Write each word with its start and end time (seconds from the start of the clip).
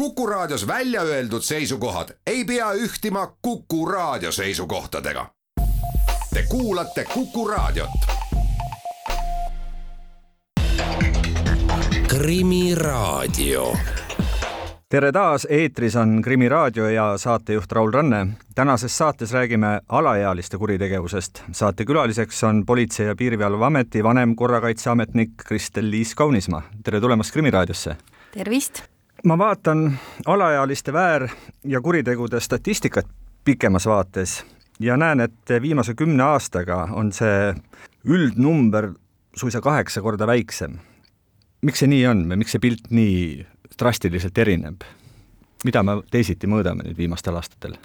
Kuku 0.00 0.26
Raadios 0.26 0.66
välja 0.66 1.02
öeldud 1.02 1.42
seisukohad 1.42 2.08
ei 2.26 2.44
pea 2.44 2.72
ühtima 2.72 3.36
Kuku 3.42 3.86
Raadio 3.86 4.32
seisukohtadega. 4.32 5.26
Te 6.34 6.44
kuulate 6.48 7.04
Kuku 7.14 7.48
Raadiot. 7.48 7.90
krimiraadio 12.08 13.72
tere 14.88 15.12
taas, 15.12 15.46
eetris 15.50 15.96
on 15.96 16.22
Krimiraadio 16.22 16.88
ja 16.88 17.18
saatejuht 17.18 17.72
Raul 17.72 17.90
Ranne. 17.92 18.26
tänases 18.54 18.98
saates 18.98 19.32
räägime 19.32 19.80
alaealiste 19.88 20.58
kuritegevusest. 20.58 21.42
saatekülaliseks 21.52 22.44
on 22.44 22.64
Politsei- 22.66 23.06
ja 23.06 23.16
Piirivalveameti 23.16 24.04
vanem 24.04 24.36
korrakaitseametnik 24.36 25.30
Kristel-Liis 25.48 26.14
Kaunismaa. 26.14 26.62
tere 26.84 27.00
tulemast 27.00 27.32
Krimiraadiosse! 27.32 27.96
tervist! 28.32 28.99
Ma 29.24 29.38
vaatan 29.38 29.98
alaealiste 30.26 30.92
väär- 30.92 31.28
ja 31.64 31.80
kuritegude 31.80 32.40
statistikat 32.40 33.06
pikemas 33.44 33.86
vaates 33.86 34.44
ja 34.80 34.96
näen, 34.96 35.20
et 35.20 35.62
viimase 35.62 35.94
kümne 35.94 36.22
aastaga 36.22 36.88
on 36.92 37.12
see 37.12 37.54
üldnumber 38.04 38.92
suisa 39.36 39.60
kaheksa 39.60 40.02
korda 40.02 40.26
väiksem. 40.26 40.78
miks 41.62 41.78
see 41.78 41.88
nii 41.88 42.06
on 42.06 42.24
või 42.30 42.36
miks 42.36 42.52
see 42.56 42.58
pilt 42.60 42.90
nii 42.90 43.46
drastiliselt 43.78 44.38
erineb? 44.38 44.82
mida 45.64 45.82
me 45.82 46.00
teisiti 46.10 46.46
mõõdame 46.46 46.86
nüüd 46.86 46.96
viimastel 46.96 47.36
aastatel? 47.36 47.76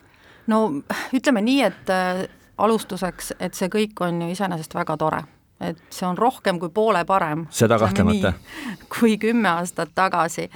no 0.48 0.82
ütleme 1.14 1.42
nii, 1.42 1.62
et 1.62 1.90
äh, 1.90 2.26
alustuseks, 2.58 3.34
et 3.40 3.54
see 3.54 3.70
kõik 3.70 4.00
on 4.00 4.22
ju 4.22 4.30
iseenesest 4.32 4.76
väga 4.76 4.98
tore. 4.98 5.24
Et 5.62 5.80
see 5.90 6.08
on 6.08 6.18
rohkem 6.18 6.60
kui 6.60 6.70
poole 6.70 7.06
parem. 7.06 7.46
seda 7.50 7.80
kahtlemata. 7.80 8.34
kui 9.00 9.18
kümme 9.18 9.50
aastat 9.50 9.94
tagasi. 9.96 10.50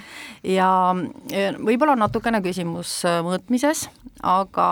ja, 0.44 0.70
ja 1.32 1.52
võib-olla 1.58 1.96
on 1.96 2.04
natukene 2.06 2.42
küsimus 2.44 3.00
äh, 3.08 3.20
mõõtmises, 3.24 3.88
aga 4.22 4.68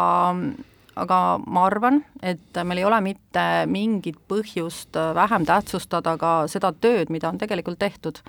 aga 0.99 1.19
ma 1.47 1.65
arvan, 1.69 2.01
et 2.23 2.59
meil 2.67 2.83
ei 2.83 2.87
ole 2.89 2.99
mitte 3.05 3.45
mingit 3.71 4.19
põhjust 4.31 4.97
vähem 5.15 5.47
tähtsustada 5.49 6.17
ka 6.21 6.33
seda 6.51 6.73
tööd, 6.75 7.13
mida 7.15 7.31
on 7.31 7.39
tegelikult 7.39 7.79
tehtud. 7.79 8.21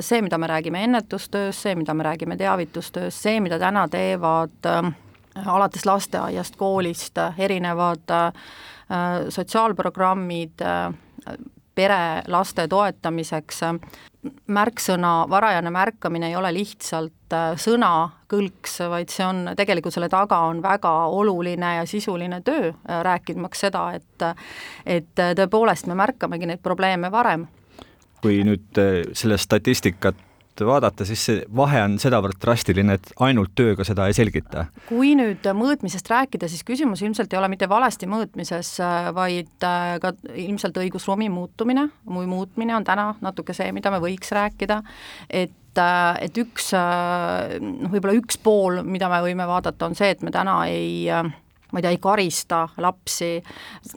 see, 0.00 0.22
mida 0.22 0.38
me 0.38 0.46
räägime 0.46 0.84
ennetustöös, 0.84 1.62
see, 1.62 1.74
mida 1.74 1.94
me 1.94 2.04
räägime 2.04 2.36
teavitustöös, 2.36 3.22
see, 3.22 3.40
mida 3.40 3.58
täna 3.58 3.88
teevad 3.88 4.70
alates 5.46 5.86
lasteaiast, 5.86 6.56
koolist 6.56 7.18
erinevad 7.38 8.10
sotsiaalprogrammid, 9.28 10.62
pere, 11.74 12.22
laste 12.30 12.66
toetamiseks, 12.70 13.60
märksõna 14.46 15.12
varajane 15.30 15.70
märkamine 15.70 16.30
ei 16.30 16.36
ole 16.36 16.52
lihtsalt 16.56 17.34
äh, 17.34 17.50
sõnakõlks, 17.60 18.78
vaid 18.90 19.12
see 19.12 19.26
on, 19.26 19.42
tegelikult 19.56 19.94
selle 19.94 20.08
taga 20.12 20.38
on 20.48 20.62
väga 20.64 20.92
oluline 21.12 21.74
ja 21.80 21.86
sisuline 21.88 22.40
töö, 22.46 22.70
äh, 22.70 23.02
rääkimaks 23.04 23.66
seda, 23.66 23.88
et 23.98 24.28
et 24.86 25.20
tõepoolest 25.36 25.88
me 25.90 25.96
märkamegi 25.98 26.46
neid 26.46 26.62
probleeme 26.62 27.10
varem. 27.12 27.46
kui 28.22 28.40
nüüd 28.44 28.80
äh, 28.80 29.02
selle 29.12 29.38
statistikat 29.38 30.16
vaadata, 30.62 31.06
siis 31.08 31.24
see 31.26 31.40
vahe 31.56 31.82
on 31.82 31.96
sedavõrd 32.02 32.38
drastiline, 32.42 32.98
et 32.98 33.10
ainult 33.24 33.54
tööga 33.58 33.86
seda 33.86 34.06
ei 34.06 34.14
selgita. 34.16 34.68
kui 34.88 35.14
nüüd 35.18 35.46
mõõtmisest 35.56 36.08
rääkida, 36.10 36.48
siis 36.48 36.62
küsimus 36.66 37.02
ilmselt 37.02 37.32
ei 37.32 37.40
ole 37.40 37.50
mitte 37.52 37.68
valesti 37.68 38.06
mõõtmises, 38.10 38.76
vaid 39.16 39.52
ka 39.58 40.14
ilmselt 40.34 40.78
õigusruumi 40.84 41.30
muutumine 41.32 41.88
muutmine 42.04 42.76
on 42.76 42.84
täna 42.84 43.14
natuke 43.20 43.54
see, 43.56 43.72
mida 43.72 43.90
me 43.90 44.00
võiks 44.02 44.32
rääkida, 44.34 44.82
et 45.30 45.52
et 45.74 46.36
üks, 46.38 46.68
noh, 46.70 47.90
võib-olla 47.90 48.14
üks 48.14 48.36
pool, 48.38 48.84
mida 48.86 49.08
me 49.10 49.18
võime 49.24 49.42
vaadata, 49.50 49.88
on 49.88 49.96
see, 49.98 50.12
et 50.14 50.20
me 50.22 50.30
täna 50.30 50.60
ei 50.70 51.08
ma 51.74 51.82
ei 51.82 51.86
tea, 51.86 51.94
ei 51.96 52.00
karista 52.02 52.64
lapsi, 52.78 53.30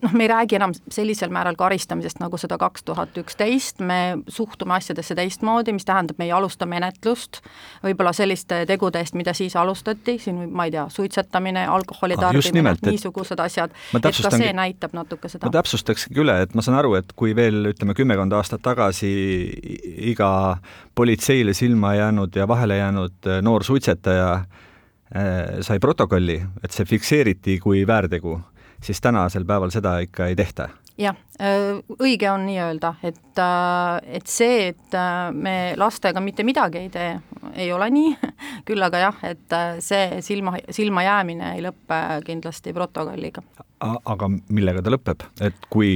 noh, 0.01 0.13
me 0.17 0.25
ei 0.25 0.31
räägi 0.31 0.57
enam 0.57 0.73
sellisel 0.91 1.31
määral 1.33 1.55
karistamisest, 1.59 2.19
nagu 2.23 2.39
seda 2.41 2.57
kaks 2.57 2.83
tuhat 2.87 3.17
üksteist, 3.21 3.79
me 3.85 4.17
suhtume 4.27 4.75
asjadesse 4.77 5.15
teistmoodi, 5.15 5.75
mis 5.77 5.85
tähendab, 5.85 6.17
me 6.17 6.27
ei 6.27 6.33
alusta 6.35 6.65
menetlust 6.65 7.41
võib-olla 7.85 8.13
selliste 8.17 8.63
tegude 8.69 8.99
eest, 9.03 9.15
mida 9.17 9.33
siis 9.37 9.55
alustati, 9.55 10.17
siin 10.21 10.47
ma 10.51 10.67
ei 10.67 10.73
tea, 10.73 10.87
suitsetamine, 10.91 11.67
alkoholi 11.71 12.17
Ah, 12.17 12.31
tarbimine, 12.31 12.73
niisugused 12.87 13.39
asjad, 13.39 13.73
et 13.93 14.05
ka 14.23 14.31
see 14.33 14.49
näitab 14.55 14.95
natuke 14.97 15.29
seda. 15.29 15.47
ma 15.47 15.53
täpsustakski 15.53 16.17
üle, 16.17 16.39
et 16.43 16.55
ma 16.57 16.63
saan 16.65 16.79
aru, 16.79 16.95
et 16.99 17.13
kui 17.19 17.35
veel 17.37 17.71
ütleme, 17.71 17.93
kümmekond 17.97 18.33
aastat 18.37 18.63
tagasi 18.65 19.11
iga 20.13 20.31
politseile 20.97 21.53
silma 21.57 21.93
jäänud 21.97 22.35
ja 22.35 22.47
vahele 22.49 22.79
jäänud 22.81 23.29
eh, 23.29 23.41
noor 23.45 23.65
suitsetaja 23.67 24.31
sai 25.61 25.79
protokolli, 25.79 26.35
et 26.63 26.73
see 26.75 26.85
fikseeriti 26.85 27.59
kui 27.63 27.85
väärtegu, 27.87 28.33
siis 28.83 28.99
tänasel 29.01 29.45
päeval 29.47 29.71
seda 29.71 29.97
ikka 30.03 30.27
ei 30.27 30.35
tehta. 30.35 30.69
Jah, 30.97 31.17
õige 32.01 32.29
on 32.31 32.45
nii 32.47 32.57
öelda, 32.61 32.93
et, 33.05 33.39
et 33.39 34.29
see, 34.29 34.69
et 34.71 34.97
äh, 34.97 35.29
me 35.33 35.55
lastega 35.77 36.21
mitte 36.23 36.45
midagi 36.47 36.81
ei 36.81 36.89
tee, 36.93 37.11
ei 37.53 37.69
ole 37.73 37.89
nii, 37.93 38.15
küll 38.67 38.83
aga 38.83 39.01
jah, 39.05 39.19
et 39.29 39.55
äh, 39.55 39.77
see 39.83 40.21
silma, 40.25 40.57
silma 40.73 41.05
jäämine 41.05 41.53
ei 41.55 41.63
lõppe 41.65 41.99
kindlasti 42.25 42.73
protokolliga. 42.73 43.43
aga 43.79 44.29
millega 44.49 44.81
ta 44.81 44.93
lõpeb, 44.93 45.27
et 45.45 45.67
kui 45.69 45.91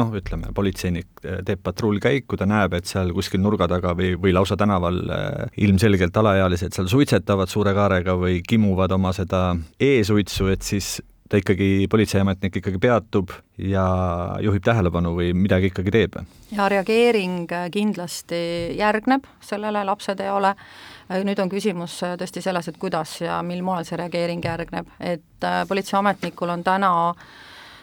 noh, 0.00 0.14
ütleme, 0.16 0.52
politseinik 0.56 1.20
teeb 1.20 1.60
patrullkäiku, 1.62 2.38
ta 2.40 2.48
näeb, 2.48 2.78
et 2.78 2.88
seal 2.88 3.12
kuskil 3.16 3.42
nurga 3.44 3.68
taga 3.68 3.92
või, 3.98 4.14
või 4.16 4.32
lausa 4.32 4.56
tänaval 4.56 5.02
ilmselgelt 5.60 6.16
alaealised 6.16 6.72
seal 6.72 6.88
suitsetavad 6.88 7.52
suure 7.52 7.76
kaarega 7.76 8.16
või 8.16 8.40
kimuvad 8.46 8.96
oma 8.96 9.12
seda 9.12 9.50
e-suitsu, 9.76 10.48
et 10.54 10.64
siis 10.64 10.96
ta 11.28 11.40
ikkagi, 11.40 11.86
politseiametnik 11.90 12.56
ikkagi 12.60 12.80
peatub 12.80 13.32
ja 13.60 13.84
juhib 14.44 14.64
tähelepanu 14.64 15.12
või 15.16 15.32
midagi 15.36 15.72
ikkagi 15.72 15.92
teeb. 15.92 16.20
ja 16.52 16.68
reageering 16.68 17.52
äh, 17.52 17.66
kindlasti 17.70 18.40
järgneb 18.78 19.26
sellele 19.40 19.84
lapseteole, 19.84 20.54
nüüd 21.24 21.42
on 21.42 21.52
küsimus 21.52 22.00
äh, 22.06 22.16
tõesti 22.20 22.42
selles, 22.44 22.68
et 22.68 22.78
kuidas 22.80 23.20
ja 23.20 23.42
mil 23.42 23.62
moel 23.62 23.84
see 23.84 24.00
reageering 24.00 24.44
järgneb, 24.44 24.88
et 25.00 25.44
äh, 25.44 25.60
politseiametnikul 25.68 26.56
on 26.56 26.64
täna 26.64 26.92
äh, 27.10 27.28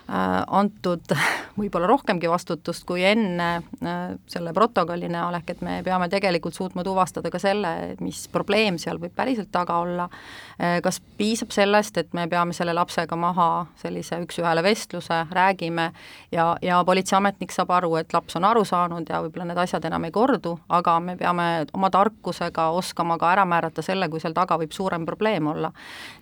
antud 0.07 1.13
võib-olla 1.59 1.87
rohkemgi 1.89 2.29
vastutust 2.29 2.85
kui 2.85 3.03
enne 3.05 3.49
äh, 3.57 4.03
selle 4.29 4.53
protokolli 4.53 5.09
näol, 5.09 5.39
ehk 5.39 5.55
et 5.55 5.63
me 5.65 5.79
peame 5.85 6.09
tegelikult 6.11 6.53
suutma 6.53 6.83
tuvastada 6.85 7.31
ka 7.33 7.41
selle, 7.41 7.95
mis 8.03 8.25
probleem 8.31 8.77
seal 8.81 8.99
võib 9.01 9.15
päriselt 9.15 9.49
taga 9.51 9.79
olla, 9.81 10.09
kas 10.55 11.01
piisab 11.17 11.51
sellest, 11.51 11.97
et 11.97 12.13
me 12.15 12.27
peame 12.31 12.53
selle 12.55 12.73
lapsega 12.75 13.17
maha 13.19 13.65
sellise 13.81 14.21
üks-ühele 14.23 14.63
vestluse, 14.63 15.17
räägime 15.35 15.89
ja, 16.31 16.45
ja 16.61 16.79
politseiametnik 16.87 17.51
saab 17.55 17.73
aru, 17.75 17.95
et 17.99 18.13
laps 18.13 18.37
on 18.39 18.47
aru 18.47 18.63
saanud 18.67 19.09
ja 19.09 19.21
võib-olla 19.25 19.49
need 19.49 19.61
asjad 19.65 19.85
enam 19.89 20.07
ei 20.07 20.13
kordu, 20.15 20.55
aga 20.69 20.99
me 21.03 21.17
peame 21.19 21.47
oma 21.73 21.89
tarkusega 21.93 22.69
oskama 22.77 23.17
ka 23.21 23.31
ära 23.33 23.45
määrata 23.49 23.83
selle, 23.85 24.09
kui 24.09 24.23
seal 24.23 24.37
taga 24.37 24.59
võib 24.61 24.75
suurem 24.75 25.05
probleem 25.05 25.47
olla. 25.51 25.71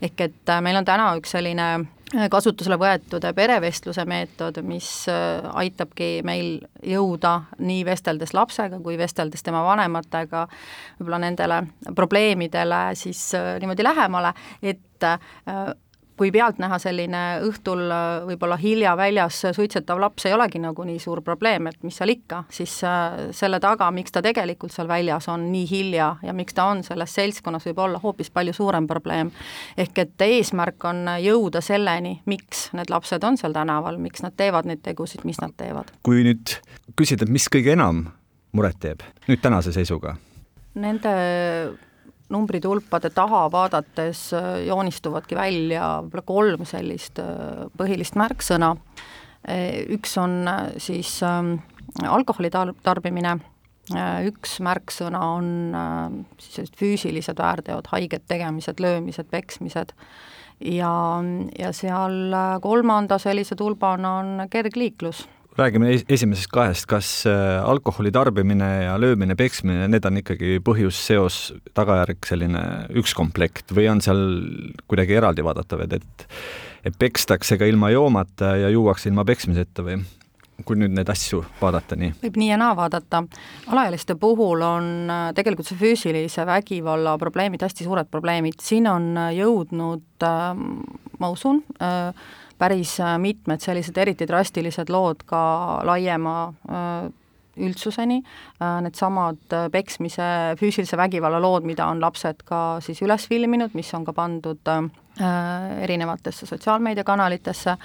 ehk 0.02 0.22
et 0.30 0.50
äh, 0.50 0.62
meil 0.62 0.80
on 0.80 0.88
täna 0.88 1.12
üks 1.20 1.36
selline 1.36 1.68
äh, 1.74 2.03
kasutusele 2.30 2.78
võetud 2.78 3.26
perevestluse 3.36 4.06
meetod, 4.10 4.60
mis 4.66 4.90
äh, 5.12 5.46
aitabki 5.64 6.22
meil 6.26 6.60
jõuda 6.86 7.34
nii 7.64 7.84
vesteldes 7.88 8.36
lapsega 8.38 8.80
kui 8.84 8.98
vesteldes 9.00 9.44
tema 9.46 9.64
vanematega 9.66 10.46
võib-olla 11.00 11.22
nendele 11.26 11.62
probleemidele 11.96 12.84
siis 13.00 13.26
äh, 13.38 13.56
niimoodi 13.62 13.86
lähemale, 13.86 14.34
et 14.62 15.08
äh, 15.08 15.74
kui 16.18 16.32
pealtnäha 16.32 16.78
selline 16.82 17.22
õhtul 17.48 17.84
äh, 17.92 18.26
võib-olla 18.28 18.58
hilja 18.62 18.94
väljas 18.98 19.40
suitsetav 19.56 20.00
laps 20.02 20.28
ei 20.28 20.36
olegi 20.36 20.62
nagu 20.62 20.86
nii 20.86 21.00
suur 21.02 21.24
probleem, 21.26 21.68
et 21.72 21.80
mis 21.86 21.98
seal 21.98 22.14
ikka, 22.14 22.44
siis 22.54 22.76
äh, 22.88 23.30
selle 23.36 23.60
taga, 23.64 23.90
miks 23.96 24.14
ta 24.14 24.22
tegelikult 24.26 24.74
seal 24.74 24.90
väljas 24.90 25.28
on 25.34 25.48
nii 25.52 25.68
hilja 25.70 26.10
ja 26.24 26.36
miks 26.38 26.58
ta 26.58 26.68
on 26.72 26.84
selles 26.86 27.16
seltskonnas, 27.16 27.66
võib 27.70 27.82
olla 27.86 28.02
hoopis 28.04 28.30
palju 28.34 28.54
suurem 28.54 28.88
probleem. 28.88 29.32
ehk 29.78 30.04
et 30.06 30.26
eesmärk 30.28 30.86
on 30.90 31.08
jõuda 31.24 31.62
selleni, 31.62 32.20
miks 32.26 32.68
need 32.74 32.94
lapsed 32.94 33.24
on 33.24 33.38
seal 33.38 33.56
tänaval, 33.56 33.98
miks 34.02 34.24
nad 34.26 34.36
teevad 34.38 34.70
neid 34.70 34.84
tegusid, 34.84 35.26
mis 35.26 35.42
nad 35.42 35.56
teevad. 35.58 35.92
kui 36.04 36.24
nüüd 36.28 36.58
küsida, 37.00 37.30
mis 37.30 37.50
kõige 37.50 37.74
enam 37.74 38.06
muret 38.54 38.78
teeb 38.80 39.02
nüüd 39.28 39.42
tänase 39.42 39.74
seisuga? 39.74 40.16
Nende 40.74 41.10
numbritulpade 42.34 43.12
taha 43.14 43.46
vaadates 43.52 44.26
äh, 44.38 44.50
joonistuvadki 44.68 45.38
välja 45.38 45.86
võib-olla 46.04 46.26
kolm 46.28 46.68
sellist 46.70 47.22
äh, 47.22 47.66
põhilist 47.78 48.18
märksõna. 48.20 48.76
üks 49.92 50.14
on 50.18 50.48
äh, 50.48 50.62
siis 50.80 51.18
ähm, 51.24 51.58
alkoholi 52.08 52.50
tar-, 52.50 52.76
tarbimine, 52.84 53.38
üks 54.24 54.62
märksõna 54.64 55.20
on 55.36 55.48
siis 56.40 56.56
sellised 56.56 56.78
füüsilised 56.80 57.38
väärteod, 57.38 57.90
haiget 57.92 58.24
tegemised, 58.32 58.80
löömised, 58.80 59.28
peksmised, 59.28 59.92
ja, 60.64 60.94
ja 61.60 61.74
seal 61.76 62.38
kolmanda 62.64 63.18
sellise 63.20 63.60
tulbana 63.60 64.14
on 64.22 64.48
kergliiklus 64.50 65.26
räägime 65.58 65.94
esimesest 66.10 66.50
kahest, 66.54 66.88
kas 66.90 67.12
äh, 67.30 67.62
alkoholi 67.62 68.12
tarbimine 68.12 68.70
ja 68.88 68.98
löömine, 69.02 69.36
peksmine, 69.38 69.88
need 69.92 70.06
on 70.10 70.18
ikkagi 70.24 70.58
põhjus, 70.66 70.98
seos, 71.08 71.40
tagajärg, 71.78 72.22
selline 72.26 72.64
üks 73.00 73.14
komplekt 73.18 73.74
või 73.76 73.88
on 73.92 74.02
seal 74.04 74.24
kuidagi 74.90 75.20
eraldi 75.20 75.46
vaadatav, 75.46 75.86
et, 75.86 76.00
et 76.02 76.28
et 76.84 76.98
pekstakse 77.00 77.56
ka 77.56 77.68
ilma 77.68 77.94
joomata 77.94 78.58
ja 78.60 78.70
juuakse 78.74 79.10
ilma 79.10 79.24
peksmiseta 79.28 79.86
või? 79.86 80.02
kui 80.64 80.78
nüüd 80.78 80.94
neid 80.94 81.10
asju 81.10 81.42
vaadata 81.60 81.96
nii? 82.00 82.12
võib 82.22 82.36
nii 82.40 82.50
ja 82.52 82.58
naa 82.62 82.76
vaadata. 82.78 83.24
alaealiste 83.68 84.16
puhul 84.20 84.62
on 84.64 84.92
äh, 85.12 85.24
tegelikult 85.36 85.68
see 85.70 85.80
füüsilise 85.80 86.46
vägivalla 86.48 87.16
probleemid 87.22 87.66
hästi 87.66 87.88
suured 87.88 88.12
probleemid, 88.12 88.62
siin 88.62 88.88
on 88.92 89.10
äh, 89.18 89.34
jõudnud, 89.40 90.28
ma 91.20 91.30
usun, 91.34 91.64
päris 92.64 92.96
äh, 93.04 93.18
mitmed 93.20 93.64
sellised 93.64 93.98
eriti 94.00 94.28
drastilised 94.30 94.92
lood 94.94 95.26
ka 95.28 95.44
laiema 95.88 96.38
äh, 96.70 97.12
üldsuseni, 97.64 98.18
äh, 98.24 98.80
needsamad 98.86 99.56
peksmise, 99.72 100.26
füüsilise 100.60 100.98
vägivalla 100.98 101.42
lood, 101.44 101.68
mida 101.70 101.90
on 101.92 102.02
lapsed 102.02 102.42
ka 102.48 102.64
siis 102.82 103.04
üles 103.06 103.28
filminud, 103.30 103.76
mis 103.78 103.94
on 103.94 104.08
ka 104.08 104.16
pandud 104.18 104.74
erinevatesse 105.14 106.48
sotsiaalmeediakanalitesse, 106.50 107.76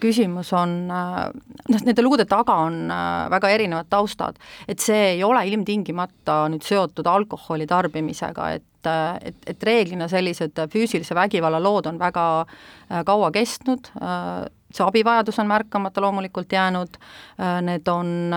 küsimus 0.00 0.52
on, 0.56 0.74
noh, 0.88 1.82
nende 1.84 2.02
lugude 2.02 2.26
taga 2.28 2.56
on 2.66 2.88
väga 3.32 3.52
erinevad 3.54 3.90
taustad. 3.90 4.40
et 4.68 4.80
see 4.80 5.14
ei 5.14 5.22
ole 5.24 5.44
ilmtingimata 5.48 6.42
nüüd 6.52 6.64
seotud 6.66 7.06
alkoholi 7.06 7.66
tarbimisega, 7.70 8.50
et 8.56 8.66
et, 8.88 9.36
et 9.46 9.64
reeglina 9.66 10.08
sellised 10.08 10.56
füüsilise 10.72 11.14
vägivalla 11.14 11.60
lood 11.62 11.86
on 11.90 11.98
väga 12.00 12.24
äh, 12.46 13.02
kaua 13.04 13.30
kestnud, 13.34 13.90
äh, 14.00 14.46
see 14.74 14.86
abivajadus 14.86 15.38
on 15.38 15.50
märkamata 15.50 16.00
loomulikult 16.00 16.52
jäänud, 16.52 17.00
äh, 17.40 17.58
need 17.62 17.88
on, 17.88 18.30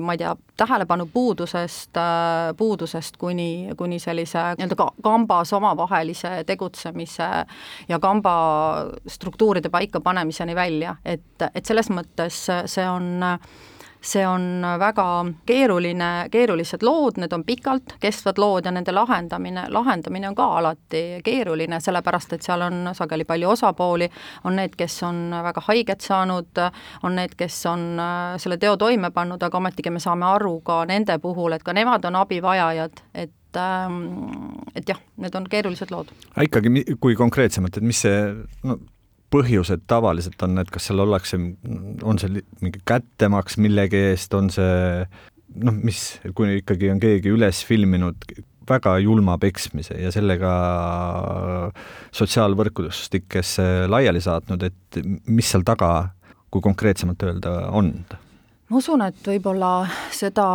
ma 0.00 0.12
ei 0.12 0.18
tea, 0.18 0.34
tähelepanu 0.58 1.06
puudusest, 1.12 1.96
puudusest 2.56 3.16
kuni, 3.16 3.70
kuni 3.76 3.98
sellise 4.02 4.38
nii-öelda 4.58 4.76
ka 4.76 4.90
kambas 5.02 5.52
omavahelise 5.52 6.44
tegutsemise 6.46 7.28
ja 7.88 7.98
kamba 7.98 8.34
struktuuride 9.06 9.68
paikapanemiseni 9.68 10.54
välja, 10.54 10.96
et, 11.04 11.48
et 11.54 11.64
selles 11.66 11.90
mõttes 11.94 12.44
see 12.66 12.88
on 12.90 13.22
äh, 13.22 13.38
see 14.00 14.26
on 14.26 14.62
väga 14.78 15.04
keeruline, 15.46 16.28
keerulised 16.30 16.82
lood, 16.82 17.18
need 17.18 17.32
on 17.32 17.44
pikalt 17.44 17.96
kestvad 18.00 18.38
lood 18.38 18.66
ja 18.66 18.72
nende 18.74 18.92
lahendamine, 18.94 19.66
lahendamine 19.74 20.28
on 20.28 20.36
ka 20.38 20.46
alati 20.58 21.02
keeruline, 21.24 21.80
sellepärast 21.80 22.36
et 22.36 22.46
seal 22.46 22.62
on 22.62 22.92
sageli 22.94 23.26
palju 23.28 23.50
osapooli, 23.54 24.10
on 24.44 24.56
need, 24.56 24.76
kes 24.78 25.02
on 25.08 25.24
väga 25.44 25.64
haiget 25.68 26.04
saanud, 26.04 26.62
on 27.02 27.18
need, 27.18 27.34
kes 27.38 27.58
on 27.70 27.88
äh, 28.02 28.36
selle 28.38 28.58
teo 28.58 28.76
toime 28.76 29.10
pannud, 29.14 29.42
aga 29.42 29.58
ometigi 29.58 29.90
me 29.90 30.02
saame 30.02 30.28
aru 30.28 30.60
ka 30.66 30.84
nende 30.88 31.18
puhul, 31.22 31.56
et 31.56 31.66
ka 31.66 31.74
nemad 31.76 32.04
on 32.08 32.20
abivajajad, 32.22 33.02
et 33.14 33.58
ähm, 33.58 34.04
et 34.76 34.88
jah, 34.88 35.00
need 35.16 35.34
on 35.34 35.48
keerulised 35.50 35.90
lood. 35.90 36.12
ikkagi, 36.42 36.84
kui 37.00 37.16
konkreetsemalt, 37.18 37.80
et 37.80 37.86
mis 37.86 38.06
see 38.06 38.22
no 38.64 38.78
põhjused 39.32 39.84
tavaliselt 39.90 40.42
on, 40.46 40.58
et 40.62 40.70
kas 40.72 40.88
seal 40.88 41.02
ollakse, 41.04 41.38
on 42.02 42.20
see 42.20 42.42
mingi 42.62 42.80
kättemaks 42.88 43.58
millegi 43.60 44.00
eest, 44.12 44.34
on 44.34 44.48
see 44.52 45.04
noh, 45.64 45.74
mis, 45.84 46.04
kui 46.36 46.58
ikkagi 46.60 46.92
on 46.92 47.02
keegi 47.02 47.32
üles 47.34 47.62
filminud 47.68 48.28
väga 48.68 48.98
julma 49.00 49.38
peksmise 49.40 49.96
ja 49.96 50.12
sellega 50.12 50.52
sotsiaalvõrgustikesse 52.16 53.88
laiali 53.88 54.20
saatnud, 54.24 54.66
et 54.68 55.00
mis 55.28 55.48
seal 55.48 55.64
taga, 55.68 56.10
kui 56.52 56.64
konkreetsemalt 56.64 57.24
öelda, 57.24 57.54
on? 57.72 57.94
ma 58.68 58.80
usun, 58.80 59.04
et 59.08 59.20
võib-olla 59.24 59.72
seda 60.12 60.48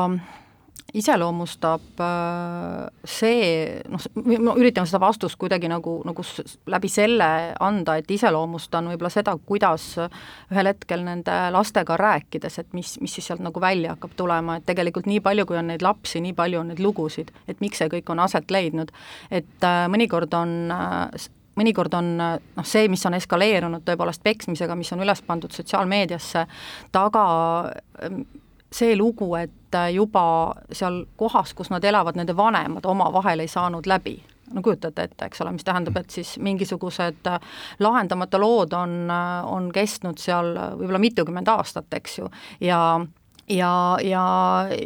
iseloomustab 0.93 2.01
äh, 2.05 2.87
see, 3.05 3.81
noh, 3.89 4.03
ma 4.45 4.53
üritan 4.59 4.87
seda 4.89 5.01
vastust 5.01 5.39
kuidagi 5.41 5.69
nagu, 5.71 5.95
nagu 6.05 6.25
läbi 6.69 6.91
selle 6.91 7.29
anda, 7.63 7.97
et 7.97 8.11
iseloomustan 8.13 8.91
võib-olla 8.91 9.11
seda, 9.13 9.33
kuidas 9.49 9.87
ühel 9.97 10.69
hetkel 10.69 11.05
nende 11.05 11.37
lastega 11.53 11.97
rääkides, 11.99 12.59
et 12.61 12.73
mis, 12.77 12.95
mis 13.01 13.17
siis 13.17 13.31
sealt 13.31 13.41
nagu 13.43 13.61
välja 13.63 13.95
hakkab 13.95 14.13
tulema, 14.19 14.59
et 14.59 14.67
tegelikult 14.69 15.09
nii 15.09 15.23
palju, 15.25 15.47
kui 15.49 15.57
on 15.59 15.71
neid 15.73 15.85
lapsi, 15.85 16.21
nii 16.23 16.35
palju 16.37 16.61
on 16.61 16.73
neid 16.73 16.83
lugusid, 16.83 17.33
et 17.49 17.63
miks 17.63 17.81
see 17.81 17.89
kõik 17.93 18.13
on 18.13 18.21
aset 18.23 18.53
leidnud. 18.53 18.93
et 19.31 19.65
äh, 19.65 19.87
mõnikord 19.89 20.37
on 20.37 20.59
äh, 20.73 21.31
mõnikord 21.57 21.93
on 21.97 22.13
noh, 22.17 22.65
see, 22.65 22.87
mis 22.89 23.03
on 23.05 23.17
eskaleerunud 23.17 23.83
tõepoolest 23.85 24.23
peksmisega, 24.25 24.77
mis 24.77 24.89
on 24.95 25.03
üles 25.05 25.21
pandud 25.25 25.53
sotsiaalmeediasse, 25.53 26.47
taga 26.93 27.25
see 28.73 28.97
lugu, 28.97 29.29
et 29.39 29.77
juba 29.93 30.25
seal 30.71 31.03
kohas, 31.17 31.53
kus 31.57 31.71
nad 31.73 31.83
elavad, 31.85 32.17
nende 32.19 32.35
vanemad 32.37 32.85
omavahel 32.85 33.43
ei 33.43 33.51
saanud 33.51 33.89
läbi. 33.89 34.17
No 34.53 34.61
kujutate 34.61 35.07
ette, 35.07 35.25
eks 35.25 35.41
ole, 35.41 35.53
mis 35.55 35.65
tähendab, 35.65 35.95
et 35.97 36.13
siis 36.13 36.35
mingisugused 36.43 37.29
lahendamata 37.81 38.37
lood 38.41 38.75
on, 38.77 39.07
on 39.49 39.71
kestnud 39.73 40.19
seal 40.21 40.51
võib-olla 40.77 41.01
mitukümmend 41.01 41.49
aastat, 41.55 41.87
eks 41.97 42.19
ju, 42.19 42.29
ja 42.61 42.81
ja, 43.49 43.97
ja, 44.01 44.23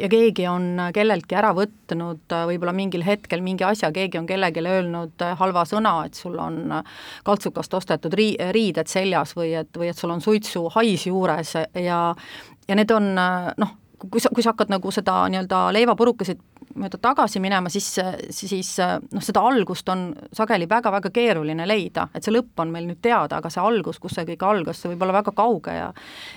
ja 0.00 0.08
keegi 0.10 0.46
on 0.50 0.80
kelleltki 0.94 1.36
ära 1.38 1.52
võtnud 1.54 2.34
võib-olla 2.50 2.74
mingil 2.74 3.04
hetkel 3.06 3.42
mingi 3.44 3.66
asja, 3.66 3.92
keegi 3.94 4.18
on 4.18 4.26
kellelegi 4.26 4.64
öelnud 4.66 5.26
halva 5.38 5.64
sõna, 5.68 5.94
et 6.08 6.18
sul 6.18 6.38
on 6.42 6.80
kaltsukast 7.26 7.74
ostetud 7.78 8.14
rii-, 8.18 8.38
riided 8.54 8.90
seljas 8.90 9.36
või 9.38 9.54
et, 9.60 9.70
või 9.78 9.92
et 9.92 9.98
sul 9.98 10.14
on 10.14 10.24
suitsuhais 10.24 11.06
juures 11.06 11.54
ja 11.78 12.00
ja 12.68 12.76
need 12.78 12.90
on 12.94 13.14
noh, 13.16 13.76
kui 13.98 14.22
sa, 14.22 14.30
kui 14.34 14.44
sa 14.44 14.52
hakkad 14.52 14.70
nagu 14.70 14.92
seda 14.94 15.24
nii-öelda 15.32 15.68
leivapurukasid 15.74 16.40
mööda 16.78 16.98
tagasi 17.02 17.40
minema, 17.42 17.70
siis, 17.72 17.88
siis 18.34 18.70
noh, 18.78 19.22
seda 19.24 19.42
algust 19.48 19.88
on 19.90 20.10
sageli 20.36 20.68
väga-väga 20.70 21.10
keeruline 21.14 21.66
leida, 21.66 22.06
et 22.14 22.24
see 22.26 22.34
lõpp 22.34 22.62
on 22.62 22.70
meil 22.74 22.86
nüüd 22.86 23.00
teada, 23.02 23.40
aga 23.40 23.50
see 23.50 23.64
algus, 23.64 23.98
kus 24.02 24.14
see 24.14 24.26
kõik 24.28 24.44
algas, 24.46 24.82
see 24.82 24.92
võib 24.92 25.02
olla 25.06 25.18
väga 25.18 25.34
kauge 25.36 25.74
ja 25.74 25.88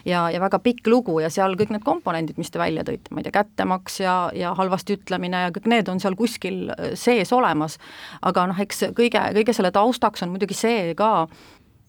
ja, 0.08 0.24
ja 0.34 0.42
väga 0.42 0.62
pikk 0.64 0.90
lugu 0.90 1.20
ja 1.22 1.30
seal 1.34 1.56
kõik 1.60 1.74
need 1.76 1.86
komponendid, 1.86 2.40
mis 2.42 2.52
te 2.52 2.62
välja 2.62 2.86
tõite, 2.88 3.14
ma 3.14 3.22
ei 3.22 3.28
tea, 3.28 3.36
kättemaks 3.38 4.02
ja, 4.02 4.16
ja 4.38 4.56
halvasti 4.58 4.98
ütlemine 4.98 5.46
ja 5.46 5.54
kõik 5.54 5.70
need 5.70 5.92
on 5.92 6.02
seal 6.02 6.18
kuskil 6.18 6.72
sees 6.98 7.34
olemas, 7.36 7.78
aga 8.26 8.48
noh, 8.50 8.62
eks 8.66 8.88
kõige, 8.98 9.22
kõige 9.38 9.58
selle 9.58 9.74
taustaks 9.76 10.26
on 10.26 10.34
muidugi 10.34 10.58
see 10.58 10.96
ka, 10.98 11.28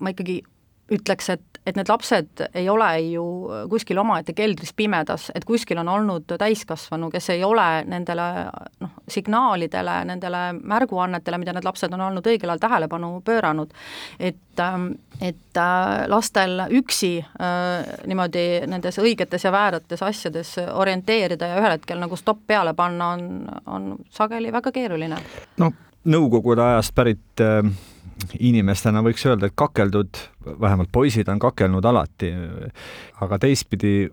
ma 0.03 0.13
ikkagi 0.13 0.43
ütleks, 0.93 1.29
et, 1.33 1.61
et 1.67 1.77
need 1.79 1.89
lapsed 1.91 2.45
ei 2.59 2.69
ole 2.71 2.89
ju 3.07 3.25
kuskil 3.71 4.01
omaette 4.03 4.35
keldris 4.37 4.73
pimedas, 4.77 5.31
et 5.35 5.47
kuskil 5.49 5.81
on 5.83 5.89
olnud 5.89 6.35
täiskasvanu, 6.39 7.11
kes 7.13 7.31
ei 7.35 7.45
ole 7.45 7.67
nendele 7.89 8.29
noh, 8.83 8.95
signaalidele, 9.09 9.99
nendele 10.11 10.43
märguannetele, 10.59 11.41
mida 11.43 11.55
need 11.57 11.67
lapsed 11.67 11.95
on 11.95 12.07
olnud 12.09 12.27
õigel 12.33 12.53
ajal 12.53 12.65
tähelepanu 12.67 13.13
pööranud, 13.27 13.75
et 14.21 14.63
ähm, 14.63 14.93
et 15.23 15.61
äh, 15.61 16.09
lastel 16.11 16.65
üksi 16.75 17.15
äh, 17.23 17.93
niimoodi 18.11 18.67
nendes 18.67 18.99
õigetes 18.99 19.47
ja 19.47 19.53
väärates 19.55 20.03
asjades 20.03 20.57
orienteerida 20.59 21.53
ja 21.53 21.61
ühel 21.61 21.77
hetkel 21.77 22.03
nagu 22.03 22.19
stopp 22.19 22.43
peale 22.47 22.75
panna, 22.75 23.13
on, 23.15 23.47
on 23.67 23.89
sageli 24.11 24.53
väga 24.53 24.75
keeruline. 24.75 25.23
no 25.63 25.73
Nõukogude 26.03 26.65
ajast 26.65 26.97
pärit 26.99 27.41
äh 27.41 27.92
inimestena 28.39 29.03
võiks 29.05 29.25
öelda, 29.27 29.49
et 29.49 29.57
kakeldud, 29.59 30.21
vähemalt 30.61 30.93
poisid 30.93 31.29
on 31.29 31.41
kakelnud 31.43 31.85
alati, 31.85 32.33
aga 33.25 33.39
teistpidi 33.43 34.11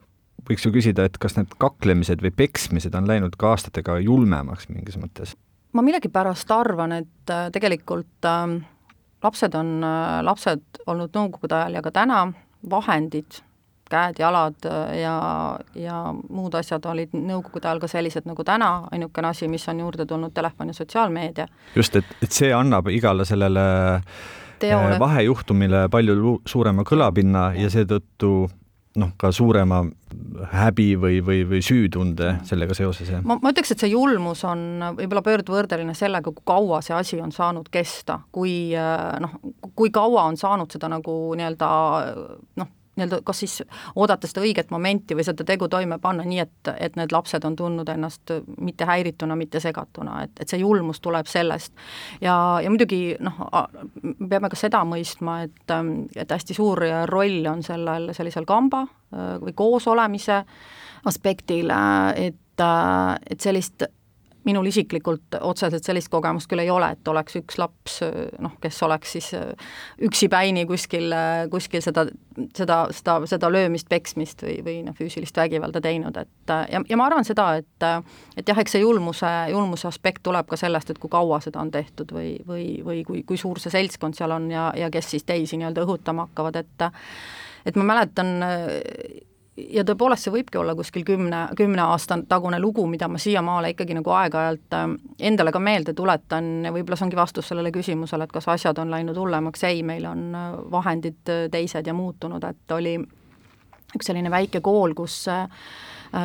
võiks 0.48 0.66
ju 0.66 0.72
küsida, 0.74 1.06
et 1.06 1.18
kas 1.22 1.38
need 1.38 1.52
kaklemised 1.62 2.24
või 2.24 2.32
peksmised 2.36 2.96
on 2.98 3.08
läinud 3.10 3.36
ka 3.40 3.54
aastatega 3.54 4.00
julmemaks 4.06 4.70
mingis 4.72 5.00
mõttes? 5.02 5.36
ma 5.74 5.84
millegipärast 5.86 6.50
arvan, 6.52 6.96
et 7.04 7.30
äh, 7.34 7.50
tegelikult 7.54 8.26
äh, 8.26 8.56
lapsed 9.24 9.56
on 9.56 9.76
äh, 9.86 10.16
lapsed 10.26 10.82
olnud 10.88 11.14
Nõukogude 11.14 11.60
ajal 11.60 11.78
ja 11.78 11.84
ka 11.86 11.94
täna, 11.94 12.24
vahendid 12.70 13.44
käed-jalad 13.90 14.68
äh, 14.70 14.98
ja, 15.02 15.16
ja 15.76 16.00
muud 16.30 16.56
asjad 16.60 16.86
olid 16.90 17.16
nõukogude 17.16 17.70
ajal 17.70 17.84
ka 17.84 17.92
sellised 17.92 18.28
nagu 18.30 18.46
täna, 18.48 18.72
ainukene 18.92 19.32
asi, 19.34 19.50
mis 19.52 19.68
on 19.72 19.82
juurde 19.86 20.06
tulnud, 20.10 20.34
telefon 20.34 20.72
ja 20.72 20.78
sotsiaalmeedia. 20.78 21.48
just, 21.76 21.96
et, 21.96 22.18
et 22.24 22.32
see 22.32 22.54
annab 22.54 22.92
igale 22.94 23.26
sellele 23.26 23.66
Teole. 24.60 24.96
Äh, 24.96 25.00
vahejuhtumile 25.00 25.86
palju 25.92 26.40
suurema 26.48 26.84
kõlapinna 26.84 27.54
ja 27.56 27.70
seetõttu 27.72 28.50
noh, 29.00 29.12
ka 29.22 29.30
suurema 29.32 29.84
häbi 30.52 30.88
või, 31.00 31.20
või, 31.24 31.44
või 31.48 31.62
süütunde 31.64 32.34
sellega 32.48 32.76
seoses, 32.78 33.12
jah? 33.14 33.22
ma, 33.24 33.38
ma 33.42 33.54
ütleks, 33.54 33.72
et 33.74 33.84
see 33.84 33.92
julmus 33.94 34.42
on 34.48 34.82
võib-olla 34.98 35.24
pöördvõrdeline 35.26 35.94
sellega, 35.98 36.34
kui 36.34 36.46
kaua 36.50 36.82
see 36.86 36.96
asi 36.98 37.22
on 37.24 37.32
saanud 37.36 37.70
kesta, 37.72 38.20
kui 38.36 38.74
äh, 38.76 39.16
noh, 39.24 39.38
kui 39.78 39.94
kaua 39.96 40.26
on 40.32 40.40
saanud 40.40 40.74
seda 40.74 40.92
nagu 40.92 41.16
nii-öelda 41.40 41.70
noh, 42.60 42.72
nii-öelda 43.00 43.22
kas 43.26 43.44
siis 43.44 43.58
oodata 43.96 44.28
seda 44.30 44.44
õiget 44.46 44.72
momenti 44.74 45.18
või 45.18 45.26
seda 45.28 45.46
tegu 45.48 45.70
toime 45.72 46.00
panna 46.02 46.26
nii, 46.28 46.40
et, 46.44 46.72
et 46.78 47.00
need 47.00 47.14
lapsed 47.16 47.46
on 47.48 47.56
tundnud 47.60 47.90
ennast 47.90 48.34
mitte 48.60 48.88
häirituna, 48.90 49.38
mitte 49.40 49.62
segatuna, 49.64 50.24
et, 50.28 50.36
et 50.40 50.52
see 50.52 50.62
julmus 50.62 51.02
tuleb 51.02 51.30
sellest. 51.30 51.74
ja, 52.22 52.36
ja 52.64 52.70
muidugi 52.70 53.18
noh, 53.24 53.40
peame 54.30 54.50
ka 54.52 54.60
seda 54.60 54.84
mõistma, 54.88 55.42
et, 55.48 55.76
et 56.16 56.32
hästi 56.38 56.58
suur 56.58 56.84
roll 57.10 57.48
on 57.50 57.64
sellel 57.66 58.12
sellisel 58.18 58.48
kamba 58.50 58.86
või 59.42 59.56
koosolemise 59.58 60.44
aspektil, 61.10 61.72
et, 62.16 62.62
et 62.62 63.42
sellist 63.42 63.88
minul 64.50 64.70
isiklikult 64.70 65.38
otseselt 65.46 65.86
sellist 65.86 66.12
kogemust 66.12 66.50
küll 66.50 66.64
ei 66.64 66.72
ole, 66.74 66.92
et 66.96 67.12
oleks 67.12 67.38
üks 67.40 67.60
laps 67.62 68.00
noh, 68.42 68.56
kes 68.62 68.82
oleks 68.88 69.16
siis 69.18 69.30
üksipäini 70.06 70.66
kuskil, 70.70 71.14
kuskil 71.54 71.84
seda, 71.86 72.06
seda, 72.58 72.80
seda, 72.96 73.20
seda 73.30 73.52
löömist, 73.52 73.90
peksmist 73.92 74.44
või, 74.46 74.58
või 74.66 74.78
noh, 74.88 74.98
füüsilist 74.98 75.38
vägivalda 75.38 75.82
teinud, 75.84 76.18
et 76.20 76.54
ja, 76.72 76.82
ja 76.82 77.00
ma 77.00 77.08
arvan 77.10 77.28
seda, 77.28 77.52
et 77.62 77.88
et 78.40 78.48
jah, 78.48 78.60
eks 78.60 78.76
see 78.76 78.84
julmuse, 78.84 79.30
julmuse 79.54 79.88
aspekt 79.90 80.24
tuleb 80.26 80.50
ka 80.50 80.60
sellest, 80.60 80.92
et 80.92 81.00
kui 81.02 81.12
kaua 81.12 81.40
seda 81.44 81.62
on 81.62 81.72
tehtud 81.74 82.12
või, 82.16 82.34
või, 82.48 82.68
või 82.86 83.04
kui, 83.08 83.24
kui 83.28 83.40
suur 83.40 83.62
see 83.62 83.74
seltskond 83.74 84.18
seal 84.18 84.34
on 84.36 84.50
ja, 84.52 84.70
ja 84.78 84.92
kes 84.94 85.14
siis 85.16 85.28
teisi 85.28 85.60
nii-öelda 85.60 85.86
õhutama 85.88 86.30
hakkavad, 86.30 86.60
et 86.64 86.90
et 87.68 87.76
ma 87.76 87.84
mäletan 87.84 88.38
ja 89.74 89.84
tõepoolest, 89.88 90.26
see 90.26 90.34
võibki 90.34 90.60
olla 90.60 90.76
kuskil 90.78 91.04
kümne, 91.08 91.42
kümne 91.58 91.84
aasta 91.84 92.20
tagune 92.30 92.60
lugu, 92.62 92.86
mida 92.90 93.08
ma 93.12 93.20
siiamaale 93.22 93.74
ikkagi 93.74 93.98
nagu 93.98 94.14
aeg-ajalt 94.16 94.76
äh, 94.78 94.88
endale 95.32 95.54
ka 95.56 95.62
meelde 95.64 95.94
tuletan. 95.98 96.50
Ja 96.66 96.74
võib-olla 96.76 97.00
see 97.00 97.08
ongi 97.10 97.20
vastus 97.20 97.52
sellele 97.52 97.72
küsimusele, 97.76 98.28
et 98.28 98.34
kas 98.36 98.50
asjad 98.52 98.80
on 98.82 98.92
läinud 98.94 99.18
hullemaks, 99.18 99.64
ei, 99.70 99.84
meil 99.84 100.08
on 100.10 100.26
äh, 100.36 100.50
vahendid 100.72 101.32
äh, 101.32 101.46
teised 101.52 101.88
ja 101.88 101.96
muutunud, 101.96 102.44
et 102.44 102.76
oli 102.76 102.98
üks 103.96 104.06
selline 104.06 104.32
väike 104.32 104.62
kool, 104.62 104.94
kus 104.98 105.26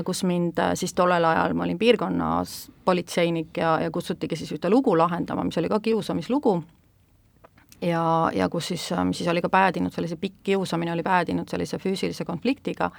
kus 0.04 0.22
mind 0.24 0.56
siis 0.80 0.94
tollel 0.96 1.24
ajal, 1.28 1.52
ma 1.52 1.66
olin 1.66 1.76
piirkonnas 1.76 2.54
politseinik 2.88 3.58
ja, 3.60 3.74
ja 3.82 3.90
kutsutigi 3.92 4.36
siis 4.40 4.54
ühte 4.56 4.70
lugu 4.72 4.94
lahendama, 4.96 5.44
mis 5.44 5.58
oli 5.60 5.68
ka 5.68 5.76
kiusamislugu 5.84 6.54
ja, 7.84 8.30
ja 8.34 8.48
kus 8.48 8.68
siis, 8.72 8.90
mis 8.90 8.98
ähm, 8.98 9.12
siis 9.12 9.28
oli 9.28 9.42
ka 9.42 9.48
päädinud, 9.48 9.92
sellise 9.92 10.16
pikk 10.16 10.42
kiusamine 10.42 10.92
oli 10.92 11.02
päädinud 11.02 11.48
sellise 11.48 11.78
füüsilise 11.78 12.24
konfliktiga. 12.24 12.90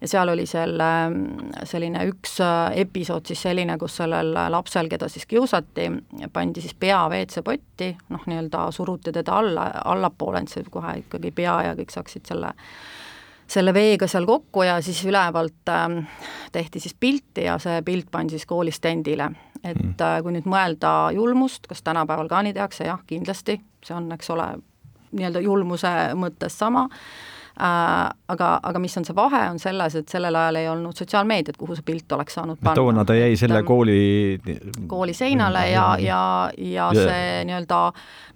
Ja 0.00 0.08
seal 0.08 0.28
oli 0.32 0.46
selle, 0.48 0.86
ähm, 1.06 1.50
selline 1.64 2.06
üks 2.08 2.38
äh, 2.40 2.78
episood 2.84 3.28
siis 3.28 3.42
selline, 3.42 3.76
kus 3.78 3.98
sellel 4.00 4.32
lapsel, 4.52 4.88
keda 4.88 5.08
siis 5.12 5.26
kiusati, 5.28 5.90
pandi 6.32 6.64
siis 6.64 6.74
pea 6.74 7.02
WC-potti, 7.08 7.90
noh, 8.08 8.24
nii-öelda 8.26 8.70
suruti 8.72 9.12
teda 9.12 9.36
alla, 9.42 9.68
allapoole, 9.84 10.40
et 10.40 10.54
see 10.54 10.64
kohe 10.70 10.98
ikkagi 11.02 11.34
pea 11.36 11.60
ja 11.68 11.76
kõik 11.78 11.94
saaksid 11.94 12.32
selle 12.32 12.54
selle 13.50 13.72
veega 13.74 14.06
seal 14.06 14.28
kokku 14.28 14.62
ja 14.62 14.76
siis 14.78 15.02
ülevalt 15.04 15.68
äh, 15.68 16.18
tehti 16.52 16.80
siis 16.80 16.94
pilti 16.94 17.48
ja 17.48 17.58
see 17.58 17.82
pilt 17.82 18.10
pandi 18.10 18.38
siis 18.38 18.46
kooli 18.46 18.70
stendile 18.72 19.32
et 19.64 19.78
mm. 19.78 20.22
kui 20.24 20.32
nüüd 20.36 20.46
mõelda 20.50 21.10
julmust, 21.14 21.66
kas 21.70 21.82
tänapäeval 21.86 22.28
ka 22.28 22.42
nii 22.42 22.56
tehakse, 22.56 22.86
jah, 22.88 23.02
kindlasti, 23.06 23.60
see 23.84 23.96
on, 23.96 24.10
eks 24.16 24.30
ole, 24.34 24.46
nii-öelda 25.12 25.42
julmuse 25.44 25.92
mõttes 26.18 26.58
sama. 26.58 26.88
äh,, 26.90 27.39
aga, 27.58 28.48
aga 28.62 28.78
mis 28.78 28.96
on 28.96 29.04
see 29.04 29.16
vahe, 29.16 29.40
on 29.50 29.58
selles, 29.58 29.96
et 29.98 30.08
sellel 30.08 30.36
ajal 30.36 30.58
ei 30.60 30.68
olnud 30.70 30.96
sotsiaalmeediat, 30.96 31.56
kuhu 31.60 31.76
see 31.76 31.86
pilt 31.86 32.12
oleks 32.16 32.36
saanud 32.38 32.60
panna. 32.60 32.74
toona 32.78 33.04
ta 33.04 33.16
jäi 33.18 33.36
selle 33.36 33.62
kooli 33.66 34.38
kooli 34.88 35.14
seinale 35.16 35.64
ja, 35.70 35.86
ja, 35.98 36.20
ja 36.56 36.90
yeah. 36.94 37.10
see 37.10 37.44
nii-öelda 37.48 37.80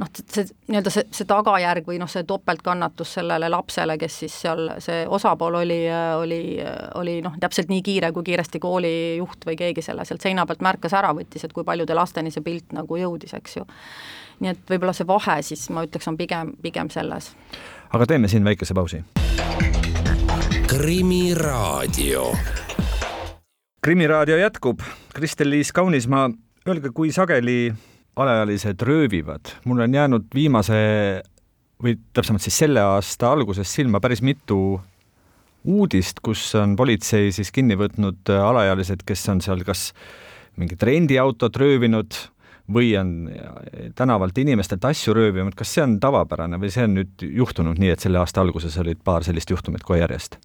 noh, 0.02 0.11
see 0.21 0.47
nii-öelda 0.68 0.92
see, 0.92 1.06
see 1.14 1.28
tagajärg 1.30 1.87
või 1.88 2.00
noh, 2.02 2.11
see 2.11 2.26
topeltkannatus 2.28 3.14
sellele 3.21 3.49
lapsele, 3.52 3.97
kes 4.00 4.18
siis 4.25 4.40
seal, 4.47 4.66
see 4.85 5.04
osapool 5.09 5.61
oli, 5.62 5.80
oli, 6.18 6.42
oli 7.00 7.21
noh, 7.25 7.38
täpselt 7.40 7.71
nii 7.73 7.85
kiire, 7.87 8.12
kui 8.12 8.26
kiiresti 8.26 8.61
koolijuht 8.62 9.47
või 9.47 9.56
keegi 9.61 9.85
selle 9.85 10.04
sealt 10.09 10.25
seina 10.25 10.47
pealt 10.47 10.64
märkas 10.64 10.97
ära 10.97 11.14
võttis, 11.16 11.47
et 11.47 11.54
kui 11.54 11.64
paljude 11.64 11.97
lasteni 11.97 12.35
see 12.35 12.44
pilt 12.44 12.75
nagu 12.76 12.99
jõudis, 13.00 13.35
eks 13.38 13.56
ju. 13.61 13.64
nii 14.42 14.50
et 14.50 14.71
võib-olla 14.71 14.92
see 14.97 15.06
vahe 15.06 15.38
siis 15.47 15.68
ma 15.71 15.87
ütleks, 15.87 16.09
on 16.11 16.18
pigem, 16.18 16.52
pigem 16.62 16.90
selles 16.90 17.33
aga 17.93 18.07
teeme 18.07 18.29
siin 18.29 18.45
väikese 18.45 18.75
pausi. 18.75 19.05
krimiraadio. 20.67 22.33
krimiraadio 23.83 24.37
jätkub. 24.37 24.81
Kristel-Liis 25.14 25.73
Kaunismaa, 25.73 26.31
öelge, 26.69 26.91
kui 26.95 27.12
sageli 27.12 27.75
alaealised 28.17 28.83
röövivad, 28.83 29.53
mul 29.64 29.81
on 29.81 29.95
jäänud 29.95 30.26
viimase 30.35 31.23
või 31.83 31.99
täpsemalt 32.12 32.43
siis 32.43 32.59
selle 32.59 32.81
aasta 32.81 33.33
alguses 33.33 33.75
silma 33.75 34.00
päris 34.00 34.23
mitu 34.23 34.81
uudist, 35.64 36.21
kus 36.23 36.55
on 36.61 36.76
politsei 36.76 37.33
siis 37.33 37.53
kinni 37.53 37.76
võtnud 37.76 38.31
alaealised, 38.31 39.03
kes 39.07 39.29
on 39.33 39.41
seal 39.45 39.64
kas 39.64 39.93
mingit 40.57 40.83
rendiautot 40.83 41.57
röövinud 41.57 42.14
või 42.73 42.94
on 42.97 43.30
tänavalt 43.94 44.38
inimestelt 44.38 44.85
asju 44.88 45.14
röövinud, 45.14 45.54
kas 45.56 45.75
see 45.75 45.85
on 45.85 45.99
tavapärane 46.00 46.56
või 46.61 46.73
see 46.73 46.87
on 46.88 46.94
nüüd 47.00 47.25
juhtunud 47.28 47.80
nii, 47.80 47.92
et 47.92 48.04
selle 48.04 48.23
aasta 48.23 48.40
alguses 48.40 48.78
olid 48.80 49.02
paar 49.04 49.26
sellist 49.26 49.50
juhtumit 49.52 49.85
kohe 49.85 50.00
järjest? 50.00 50.38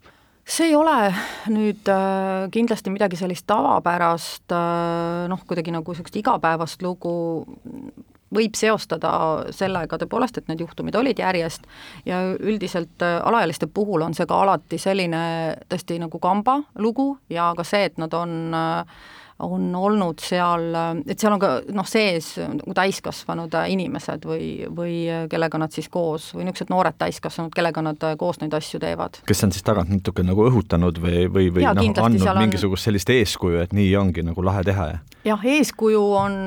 see 0.49 0.71
ei 0.71 0.75
ole 0.75 1.13
nüüd 1.53 1.89
äh, 1.93 2.47
kindlasti 2.51 2.89
midagi 2.93 3.19
sellist 3.19 3.45
tavapärast 3.49 4.51
äh,, 4.55 5.27
noh, 5.29 5.43
kuidagi 5.47 5.73
nagu 5.73 5.93
niisugust 5.93 6.15
igapäevast 6.17 6.81
lugu, 6.81 7.13
võib 8.33 8.57
seostada 8.57 9.11
sellega 9.55 9.99
tõepoolest, 10.01 10.39
et 10.39 10.49
need 10.49 10.63
juhtumid 10.63 10.95
olid 10.97 11.21
järjest 11.21 11.65
ja 12.09 12.21
üldiselt 12.33 13.05
äh, 13.05 13.19
alaealiste 13.25 13.69
puhul 13.73 14.05
on 14.05 14.17
see 14.17 14.27
ka 14.29 14.41
alati 14.45 14.81
selline 14.81 15.21
tõesti 15.69 15.99
nagu 16.01 16.21
kamba 16.23 16.59
lugu 16.81 17.11
ja 17.29 17.51
ka 17.57 17.65
see, 17.67 17.89
et 17.89 18.01
nad 18.01 18.13
on 18.17 18.55
äh, 18.57 18.99
on 19.39 19.75
olnud 19.75 20.19
seal, 20.23 20.67
et 21.07 21.19
seal 21.19 21.35
on 21.35 21.41
ka 21.41 21.51
noh, 21.75 21.87
sees 21.87 22.33
nagu 22.41 22.73
täiskasvanud 22.75 23.53
inimesed 23.71 24.25
või, 24.27 24.49
või 24.75 24.95
kellega 25.31 25.61
nad 25.61 25.75
siis 25.75 25.87
koos, 25.91 26.31
või 26.35 26.47
niisugused 26.47 26.73
noored 26.73 26.97
täiskasvanud, 26.99 27.53
kellega 27.55 27.83
nad 27.85 28.03
koos 28.19 28.41
neid 28.41 28.55
asju 28.57 28.81
teevad. 28.83 29.21
kes 29.27 29.43
on 29.47 29.53
siis 29.55 29.65
tagant 29.65 29.91
natuke 29.93 30.25
nagu 30.27 30.47
õhutanud 30.49 30.99
või, 31.03 31.27
või, 31.31 31.51
või 31.55 31.63
ja, 31.63 31.73
noh, 31.77 31.87
andnud 32.03 32.27
on... 32.27 32.41
mingisugust 32.43 32.89
sellist 32.89 33.11
eeskuju, 33.15 33.63
et 33.63 33.75
nii 33.75 33.93
ongi 33.99 34.25
nagu 34.27 34.43
lahe 34.43 34.65
teha 34.67 34.89
ja? 34.91 34.99
jah, 35.31 35.45
eeskuju 35.55 36.03
on, 36.19 36.41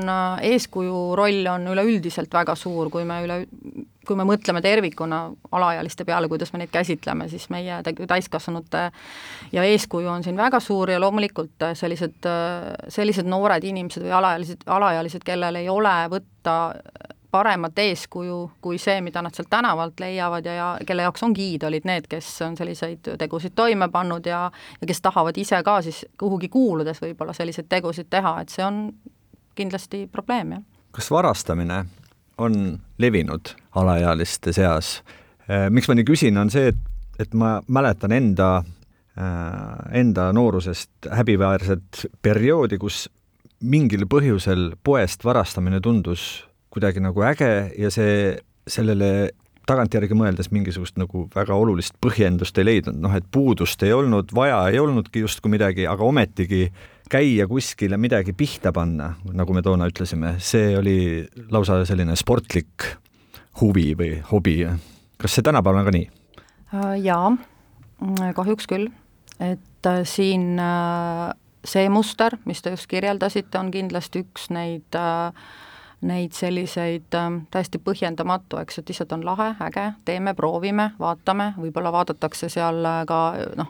eeskuju 0.53 1.01
roll 1.17 1.49
on 1.53 1.67
üleüldiselt 1.73 2.33
väga 2.33 2.55
suur, 2.59 2.91
kui 2.93 3.07
me 3.09 3.21
üle, 3.25 3.39
kui 4.07 4.17
me 4.19 4.25
mõtleme 4.27 4.61
tervikuna 4.61 5.23
alaealiste 5.51 6.05
peale, 6.05 6.27
kuidas 6.31 6.53
me 6.53 6.63
neid 6.63 6.71
käsitleme, 6.73 7.29
siis 7.31 7.49
meie 7.53 7.79
täiskasvanute 7.83 8.83
ja 9.53 9.63
eeskuju 9.63 10.09
on 10.09 10.23
siin 10.23 10.37
väga 10.37 10.59
suur 10.63 10.91
ja 10.91 10.99
loomulikult 10.99 11.67
sellised, 11.79 12.29
sellised 12.93 13.29
noored 13.29 13.63
inimesed 13.63 14.05
või 14.05 14.15
alaealised, 14.19 14.67
alaealised, 14.67 15.25
kellel 15.25 15.61
ei 15.61 15.69
ole 15.69 15.95
võtta 16.11 16.57
paremat 17.33 17.79
eeskuju 17.79 18.37
kui 18.61 18.77
see, 18.77 18.99
mida 19.01 19.23
nad 19.25 19.33
sealt 19.33 19.49
tänavalt 19.49 20.01
leiavad 20.03 20.45
ja, 20.45 20.53
ja 20.53 20.67
kelle 20.85 21.07
jaoks 21.07 21.23
ongi 21.25 21.47
iidolid 21.53 21.87
need, 21.89 22.05
kes 22.11 22.29
on 22.45 22.57
selliseid 22.59 23.09
tegusid 23.19 23.55
toime 23.57 23.89
pannud 23.93 24.29
ja 24.29 24.43
ja 24.81 24.89
kes 24.89 25.01
tahavad 25.01 25.37
ise 25.41 25.63
ka 25.65 25.79
siis 25.81 26.03
kuhugi 26.19 26.51
kuuludes 26.53 27.01
võib-olla 27.01 27.33
selliseid 27.33 27.71
tegusid 27.71 28.11
teha, 28.13 28.35
et 28.41 28.53
see 28.53 28.65
on 28.65 28.85
kindlasti 29.57 30.05
probleem, 30.11 30.57
jah. 30.57 30.63
kas 30.93 31.09
varastamine 31.13 31.83
on 32.37 32.79
levinud 32.97 33.53
alaealiste 33.75 34.53
seas. 34.53 35.01
Äh, 35.49 35.67
miks 35.73 35.89
ma 35.89 35.97
nii 35.97 36.07
küsin, 36.07 36.37
on 36.39 36.51
see, 36.53 36.71
et, 36.71 36.79
et 37.19 37.35
ma 37.37 37.57
mäletan 37.67 38.15
enda, 38.15 38.63
äh, 39.17 39.99
enda 39.99 40.31
noorusest 40.35 41.11
häbiväärset 41.11 42.07
perioodi, 42.21 42.79
kus 42.81 43.05
mingil 43.63 44.07
põhjusel 44.11 44.73
poest 44.83 45.23
varastamine 45.23 45.79
tundus 45.83 46.43
kuidagi 46.73 47.03
nagu 47.03 47.23
äge 47.23 47.53
ja 47.79 47.91
see, 47.93 48.33
sellele 48.67 49.31
tagantjärgi 49.69 50.15
mõeldes 50.17 50.49
mingisugust 50.51 50.97
nagu 50.99 51.27
väga 51.33 51.55
olulist 51.55 51.95
põhjendust 52.03 52.57
ei 52.59 52.67
leidnud, 52.67 52.97
noh 52.99 53.13
et 53.15 53.27
puudust 53.31 53.83
ei 53.85 53.93
olnud, 53.95 54.33
vaja 54.35 54.65
ei 54.71 54.79
olnudki 54.81 55.23
justkui 55.23 55.53
midagi, 55.53 55.85
aga 55.87 56.03
ometigi 56.03 56.65
käia 57.13 57.45
kuskile 57.47 57.97
midagi 58.01 58.33
pihta 58.33 58.71
panna, 58.73 59.13
nagu 59.37 59.53
me 59.53 59.61
toona 59.61 59.87
ütlesime, 59.89 60.35
see 60.41 60.73
oli 60.77 60.97
lausa 61.53 61.83
selline 61.85 62.15
sportlik 62.17 62.87
huvi 63.61 63.91
või 63.97 64.15
hobi. 64.31 64.57
kas 65.21 65.35
see 65.37 65.45
tänapäeval 65.45 65.83
on 65.83 65.89
ka 65.89 65.93
nii? 65.93 66.07
Äh, 66.73 66.95
jaa, 67.05 67.35
kahjuks 68.35 68.67
küll, 68.69 68.89
et 69.39 69.89
äh, 69.89 70.01
siin 70.09 70.57
äh, 70.59 71.35
see 71.65 71.85
muster, 71.89 72.37
mis 72.49 72.61
te 72.61 72.73
just 72.73 72.89
kirjeldasite, 72.89 73.59
on 73.59 73.69
kindlasti 73.71 74.25
üks 74.25 74.49
neid 74.53 74.97
neid 76.03 76.33
selliseid 76.35 77.15
täiesti 77.53 77.79
põhjendamatu, 77.79 78.57
eks, 78.59 78.81
et 78.81 78.89
lihtsalt 78.91 79.13
on 79.15 79.21
lahe, 79.23 79.53
äge, 79.63 79.85
teeme, 80.03 80.33
proovime, 80.35 80.89
vaatame, 80.99 81.53
võib-olla 81.55 81.93
vaadatakse 81.95 82.49
seal 82.51 82.83
ka 83.07 83.19
noh, 83.55 83.69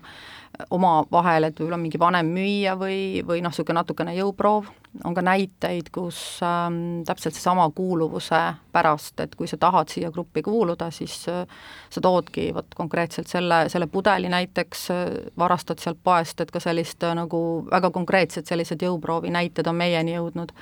omavahel, 0.69 1.47
et 1.47 1.57
võib-olla 1.59 1.79
mingi 1.81 1.99
vanem 1.99 2.27
müüja 2.33 2.75
või, 2.77 3.23
või 3.25 3.41
noh, 3.41 3.49
niisugune 3.53 3.79
natukene 3.79 4.13
jõuproov, 4.15 4.67
on 5.03 5.15
ka 5.17 5.23
näiteid, 5.25 5.89
kus 5.93 6.17
ähm, 6.45 7.01
täpselt 7.07 7.33
seesama 7.33 7.65
kuuluvuse 7.73 8.41
pärast, 8.73 9.17
et 9.23 9.33
kui 9.35 9.49
sa 9.49 9.57
tahad 9.57 9.89
siia 9.89 10.11
gruppi 10.13 10.43
kuuluda, 10.45 10.91
siis 10.93 11.15
äh, 11.31 11.47
sa 11.89 12.03
toodki 12.05 12.51
vot 12.53 12.77
konkreetselt 12.77 13.31
selle, 13.31 13.63
selle 13.73 13.89
pudeli 13.89 14.29
näiteks 14.29 14.85
äh,, 14.93 15.03
varastad 15.37 15.81
sealt 15.81 16.01
poest, 16.03 16.41
et 16.45 16.53
ka 16.53 16.61
sellist 16.61 17.03
äh, 17.03 17.15
nagu 17.17 17.43
väga 17.71 17.89
konkreetsed 17.95 18.49
sellised 18.49 18.85
jõuproovi 18.85 19.33
näited 19.33 19.67
on 19.69 19.79
meieni 19.81 20.17
jõudnud 20.17 20.53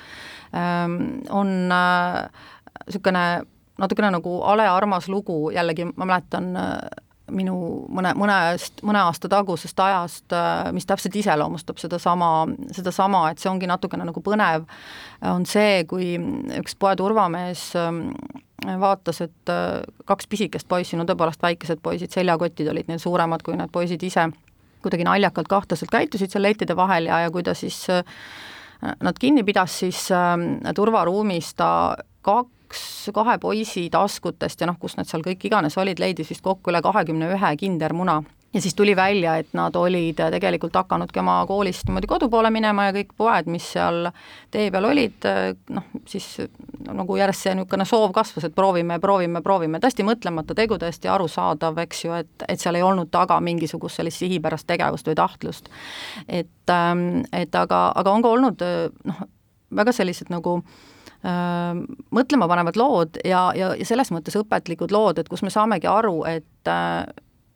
ähm,. 0.55 0.99
On 1.29 1.49
niisugune 1.67 3.25
äh, 3.35 3.47
natukene 3.81 4.11
nagu 4.15 4.41
ale-armas 4.47 5.09
lugu, 5.09 5.49
jällegi 5.51 5.87
ma 5.95 6.05
mäletan 6.05 6.55
äh, 6.55 6.79
minu 7.33 7.55
mõne, 7.91 8.13
mõnest, 8.17 8.81
mõne 8.87 9.01
aasta 9.05 9.29
tagusest 9.31 9.79
ajast, 9.81 10.27
äh, 10.35 10.69
mis 10.75 10.87
täpselt 10.89 11.15
iseloomustab 11.17 11.79
sedasama, 11.81 12.31
sedasama, 12.75 13.23
et 13.31 13.41
see 13.41 13.51
ongi 13.51 13.69
natukene 13.69 14.05
nagu 14.07 14.23
põnev, 14.25 14.67
on 15.27 15.45
see, 15.49 15.83
kui 15.89 16.13
üks 16.59 16.77
poe 16.79 16.93
turvamees 16.99 17.71
ähm, 17.79 18.07
vaatas, 18.81 19.23
et 19.25 19.51
äh, 19.53 19.81
kaks 20.09 20.29
pisikest 20.31 20.69
poissi, 20.71 20.99
no 20.99 21.07
tõepoolest 21.09 21.43
väikesed 21.43 21.81
poisid, 21.83 22.13
seljakotid 22.13 22.69
olid 22.71 22.91
neil 22.91 23.01
suuremad 23.01 23.43
kui 23.45 23.57
need 23.59 23.73
poisid 23.73 24.03
ise, 24.05 24.29
kuidagi 24.81 25.05
naljakalt 25.07 25.49
kahtlaselt 25.49 25.91
käitusid 25.93 26.33
seal 26.33 26.45
lettide 26.45 26.75
vahel 26.77 27.09
ja, 27.11 27.23
ja 27.25 27.33
kui 27.33 27.43
ta 27.45 27.53
siis 27.57 27.83
nad 28.81 29.19
kinni 29.21 29.43
pidas, 29.45 29.75
siis 29.83 30.07
ähm, 30.15 30.55
turvaruumis 30.75 31.53
ta 31.53 31.69
kaks 32.25 32.60
kaks, 32.71 33.09
kahe 33.13 33.37
poisi 33.39 33.89
taskutest 33.91 34.61
ja 34.61 34.69
noh, 34.69 34.77
kus 34.79 34.95
nad 34.97 35.09
seal 35.09 35.23
kõik 35.25 35.43
iganes 35.49 35.77
olid, 35.77 35.99
leidis 35.99 36.29
vist 36.31 36.43
kokku 36.43 36.71
üle 36.71 36.81
kahekümne 36.81 37.33
ühe 37.35 37.55
kindermuna 37.59 38.21
ja 38.53 38.61
siis 38.61 38.75
tuli 38.75 38.95
välja, 38.95 39.37
et 39.39 39.53
nad 39.55 39.75
olid 39.75 40.19
tegelikult 40.31 40.75
hakanudki 40.75 41.19
oma 41.19 41.37
koolist 41.47 41.87
niimoodi 41.87 42.07
kodu 42.07 42.29
poole 42.29 42.51
minema 42.51 42.89
ja 42.89 42.93
kõik 42.95 43.13
poed, 43.17 43.47
mis 43.51 43.67
seal 43.73 44.09
tee 44.51 44.69
peal 44.71 44.87
olid, 44.87 45.27
noh, 45.71 45.87
siis 46.07 46.27
nagu 46.87 47.15
järjest 47.19 47.47
see 47.47 47.55
niisugune 47.55 47.87
soov 47.87 48.11
kasvas, 48.15 48.47
et 48.47 48.55
proovime, 48.55 48.99
proovime, 48.99 49.41
proovime, 49.43 49.79
täiesti 49.83 50.07
mõtlemata 50.07 50.55
tegu, 50.55 50.79
täiesti 50.79 51.11
arusaadav, 51.11 51.79
eks 51.85 52.05
ju, 52.05 52.15
et, 52.23 52.47
et 52.47 52.59
seal 52.59 52.79
ei 52.79 52.85
olnud 52.87 53.11
taga 53.11 53.39
mingisugust 53.43 53.99
sellist 53.99 54.23
sihipärast 54.23 54.67
tegevust 54.67 55.07
või 55.07 55.19
tahtlust. 55.19 55.71
et, 56.27 56.71
ähm, 56.71 57.23
et 57.31 57.55
aga, 57.55 57.83
aga 57.95 58.15
on 58.15 58.23
ka 58.23 58.35
olnud 58.35 58.65
noh, 59.07 59.27
väga 59.71 59.95
sellised 59.95 60.31
nagu 60.31 60.59
äh, 60.59 60.91
mõtlemapanevad 61.21 62.77
lood 62.81 63.19
ja, 63.25 63.51
ja, 63.55 63.75
ja 63.77 63.85
selles 63.85 64.09
mõttes 64.09 64.33
õpetlikud 64.39 64.89
lood, 64.91 65.19
et 65.21 65.29
kus 65.29 65.43
me 65.45 65.51
saamegi 65.53 65.89
aru, 65.89 66.23
et 66.25 66.71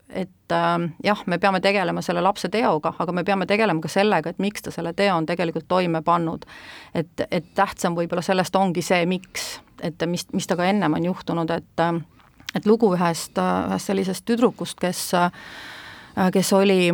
et 0.09 0.51
äh, 0.51 0.75
jah, 1.03 1.21
me 1.25 1.37
peame 1.41 1.59
tegelema 1.59 2.01
selle 2.05 2.21
lapse 2.21 2.49
teoga, 2.53 2.93
aga 2.99 3.11
me 3.11 3.23
peame 3.25 3.47
tegelema 3.49 3.81
ka 3.81 3.89
sellega, 3.89 4.29
et 4.29 4.39
miks 4.39 4.61
ta 4.61 4.71
selle 4.71 4.93
teo 4.93 5.15
on 5.17 5.25
tegelikult 5.25 5.65
toime 5.67 6.01
pannud. 6.05 6.45
et, 6.93 7.25
et 7.31 7.45
tähtsam 7.55 7.97
võib-olla 7.97 8.21
sellest 8.21 8.55
ongi 8.55 8.81
see, 8.85 9.05
miks, 9.09 9.47
et 9.81 10.05
mis, 10.07 10.27
mis 10.33 10.47
temaga 10.47 10.69
ennem 10.69 10.93
on 10.93 11.09
juhtunud, 11.11 11.51
et 11.51 11.87
et 12.55 12.65
lugu 12.65 12.93
ühest, 12.95 13.35
ühest 13.35 13.91
sellisest 13.91 14.25
tüdrukust, 14.25 14.79
kes 14.79 15.09
kes 16.31 16.53
oli 16.53 16.93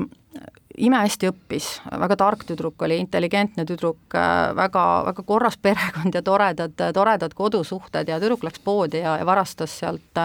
imehästi 0.77 1.29
õppis, 1.31 1.67
väga 1.99 2.17
tark 2.19 2.45
tüdruk 2.47 2.81
oli, 2.85 2.97
intelligentne 3.01 3.65
tüdruk, 3.67 4.15
väga, 4.57 4.85
väga 5.09 5.25
korras 5.27 5.57
perekond 5.57 6.15
ja 6.15 6.21
toredad, 6.25 6.75
toredad 6.93 7.35
kodusuhted 7.37 8.09
ja 8.09 8.19
tüdruk 8.21 8.45
läks 8.47 8.63
poodi 8.63 9.03
ja, 9.03 9.17
ja 9.21 9.27
varastas 9.27 9.73
sealt, 9.81 10.21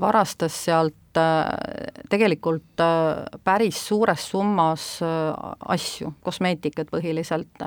varastas 0.00 0.56
sealt 0.64 1.20
tegelikult 2.10 2.84
päris 3.44 3.78
suures 3.88 4.28
summas 4.30 4.88
asju, 5.76 6.12
kosmeetikat 6.26 6.90
põhiliselt 6.92 7.64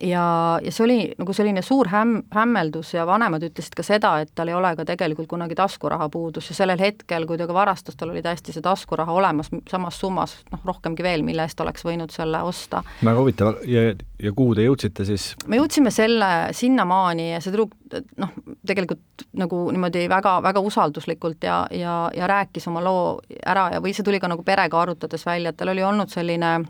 ja, 0.00 0.58
ja 0.62 0.72
see 0.72 0.84
oli 0.84 0.98
nagu 1.18 1.34
selline 1.36 1.62
suur 1.62 1.88
häm-, 1.90 2.22
hämmeldus 2.34 2.94
ja 2.94 3.06
vanemad 3.08 3.44
ütlesid 3.46 3.76
ka 3.76 3.84
seda, 3.86 4.14
et 4.22 4.32
tal 4.34 4.50
ei 4.50 4.56
ole 4.56 4.72
ka 4.78 4.86
tegelikult 4.88 5.28
kunagi 5.30 5.56
taskuraha 5.58 6.08
puudus 6.12 6.50
ja 6.50 6.56
sellel 6.56 6.80
hetkel, 6.80 7.26
kui 7.28 7.38
ta 7.38 7.48
ka 7.48 7.56
varastas, 7.56 7.98
tal 8.00 8.12
oli 8.14 8.22
täiesti 8.24 8.54
see 8.54 8.64
taskuraha 8.64 9.12
olemas 9.12 9.50
samas 9.70 10.00
summas, 10.00 10.36
noh 10.52 10.64
rohkemgi 10.66 11.04
veel, 11.04 11.24
mille 11.26 11.44
eest 11.46 11.60
oleks 11.60 11.84
võinud 11.86 12.14
selle 12.14 12.42
osta. 12.46 12.82
väga 13.04 13.20
huvitav 13.20 13.60
ja, 13.68 13.90
ja 14.22 14.32
kuhu 14.36 14.56
te 14.58 14.66
jõudsite 14.66 15.06
siis? 15.08 15.30
me 15.46 15.60
jõudsime 15.60 15.92
selle 15.94 16.30
sinnamaani 16.56 17.32
ja 17.34 17.40
see 17.40 17.52
tüdruk 17.52 17.76
noh, 18.20 18.34
tegelikult 18.66 19.26
nagu 19.38 19.62
niimoodi 19.74 20.06
väga, 20.10 20.38
väga 20.44 20.62
usalduslikult 20.64 21.44
ja, 21.44 21.62
ja, 21.74 22.02
ja 22.16 22.28
rääkis 22.30 22.68
oma 22.70 22.82
loo 22.84 23.18
ära 23.46 23.70
ja, 23.74 23.80
või 23.82 23.94
see 23.96 24.06
tuli 24.06 24.20
ka 24.22 24.30
nagu 24.30 24.44
perega 24.46 24.80
arutades 24.80 25.26
välja, 25.26 25.52
et 25.52 25.60
tal 25.60 25.74
oli 25.74 25.84
olnud 25.84 26.12
selline 26.12 26.60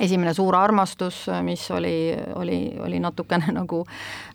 esimene 0.00 0.34
suur 0.34 0.56
armastus, 0.56 1.24
mis 1.42 1.64
oli, 1.70 2.14
oli, 2.34 2.60
oli 2.82 3.00
natukene 3.02 3.52
nagu, 3.60 3.84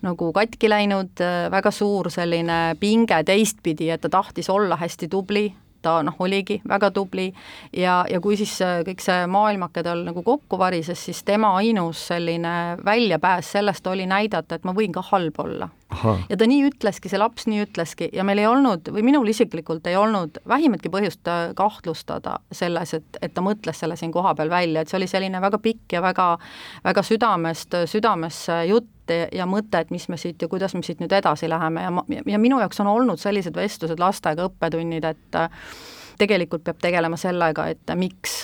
nagu 0.06 0.34
katki 0.36 0.70
läinud, 0.70 1.24
väga 1.51 1.72
suur 1.72 2.12
selline 2.13 2.75
pinge 2.80 3.24
teistpidi, 3.25 3.89
et 3.89 4.01
ta 4.01 4.12
tahtis 4.20 4.50
olla 4.50 4.78
hästi 4.80 5.10
tubli, 5.12 5.48
ta 5.82 6.00
noh, 6.04 6.16
oligi 6.20 6.60
väga 6.68 6.92
tubli. 6.92 7.29
Ja, 7.74 8.03
ja 8.10 8.20
kui 8.24 8.38
siis 8.40 8.57
kõik 8.88 9.03
see 9.03 9.25
maailmake 9.31 9.83
tal 9.86 10.03
nagu 10.07 10.24
kokku 10.24 10.60
varises, 10.60 11.01
siis 11.05 11.24
tema 11.27 11.53
ainus 11.60 12.07
selline 12.12 12.55
väljapääs 12.86 13.53
sellest 13.57 13.88
oli 13.88 14.07
näidata, 14.10 14.60
et 14.60 14.68
ma 14.68 14.75
võin 14.75 14.96
ka 14.96 15.03
halb 15.12 15.40
olla. 15.40 15.70
Ja 16.30 16.38
ta 16.38 16.48
nii 16.48 16.68
ütleski, 16.70 17.10
see 17.10 17.20
laps 17.20 17.48
nii 17.50 17.64
ütleski. 17.66 18.10
Ja 18.14 18.24
meil 18.28 18.42
ei 18.42 18.48
olnud 18.48 18.92
või 18.94 19.04
minul 19.06 19.28
isiklikult 19.32 19.88
ei 19.90 19.98
olnud 19.98 20.38
vähimatki 20.48 20.92
põhjust 20.94 21.28
äh, 21.30 21.50
kahtlustada 21.58 22.38
selles, 22.52 22.94
et, 22.94 23.20
et 23.22 23.34
ta 23.34 23.44
mõtles 23.46 23.82
selle 23.82 23.98
siin 24.00 24.14
kohapeal 24.14 24.52
välja, 24.52 24.84
et 24.84 24.92
see 24.92 25.00
oli 25.00 25.10
selline 25.10 25.42
väga 25.42 25.60
pikk 25.64 25.98
ja 25.98 26.04
väga, 26.06 26.30
väga 26.86 27.04
südamest, 27.06 27.78
südamesse 27.90 28.62
jutt 28.70 29.14
ja 29.34 29.48
mõte, 29.50 29.82
et 29.82 29.90
mis 29.90 30.06
me 30.10 30.18
siit 30.22 30.42
ja 30.42 30.48
kuidas 30.48 30.75
me 30.78 30.84
siit 30.86 31.00
nüüd 31.02 31.14
edasi 31.18 31.50
läheme. 31.50 31.82
Ja 31.88 31.94
ma, 31.94 32.06
ja 32.30 32.40
minu 32.42 32.60
jaoks 32.62 32.80
on 32.84 32.92
olnud 32.92 33.22
sellised 33.22 33.58
vestlused 33.58 34.00
lastega, 34.00 34.46
õppetunnid, 34.52 35.08
et 35.10 35.40
äh, 35.40 35.50
tegelikult 36.22 36.64
peab 36.68 36.82
tegelema 36.84 37.18
sellega, 37.18 37.66
et 37.74 37.96
miks, 37.98 38.44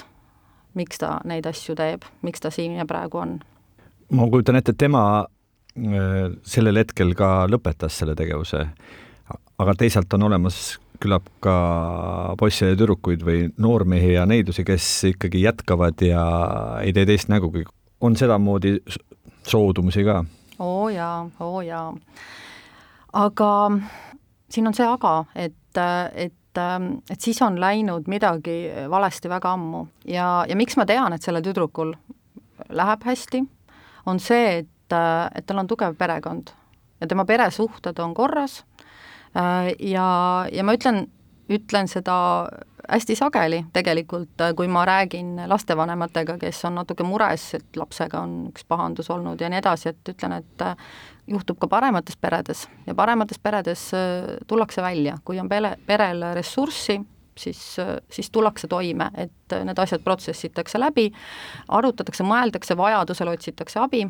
miks 0.73 1.01
ta 1.01 1.19
neid 1.29 1.45
asju 1.45 1.77
teeb, 1.77 2.09
miks 2.25 2.41
ta 2.41 2.49
siin 2.53 2.79
ja 2.79 2.89
praegu 2.89 3.21
on. 3.21 3.37
ma 4.09 4.27
kujutan 4.29 4.57
ette, 4.57 4.73
et 4.73 4.81
tema 4.81 5.25
sellel 5.75 6.79
hetkel 6.79 7.13
ka 7.17 7.45
lõpetas 7.51 7.99
selle 7.99 8.15
tegevuse. 8.15 8.63
aga 9.59 9.73
teisalt 9.79 10.13
on 10.13 10.23
olemas 10.23 10.77
küllap 10.99 11.27
ka 11.43 11.55
poisse 12.39 12.69
ja 12.71 12.77
tüdrukuid 12.79 13.23
või 13.27 13.49
noormehi 13.57 14.13
ja 14.13 14.25
neidusi, 14.25 14.63
kes 14.63 14.87
ikkagi 15.11 15.41
jätkavad 15.43 15.99
ja 16.01 16.23
ei 16.81 16.93
tee 16.93 17.05
teist 17.05 17.29
nägugi. 17.29 17.65
on 18.01 18.15
sedamoodi 18.15 18.77
soodumusi 19.47 20.03
ka? 20.03 20.23
oo 20.59 20.89
jaa, 20.89 21.29
oo 21.39 21.61
jaa. 21.61 21.93
aga 23.13 23.51
siin 24.49 24.67
on 24.67 24.73
see 24.73 24.87
aga, 24.87 25.25
et, 25.35 25.83
et 26.15 26.33
et 26.55 27.19
siis 27.19 27.41
on 27.41 27.59
läinud 27.59 28.05
midagi 28.07 28.69
valesti 28.89 29.27
väga 29.29 29.51
ammu 29.57 29.87
ja, 30.07 30.45
ja 30.47 30.55
miks 30.55 30.77
ma 30.79 30.85
tean, 30.85 31.13
et 31.13 31.21
sellel 31.21 31.43
tüdrukul 31.43 31.91
läheb 32.69 33.03
hästi, 33.03 33.41
on 34.05 34.21
see, 34.23 34.61
et 34.61 34.69
et, 34.85 34.95
et 35.35 35.45
tal 35.45 35.63
on 35.63 35.67
tugev 35.67 35.97
perekond 35.97 36.53
ja 37.01 37.07
tema 37.07 37.25
peresuhted 37.25 37.99
on 37.99 38.13
korras. 38.13 38.63
Äh, 39.37 39.73
ja, 39.79 40.45
ja 40.51 40.63
ma 40.63 40.75
ütlen, 40.77 41.05
ütlen 41.51 41.89
seda 41.91 42.47
hästi 42.85 43.15
sageli 43.17 43.63
tegelikult, 43.73 44.41
kui 44.57 44.67
ma 44.69 44.85
räägin 44.85 45.39
lastevanematega, 45.49 46.37
kes 46.41 46.61
on 46.69 46.77
natuke 46.79 47.03
mures, 47.03 47.47
et 47.57 47.79
lapsega 47.79 48.21
on 48.21 48.35
üks 48.51 48.65
pahandus 48.67 49.09
olnud 49.09 49.41
ja 49.41 49.49
nii 49.49 49.61
edasi, 49.61 49.89
et 49.89 50.13
ütlen, 50.13 50.37
et 50.37 50.65
juhtub 51.27 51.57
ka 51.59 51.67
paremates 51.67 52.17
peredes. 52.21 52.67
Ja 52.85 52.95
paremates 52.95 53.41
peredes 53.41 53.89
äh, 53.97 54.37
tullakse 54.47 54.85
välja, 54.85 55.17
kui 55.25 55.39
on 55.41 55.49
pere, 55.49 55.75
perel 55.85 56.23
ressurssi, 56.37 56.99
siis, 57.35 57.63
siis 58.09 58.29
tullakse 58.31 58.69
toime, 58.71 59.09
et 59.17 59.55
need 59.65 59.79
asjad 59.81 60.05
protsessitakse 60.05 60.79
läbi, 60.79 61.09
arutatakse, 61.67 62.23
mõeldakse, 62.23 62.77
vajadusel 62.79 63.33
otsitakse 63.33 63.81
abi 63.81 64.05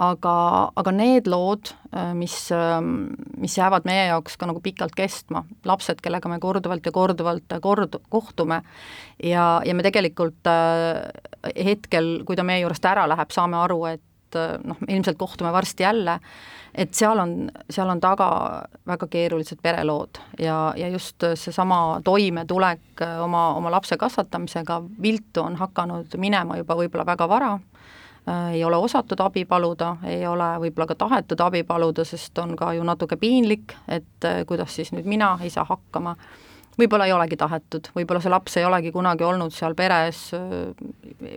aga, 0.00 0.34
aga 0.80 0.92
need 0.94 1.28
lood, 1.30 1.72
äh, 1.92 2.12
mis, 2.16 2.34
ähm, 2.54 3.12
mis 3.40 3.56
jäävad 3.58 3.86
meie 3.88 4.08
jaoks 4.08 4.38
ka 4.40 4.48
nagu 4.48 4.62
pikalt 4.64 4.94
kestma, 4.96 5.44
lapsed, 5.68 6.00
kellega 6.04 6.30
me 6.30 6.40
korduvalt 6.40 6.86
ja 6.86 6.92
korduvalt 6.94 7.58
kord-, 7.62 8.00
kohtume 8.12 8.62
ja, 9.22 9.48
ja 9.66 9.74
me 9.76 9.84
tegelikult 9.84 10.48
äh, 10.48 11.02
hetkel, 11.56 12.20
kui 12.24 12.38
ta 12.38 12.46
meie 12.46 12.64
juurest 12.64 12.86
ära 12.88 13.04
läheb, 13.10 13.34
saame 13.34 13.60
aru, 13.60 13.82
et 13.92 14.38
äh, 14.40 14.56
noh, 14.64 14.80
ilmselt 14.88 15.20
kohtume 15.20 15.52
varsti 15.52 15.84
jälle, 15.84 16.16
et 16.74 16.94
seal 16.96 17.18
on, 17.20 17.50
seal 17.68 17.90
on 17.92 18.00
taga 18.00 18.30
väga 18.88 19.08
keerulised 19.10 19.60
perelood 19.60 20.22
ja, 20.38 20.70
ja 20.78 20.88
just 20.88 21.18
seesama 21.34 22.00
toimetulek 22.06 23.02
oma, 23.20 23.50
oma 23.58 23.72
lapse 23.74 23.98
kasvatamisega 24.00 24.78
viltu 25.02 25.42
on 25.44 25.58
hakanud 25.60 26.14
minema 26.22 26.56
juba 26.62 26.78
võib-olla 26.78 27.08
väga 27.10 27.28
vara. 27.28 27.58
Äh, 27.58 27.69
ei 28.52 28.64
ole 28.64 28.76
osatud 28.76 29.20
abi 29.20 29.44
paluda, 29.44 29.96
ei 30.04 30.26
ole 30.26 30.52
võib-olla 30.64 30.86
ka 30.90 30.98
tahetud 31.04 31.40
abi 31.40 31.62
paluda, 31.66 32.04
sest 32.04 32.38
on 32.38 32.56
ka 32.56 32.72
ju 32.76 32.84
natuke 32.86 33.16
piinlik, 33.20 33.74
et 33.88 34.28
äh, 34.28 34.42
kuidas 34.46 34.74
siis 34.76 34.92
nüüd 34.92 35.08
mina 35.08 35.36
ei 35.42 35.50
saa 35.50 35.64
hakkama. 35.68 36.16
võib-olla 36.78 37.06
ei 37.06 37.12
olegi 37.12 37.36
tahetud, 37.36 37.90
võib-olla 37.96 38.20
see 38.20 38.30
laps 38.30 38.56
ei 38.56 38.64
olegi 38.64 38.92
kunagi 38.92 39.24
olnud 39.24 39.52
seal 39.52 39.74
peres 39.74 40.30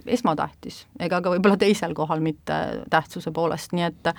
esmatähtis 0.07 0.85
ega 0.99 1.21
ka 1.21 1.33
võib-olla 1.33 1.57
teisel 1.57 1.93
kohal 1.93 2.19
mitte 2.23 2.59
tähtsuse 2.89 3.31
poolest, 3.31 3.73
nii 3.73 3.83
et 3.83 4.13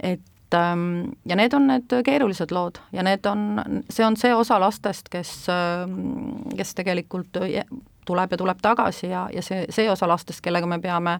et 0.00 0.54
ähm, 0.54 1.16
ja 1.26 1.36
need 1.36 1.54
on 1.54 1.66
need 1.66 1.92
keerulised 2.04 2.52
lood 2.54 2.78
ja 2.92 3.02
need 3.02 3.26
on, 3.26 3.82
see 3.90 4.06
on 4.06 4.16
see 4.16 4.34
osa 4.34 4.60
lastest, 4.60 5.08
kes, 5.08 5.32
ähm, 5.52 6.44
kes 6.56 6.74
tegelikult 6.74 7.38
tuleb 8.06 8.32
ja 8.32 8.38
tuleb 8.38 8.62
tagasi 8.62 9.10
ja, 9.10 9.26
ja 9.32 9.42
see, 9.42 9.64
see 9.70 9.90
osa 9.90 10.08
lastest, 10.08 10.40
kellega 10.44 10.68
me 10.70 10.78
peame 10.82 11.18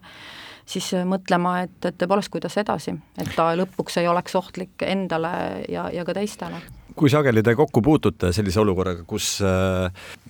siis 0.67 0.89
mõtlema, 1.07 1.61
et, 1.65 1.77
et 1.87 1.95
tõepoolest, 1.99 2.31
kuidas 2.33 2.57
edasi, 2.59 2.93
et 3.19 3.29
ta 3.35 3.51
lõpuks 3.57 3.99
ei 4.01 4.09
oleks 4.11 4.35
ohtlik 4.37 4.83
endale 4.85 5.31
ja, 5.71 5.87
ja 5.93 6.05
ka 6.07 6.15
teistele. 6.17 6.59
Kui 6.97 7.11
sageli 7.13 7.43
te 7.45 7.53
kokku 7.55 7.83
puutute 7.85 8.31
sellise 8.33 8.59
olukorraga, 8.63 9.03
kus 9.07 9.37
äh, 9.45 9.85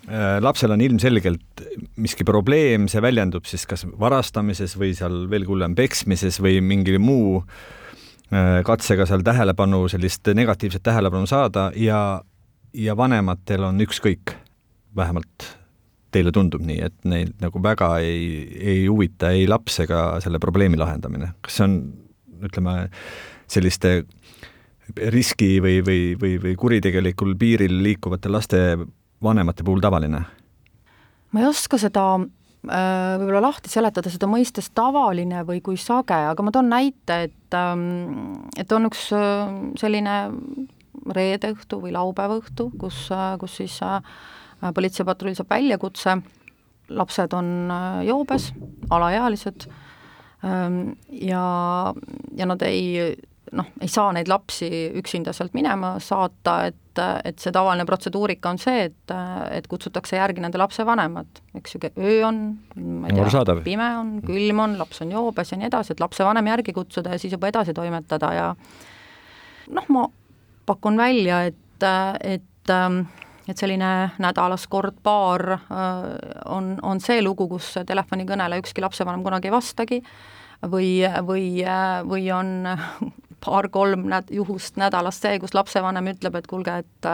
äh, 0.08 0.38
lapsel 0.44 0.76
on 0.76 0.84
ilmselgelt 0.84 1.64
miski 2.04 2.28
probleem, 2.28 2.90
see 2.92 3.02
väljendub 3.04 3.48
siis 3.48 3.64
kas 3.70 3.86
varastamises 4.00 4.76
või 4.80 4.92
seal 4.98 5.26
veelgi 5.32 5.54
hullem 5.54 5.78
peksmises 5.78 6.42
või 6.44 6.60
mingi 6.62 6.98
muu 7.00 7.40
äh, 7.40 8.60
katsega 8.68 9.08
seal 9.08 9.24
tähelepanu, 9.26 9.86
sellist 9.92 10.28
negatiivset 10.36 10.84
tähelepanu 10.84 11.30
saada 11.30 11.70
ja, 11.80 12.02
ja 12.76 12.98
vanematel 13.00 13.70
on 13.70 13.80
ükskõik, 13.88 14.36
vähemalt 14.98 15.54
teile 16.14 16.32
tundub 16.36 16.64
nii, 16.66 16.80
et 16.88 17.08
neid 17.10 17.34
nagu 17.44 17.62
väga 17.64 17.98
ei, 18.04 18.28
ei 18.58 18.86
huvita 18.88 19.32
ei 19.36 19.48
laps 19.50 19.82
ega 19.84 20.04
selle 20.24 20.40
probleemi 20.44 20.80
lahendamine, 20.80 21.34
kas 21.44 21.60
see 21.60 21.68
on, 21.68 21.78
ütleme, 22.48 22.78
selliste 23.52 24.00
riski 25.12 25.58
või, 25.64 25.82
või, 25.86 26.02
või, 26.20 26.38
või 26.42 26.56
kuritegelikul 26.60 27.36
piiril 27.40 27.82
liikuvate 27.84 28.32
laste 28.32 28.62
vanemate 29.24 29.66
puhul 29.68 29.84
tavaline? 29.84 30.24
ma 31.32 31.44
ei 31.44 31.50
oska 31.50 31.80
seda 31.82 32.06
äh, 32.16 33.18
võib-olla 33.20 33.44
lahti 33.50 33.70
seletada, 33.72 34.12
seda 34.12 34.30
mõistes 34.32 34.72
tavaline 34.76 35.44
või 35.48 35.60
kui 35.66 35.76
sage, 35.82 36.16
aga 36.32 36.46
ma 36.46 36.54
toon 36.56 36.72
näite, 36.72 37.20
et 37.28 37.58
ähm, 37.58 38.40
et 38.58 38.72
on 38.72 38.88
üks 38.88 39.10
äh, 39.16 39.52
selline 39.80 40.18
reede 41.16 41.52
õhtu 41.54 41.82
või 41.84 41.94
laupäeva 41.96 42.40
õhtu, 42.40 42.72
kus, 42.80 43.08
äh, 43.12 43.36
kus 43.42 43.60
siis 43.60 43.76
politseipatrull 44.74 45.36
saab 45.38 45.52
väljakutse, 45.54 46.18
lapsed 46.98 47.34
on 47.36 47.72
joobes, 48.08 48.52
alaealised, 48.90 49.68
ähm, 50.46 50.96
ja, 51.12 51.48
ja 52.38 52.48
nad 52.48 52.64
ei 52.66 53.16
noh, 53.56 53.68
ei 53.82 53.90
saa 53.92 54.12
neid 54.16 54.30
lapsi 54.32 54.68
üksinda 55.00 55.34
sealt 55.36 55.56
minema 55.56 55.94
saata, 56.04 56.58
et, 56.70 57.02
et 57.28 57.40
see 57.40 57.54
tavaline 57.56 57.86
protseduurika 57.88 58.52
on 58.52 58.60
see, 58.62 58.88
et, 58.90 59.14
et 59.54 59.68
kutsutakse 59.70 60.18
järgi 60.20 60.44
nende 60.44 60.60
lapsevanemad, 60.60 61.42
eks 61.58 61.78
ju, 61.78 61.82
öö 61.94 62.18
on, 62.28 62.42
ma 62.76 63.12
ei 63.12 63.18
tea, 63.18 63.58
pime 63.66 63.90
on, 64.00 64.14
külm 64.26 64.64
on, 64.64 64.78
laps 64.82 65.04
on 65.06 65.14
joobes 65.16 65.54
ja 65.54 65.60
nii 65.62 65.70
edasi, 65.70 65.96
et 65.96 66.04
lapsevanem 66.04 66.52
järgi 66.52 66.76
kutsuda 66.76 67.16
ja 67.16 67.22
siis 67.22 67.36
juba 67.38 67.52
edasi 67.52 67.76
toimetada 67.78 68.34
ja 68.36 68.50
noh, 69.78 69.90
ma 69.94 70.08
pakun 70.68 71.00
välja, 71.00 71.46
et, 71.48 71.88
et 72.36 72.76
et 73.48 73.58
selline 73.58 73.92
nädalas 74.20 74.68
kord-paar 74.68 75.44
on, 76.46 76.74
on 76.84 77.00
see 77.04 77.22
lugu, 77.22 77.48
kus 77.48 77.74
telefonikõnele 77.88 78.60
ükski 78.62 78.84
lapsevanem 78.84 79.24
kunagi 79.24 79.48
ei 79.48 79.56
vastagi, 79.56 80.02
või, 80.72 80.90
või, 81.28 81.48
või 82.10 82.28
on 82.34 82.54
paar-kolm 83.46 84.08
näd-, 84.10 84.32
juhust 84.34 84.78
nädalas 84.78 85.22
see, 85.22 85.40
kus 85.40 85.56
lapsevanem 85.58 86.14
ütleb, 86.14 86.38
et 86.40 86.48
kuulge, 86.48 86.78
et 86.84 87.10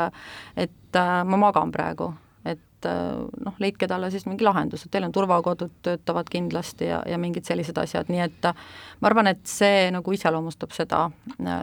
et 0.57 0.99
äh, 0.99 1.23
ma 1.25 1.39
magan 1.39 1.71
praegu, 1.73 2.11
et 2.45 2.87
äh, 2.87 3.23
noh, 3.45 3.57
leidke 3.59 3.87
talle 3.89 4.11
siis 4.13 4.27
mingi 4.29 4.45
lahendus, 4.45 4.85
et 4.85 4.93
teil 4.93 5.07
on 5.07 5.15
turvakodud, 5.15 5.73
töötavad 5.85 6.29
kindlasti 6.31 6.89
ja, 6.91 7.01
ja 7.09 7.17
mingid 7.17 7.47
sellised 7.49 7.77
asjad, 7.81 8.11
nii 8.13 8.23
et 8.27 8.49
äh, 8.49 8.63
ma 9.01 9.11
arvan, 9.11 9.31
et 9.33 9.43
see 9.49 9.89
nagu 9.93 10.15
iseloomustab 10.15 10.75
seda 10.75 11.07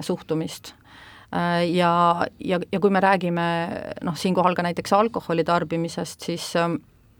suhtumist 0.06 0.74
ja, 1.70 2.26
ja, 2.42 2.58
ja 2.72 2.80
kui 2.80 2.90
me 2.90 3.00
räägime 3.00 3.42
noh, 4.02 4.16
siinkohal 4.18 4.56
ka 4.58 4.64
näiteks 4.66 4.92
alkoholi 4.92 5.44
tarbimisest, 5.46 6.26
siis 6.26 6.52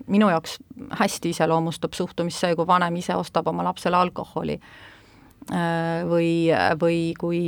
minu 0.06 0.30
jaoks 0.30 0.58
hästi 0.98 1.30
iseloomustab 1.34 1.94
suhtumist 1.94 2.42
see, 2.42 2.56
kui 2.58 2.66
vanem 2.66 2.96
ise 2.98 3.14
ostab 3.14 3.48
oma 3.52 3.64
lapsele 3.66 3.96
alkoholi. 3.96 4.58
Äh, 5.50 6.02
või, 6.06 6.50
või 6.80 6.98
kui 7.18 7.40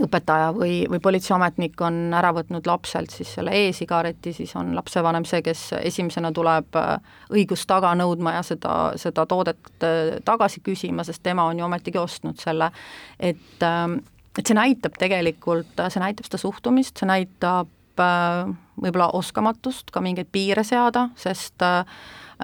õpetaja 0.00 0.52
või, 0.56 0.86
või 0.88 1.00
politseiametnik 1.02 1.80
on 1.84 2.14
ära 2.16 2.30
võtnud 2.32 2.66
lapselt 2.66 3.12
siis 3.12 3.34
selle 3.36 3.52
e-sigareti, 3.52 4.32
siis 4.32 4.54
on 4.56 4.72
lapsevanem 4.74 5.26
see, 5.28 5.42
kes 5.44 5.66
esimesena 5.82 6.32
tuleb 6.32 6.78
äh, 6.80 6.94
õigust 7.36 7.68
taga 7.68 7.92
nõudma 7.98 8.38
ja 8.38 8.42
seda, 8.46 8.76
seda 9.00 9.26
toodet 9.28 9.84
äh, 9.84 10.16
tagasi 10.24 10.64
küsima, 10.64 11.04
sest 11.04 11.22
tema 11.22 11.44
on 11.50 11.60
ju 11.60 11.68
ometigi 11.68 12.00
ostnud 12.00 12.40
selle, 12.40 12.70
et 13.20 13.66
ähm, 13.66 14.00
et 14.38 14.46
see 14.46 14.56
näitab 14.56 14.96
tegelikult, 15.00 15.74
see 15.76 16.02
näitab 16.02 16.28
seda 16.28 16.40
suhtumist, 16.40 16.96
see 17.00 17.10
näitab 17.10 17.68
võib-olla 18.80 19.10
oskamatust 19.18 19.90
ka 19.92 20.00
mingeid 20.00 20.30
piire 20.32 20.62
seada, 20.64 21.08
sest 21.20 21.60
äh, 21.66 21.82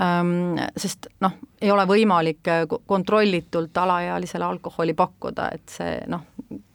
ähm,, 0.00 0.58
sest 0.76 1.08
noh, 1.24 1.36
ei 1.62 1.72
ole 1.72 1.86
võimalik 1.88 2.48
äh, 2.52 2.64
kontrollitult 2.68 3.76
alaealisele 3.80 4.44
alkoholi 4.44 4.94
pakkuda, 4.98 5.50
et 5.56 5.76
see 5.78 6.00
noh, 6.12 6.26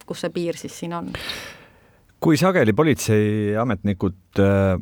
kus 0.07 0.25
see 0.25 0.33
piir 0.33 0.59
siis 0.59 0.77
siin 0.83 0.95
on? 0.97 1.11
kui 2.21 2.37
sageli 2.37 2.73
politseiametnikud 2.77 4.41
äh, 4.41 4.75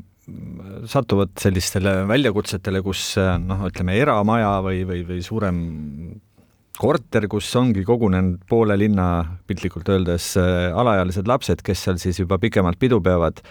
satuvad 0.92 1.36
sellistele 1.40 2.02
väljakutsetele, 2.10 2.82
kus 2.86 3.14
äh, 3.20 3.36
noh, 3.42 3.68
ütleme 3.70 3.96
eramaja 4.00 4.58
või, 4.66 4.84
või, 4.88 5.06
või 5.08 5.22
suurem 5.26 5.62
korter, 6.80 7.28
kus 7.32 7.50
ongi 7.60 7.84
kogunenud 7.88 8.46
poole 8.50 8.78
linna, 8.80 9.10
piltlikult 9.48 9.90
öeldes, 9.92 10.32
äh, 10.40 10.70
alaealised 10.72 11.28
lapsed, 11.28 11.64
kes 11.66 11.84
seal 11.86 12.00
siis 12.02 12.22
juba 12.22 12.40
pikemalt 12.42 12.80
pidu 12.80 13.02
peavad. 13.04 13.44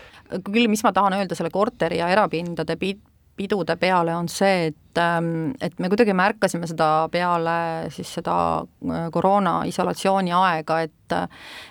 küll, 0.45 0.69
mis 0.69 0.83
ma 0.85 0.93
tahan 0.93 1.19
öelda 1.19 1.37
selle 1.37 1.53
korteri 1.53 2.01
ja 2.01 2.09
erapindade 2.13 2.77
pi-, 2.81 2.99
pidude 3.39 3.77
peale, 3.81 4.17
on 4.17 4.29
see, 4.33 4.69
et, 4.73 5.01
ähm, 5.01 5.53
et 5.61 5.79
me 5.79 5.91
kuidagi 5.93 6.17
märkasime 6.17 6.69
seda 6.69 7.09
peale 7.13 7.57
siis 7.95 8.11
seda 8.19 8.37
äh, 8.61 9.09
koroona 9.15 9.61
isolatsiooni 9.69 10.35
aega, 10.35 10.83
et 10.83 10.95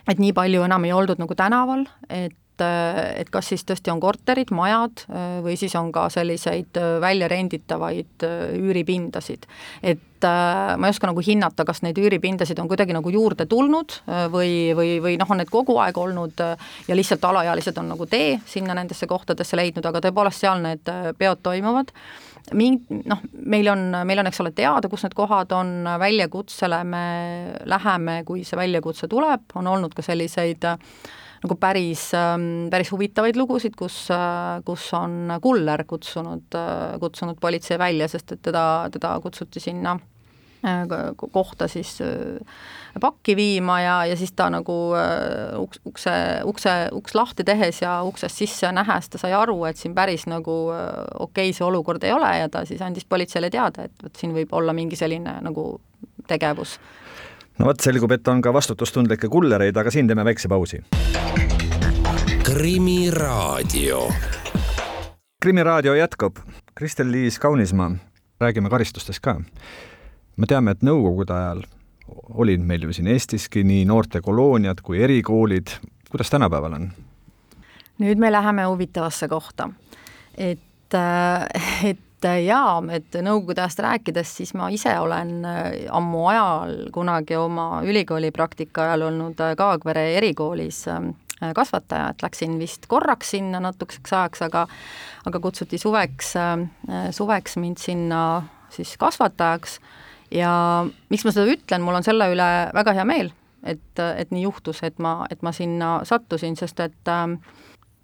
et 0.10 0.18
nii 0.18 0.34
palju 0.34 0.64
enam 0.66 0.86
ei 0.88 0.94
oldud 0.98 1.20
nagu 1.22 1.36
tänaval, 1.38 1.84
et 2.58 3.22
et 3.28 3.30
kas 3.30 3.52
siis 3.52 3.64
tõesti 3.68 3.92
on 3.94 4.00
korterid, 4.02 4.52
majad 4.56 5.06
või 5.44 5.58
siis 5.60 5.76
on 5.76 5.92
ka 5.92 6.08
selliseid 6.10 6.78
välja 7.02 7.28
renditavaid 7.28 8.26
üüripindasid. 8.58 9.46
et 9.84 10.00
ma 10.24 10.88
ei 10.88 10.90
oska 10.90 11.08
nagu 11.08 11.22
hinnata, 11.22 11.66
kas 11.66 11.84
neid 11.86 11.98
üüripindasid 12.02 12.58
on 12.60 12.68
kuidagi 12.68 12.94
nagu 12.94 13.10
juurde 13.10 13.46
tulnud 13.46 14.00
või, 14.34 14.74
või, 14.74 14.98
või 15.02 15.18
noh, 15.18 15.30
on 15.30 15.38
need 15.38 15.52
kogu 15.54 15.78
aeg 15.78 15.98
olnud 15.98 16.42
ja 16.88 16.96
lihtsalt 16.96 17.26
alaealised 17.26 17.78
on 17.78 17.94
nagu 17.94 18.06
tee 18.10 18.40
sinna 18.46 18.74
nendesse 18.74 19.08
kohtadesse 19.08 19.58
leidnud, 19.58 19.86
aga 19.86 20.02
tõepoolest 20.02 20.42
seal 20.42 20.64
need 20.64 20.90
peod 21.18 21.44
toimuvad 21.46 21.94
ming-, 22.54 23.04
noh, 23.06 23.22
meil 23.32 23.70
on, 23.72 23.86
meil 24.08 24.22
on, 24.22 24.30
eks 24.30 24.42
ole, 24.44 24.54
teada, 24.56 24.90
kus 24.90 25.06
need 25.06 25.16
kohad 25.18 25.54
on, 25.56 25.74
väljakutsele 26.00 26.82
me 26.88 27.06
läheme, 27.70 28.22
kui 28.28 28.44
see 28.48 28.60
väljakutse 28.60 29.10
tuleb, 29.12 29.48
on 29.60 29.68
olnud 29.68 29.96
ka 29.98 30.06
selliseid 30.06 30.68
äh, 30.68 30.78
nagu 31.44 31.58
päris, 31.60 32.10
ähm, 32.18 32.68
päris 32.72 32.92
huvitavaid 32.92 33.38
lugusid, 33.38 33.76
kus, 33.78 34.08
äh, 34.14 34.60
kus 34.66 34.90
on 34.98 35.34
kuller 35.42 35.84
kutsunud, 35.88 36.48
äh, 36.56 37.00
kutsunud 37.00 37.40
politsei 37.42 37.80
välja, 37.80 38.08
sest 38.08 38.32
et 38.32 38.42
teda, 38.50 38.90
teda 38.94 39.14
kutsuti 39.24 39.62
sinna 39.62 39.98
äh, 40.66 40.86
kohta 41.32 41.68
siis 41.68 41.98
pakki 43.02 43.36
viima 43.38 43.80
ja, 43.82 43.98
ja 44.10 44.16
siis 44.18 44.34
ta 44.34 44.50
nagu 44.50 44.76
uks, 45.62 45.82
ukse, 45.86 46.14
ukse, 46.50 46.76
uks 46.98 47.14
lahti 47.16 47.46
tehes 47.46 47.84
ja 47.84 48.00
uksest 48.04 48.42
sisse 48.42 48.72
nähes 48.74 49.10
ta 49.10 49.22
sai 49.22 49.36
aru, 49.38 49.60
et 49.70 49.78
siin 49.78 49.94
päris 49.96 50.26
nagu 50.28 50.56
okei 50.72 51.52
okay, 51.52 51.54
see 51.54 51.66
olukord 51.68 52.04
ei 52.04 52.16
ole 52.16 52.32
ja 52.40 52.50
ta 52.50 52.66
siis 52.66 52.82
andis 52.82 53.06
politseile 53.06 53.54
teada, 53.54 53.86
et 53.86 54.04
vot 54.04 54.18
siin 54.18 54.34
võib 54.34 54.58
olla 54.58 54.74
mingi 54.74 54.98
selline 54.98 55.38
nagu 55.46 55.76
tegevus 56.28 56.80
no 57.58 57.66
vot, 57.66 57.80
selgub, 57.82 58.12
et 58.12 58.28
on 58.28 58.42
ka 58.42 58.54
vastutustundlikke 58.54 59.30
kullereid, 59.30 59.78
aga 59.78 59.92
siin 59.92 60.08
teeme 60.08 60.26
väikse 60.26 60.48
pausi. 60.48 60.82
krimiraadio. 62.44 64.12
krimiraadio 65.42 65.96
jätkub. 65.96 66.38
Kristel-Liis 66.80 67.40
Kaunismaa, 67.40 67.92
räägime 68.40 68.70
karistustest 68.70 69.20
ka. 69.20 69.42
me 70.38 70.46
teame, 70.46 70.72
et 70.72 70.84
nõukogude 70.84 71.34
ajal 71.34 71.64
olid 72.34 72.62
meil 72.62 72.84
ju 72.84 72.94
siin 72.94 73.08
Eestiski 73.08 73.64
nii 73.64 73.86
noortekolooniad 73.86 74.82
kui 74.84 75.04
erikoolid, 75.04 75.68
kuidas 76.10 76.30
tänapäeval 76.30 76.74
on? 76.74 76.90
nüüd 78.00 78.20
me 78.22 78.32
läheme 78.32 78.64
huvitavasse 78.64 79.28
kohta. 79.28 79.70
et, 80.38 80.94
et 81.84 82.07
et 82.18 82.26
äh, 82.26 82.40
jaa, 82.48 82.82
et 82.94 83.14
Nõukogude 83.22 83.62
ajast 83.62 83.82
rääkides, 83.86 84.32
siis 84.40 84.54
ma 84.58 84.72
ise 84.74 84.94
olen 85.00 85.46
äh, 85.46 85.68
ammu 85.94 86.26
ajal 86.32 86.76
kunagi 86.94 87.38
oma 87.38 87.84
ülikooli 87.86 88.32
praktika 88.34 88.88
ajal 88.88 89.08
olnud 89.12 89.40
äh, 89.44 89.54
Kaagvere 89.58 90.10
erikoolis 90.18 90.86
kasvataja, 91.38 92.10
et 92.10 92.24
läksin 92.26 92.56
vist 92.58 92.88
korraks 92.90 93.36
sinna 93.36 93.60
natukeseks 93.62 94.14
ajaks, 94.18 94.42
aga 94.48 94.64
aga 95.30 95.40
kutsuti 95.40 95.78
suveks, 95.78 96.32
suveks 97.14 97.60
mind 97.62 97.78
sinna 97.78 98.22
siis 98.74 98.96
kasvatajaks. 98.98 99.76
Ja 100.34 100.52
miks 101.14 101.28
ma 101.28 101.36
seda 101.36 101.46
ütlen, 101.54 101.86
mul 101.86 102.00
on 102.00 102.08
selle 102.08 102.32
üle 102.34 102.48
väga 102.74 102.96
hea 102.98 103.06
meel, 103.06 103.30
et, 103.62 104.02
et 104.02 104.34
nii 104.34 104.48
juhtus, 104.48 104.82
et 104.82 104.98
ma, 104.98 105.28
et 105.30 105.46
ma 105.46 105.54
sinna 105.54 106.00
sattusin, 106.10 106.58
sest 106.58 106.82
et 106.82 107.14
äh, 107.14 107.38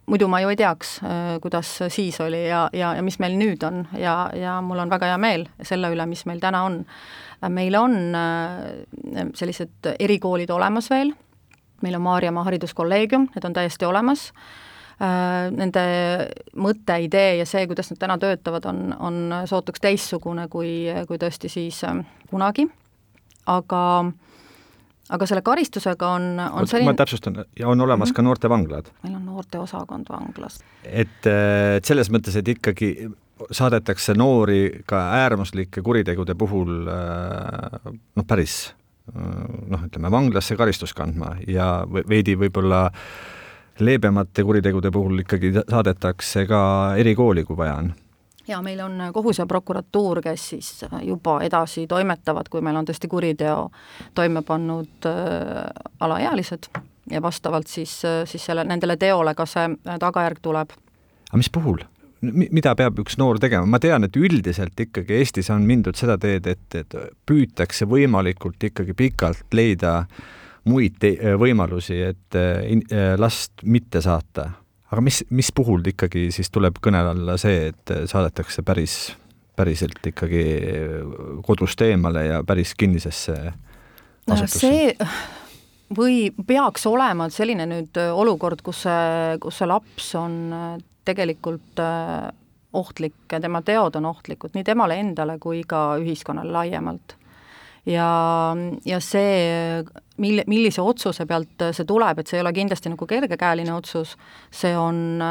muidu 0.06 0.28
ma 0.28 0.42
ju 0.44 0.52
ei 0.52 0.58
teaks, 0.60 0.98
äh, 1.04 1.36
kuidas 1.42 1.70
siis 1.94 2.20
oli 2.22 2.48
ja, 2.48 2.68
ja, 2.74 2.94
ja 2.98 3.04
mis 3.06 3.20
meil 3.24 3.38
nüüd 3.40 3.64
on 3.68 3.84
ja, 3.98 4.30
ja 4.36 4.58
mul 4.62 4.82
on 4.84 4.92
väga 4.92 5.14
hea 5.14 5.20
meel 5.22 5.48
selle 5.64 5.92
üle, 5.94 6.06
mis 6.10 6.26
meil 6.30 6.42
täna 6.44 6.64
on. 6.68 6.84
meil 7.50 7.76
on 7.76 7.96
äh, 8.16 9.24
sellised 9.36 9.94
erikoolid 10.00 10.52
olemas 10.52 10.90
veel, 10.90 11.14
meil 11.84 11.96
on 11.96 12.06
Maarjamaa 12.06 12.44
Hariduskolleegium, 12.48 13.30
need 13.36 13.48
on 13.48 13.56
täiesti 13.56 13.86
olemas, 13.86 14.30
äh, 15.00 15.52
nende 15.52 15.84
mõte, 16.56 17.00
idee 17.04 17.38
ja 17.42 17.48
see, 17.48 17.68
kuidas 17.68 17.92
nad 17.92 18.00
täna 18.00 18.18
töötavad, 18.20 18.66
on, 18.66 18.96
on 19.00 19.48
sootuks 19.50 19.84
teistsugune 19.84 20.48
kui, 20.48 20.88
kui 21.08 21.20
tõesti 21.20 21.52
siis 21.52 21.84
kunagi, 22.32 22.68
aga 23.52 23.84
äh, 24.04 24.33
aga 25.10 25.28
selle 25.28 25.42
karistusega 25.44 26.12
on, 26.16 26.30
on 26.40 26.70
selline 26.70 26.92
ma 26.92 26.98
täpsustan, 26.98 27.42
ja 27.60 27.68
on 27.68 27.82
olemas 27.82 28.10
mm 28.10 28.12
-hmm. 28.12 28.16
ka 28.16 28.22
noortevanglad? 28.22 28.92
meil 29.04 29.16
on 29.16 29.26
noorteosakond 29.26 30.08
vanglas. 30.10 30.62
et, 30.84 31.26
et 31.26 31.86
selles 31.86 32.12
mõttes, 32.12 32.38
et 32.38 32.48
ikkagi 32.48 33.10
saadetakse 33.52 34.14
noori 34.14 34.84
ka 34.86 35.02
äärmuslike 35.24 35.82
kuritegude 35.82 36.36
puhul 36.36 36.86
noh, 38.16 38.26
päris 38.28 38.74
noh, 39.68 39.84
ütleme 39.86 40.12
vanglasse 40.12 40.56
karistust 40.56 40.96
kandma 40.96 41.36
ja 41.48 41.84
veidi 42.10 42.38
võib-olla 42.40 42.90
leebemate 43.80 44.44
kuritegude 44.44 44.92
puhul 44.92 45.20
ikkagi 45.26 45.52
saadetakse 45.60 46.46
ka 46.46 46.62
erikooli, 46.98 47.44
kui 47.44 47.58
vaja 47.58 47.76
on 47.82 47.94
ja 48.48 48.62
meil 48.62 48.80
on 48.80 49.02
kohus 49.14 49.40
ja 49.40 49.46
prokuratuur, 49.46 50.22
kes 50.22 50.50
siis 50.50 50.86
juba 51.02 51.40
edasi 51.42 51.88
toimetavad, 51.88 52.50
kui 52.50 52.62
meil 52.62 52.76
on 52.76 52.88
tõesti 52.88 53.08
kuriteo 53.12 53.70
toime 54.16 54.42
pannud 54.42 55.08
äh, 55.08 55.70
alaealised 56.00 56.70
ja 57.12 57.22
vastavalt 57.22 57.68
siis, 57.68 58.02
äh, 58.06 58.24
siis 58.30 58.46
selle, 58.46 58.66
nendele 58.68 58.98
teole 58.98 59.36
ka 59.36 59.48
see 59.50 59.70
äh, 59.72 59.98
tagajärg 60.00 60.44
tuleb. 60.44 60.76
aga 61.30 61.42
mis 61.42 61.50
puhul? 61.50 61.84
mida 62.24 62.72
peab 62.80 63.02
üks 63.04 63.18
noor 63.20 63.36
tegema, 63.40 63.68
ma 63.68 63.80
tean, 63.84 64.06
et 64.08 64.16
üldiselt 64.16 64.80
ikkagi 64.80 65.18
Eestis 65.20 65.50
on 65.52 65.66
mindud 65.68 65.98
seda 66.00 66.16
teed, 66.18 66.48
et, 66.48 66.76
et 66.80 66.96
püütakse 67.28 67.84
võimalikult 67.84 68.64
ikkagi 68.64 68.96
pikalt 68.96 69.52
leida 69.52 70.06
muid 70.72 71.04
võimalusi, 71.36 71.98
et 72.00 72.38
last 73.20 73.66
mitte 73.68 74.00
saata 74.02 74.46
aga 74.94 75.02
mis, 75.02 75.24
mis 75.34 75.50
puhul 75.56 75.86
ikkagi 75.94 76.28
siis 76.34 76.52
tuleb 76.54 76.78
kõne 76.84 77.02
alla 77.14 77.38
see, 77.42 77.72
et 77.74 77.94
saadetakse 78.10 78.64
päris, 78.66 78.98
päriselt 79.58 80.06
ikkagi 80.14 80.44
kodust 81.46 81.82
eemale 81.86 82.28
ja 82.30 82.44
päris 82.48 82.76
kinnisesse 82.78 83.38
asutusse? 84.30 84.62
see 84.62 84.94
või 85.94 86.30
peaks 86.48 86.86
olema 86.90 87.28
selline 87.34 87.68
nüüd 87.70 87.98
olukord, 88.14 88.62
kus 88.66 88.86
see, 88.86 89.38
kus 89.42 89.60
see 89.62 89.70
laps 89.70 90.14
on 90.18 90.38
tegelikult 91.06 91.82
äh, 91.84 92.30
ohtlik, 92.74 93.18
tema 93.30 93.62
teod 93.62 94.00
on 94.00 94.08
ohtlikud 94.10 94.56
nii 94.56 94.66
temale 94.66 94.98
endale 95.02 95.38
kui 95.42 95.62
ka 95.68 95.94
ühiskonnale 96.02 96.54
laiemalt 96.54 97.18
ja, 97.86 98.56
ja 98.86 99.00
see, 99.04 99.84
mille, 100.18 100.44
millise 100.48 100.82
otsuse 100.82 101.26
pealt 101.26 101.66
see 101.72 101.86
tuleb, 101.88 102.20
et 102.20 102.30
see 102.30 102.40
ei 102.40 102.46
ole 102.46 102.54
kindlasti 102.56 102.92
nagu 102.94 103.08
kergekäeline 103.10 103.74
otsus, 103.74 104.16
see 104.52 104.76
on, 104.78 105.22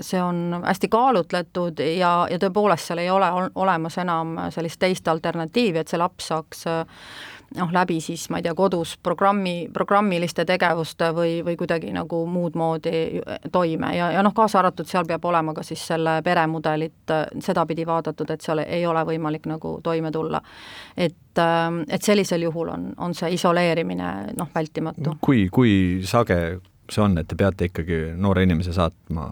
see 0.00 0.20
on 0.22 0.60
hästi 0.64 0.90
kaalutletud 0.92 1.82
ja, 1.96 2.12
ja 2.30 2.38
tõepoolest 2.42 2.90
seal 2.90 3.02
ei 3.04 3.10
ole 3.10 3.30
olemas 3.54 3.98
enam 4.02 4.36
sellist 4.54 4.80
teist 4.82 5.08
alternatiivi, 5.08 5.80
et 5.80 5.88
see 5.88 6.00
laps 6.00 6.32
saaks 6.32 6.66
noh, 7.56 7.72
läbi 7.72 8.00
siis 8.00 8.28
ma 8.30 8.40
ei 8.40 8.44
tea, 8.44 8.54
kodus 8.54 8.96
programmi, 9.02 9.68
programmiliste 9.72 10.44
tegevuste 10.48 11.10
või, 11.16 11.38
või 11.44 11.56
kuidagi 11.56 11.92
nagu 11.94 12.20
muud 12.28 12.56
moodi 12.58 13.22
toime 13.52 13.94
ja, 13.96 14.10
ja 14.12 14.24
noh, 14.24 14.34
kaasa 14.36 14.60
arvatud 14.60 14.88
seal 14.88 15.06
peab 15.08 15.24
olema 15.24 15.54
ka 15.56 15.64
siis 15.66 15.86
selle 15.92 16.18
peremudelit 16.24 17.14
sedapidi 17.44 17.86
vaadatud, 17.88 18.30
et 18.30 18.44
seal 18.44 18.64
ei 18.66 18.86
ole 18.86 19.04
võimalik 19.08 19.48
nagu 19.48 19.78
toime 19.82 20.12
tulla. 20.12 20.42
et, 20.96 21.42
et 21.88 22.02
sellisel 22.02 22.42
juhul 22.48 22.74
on, 22.74 22.90
on 22.96 23.14
see 23.14 23.32
isoleerimine 23.38 24.34
noh, 24.36 24.50
vältimatu. 24.54 25.16
kui, 25.20 25.48
kui 25.52 26.02
sage 26.04 26.58
see 26.92 27.02
on, 27.04 27.18
et 27.20 27.28
te 27.28 27.36
peate 27.38 27.68
ikkagi 27.68 27.98
noore 28.16 28.42
inimese 28.46 28.72
saatma 28.72 29.26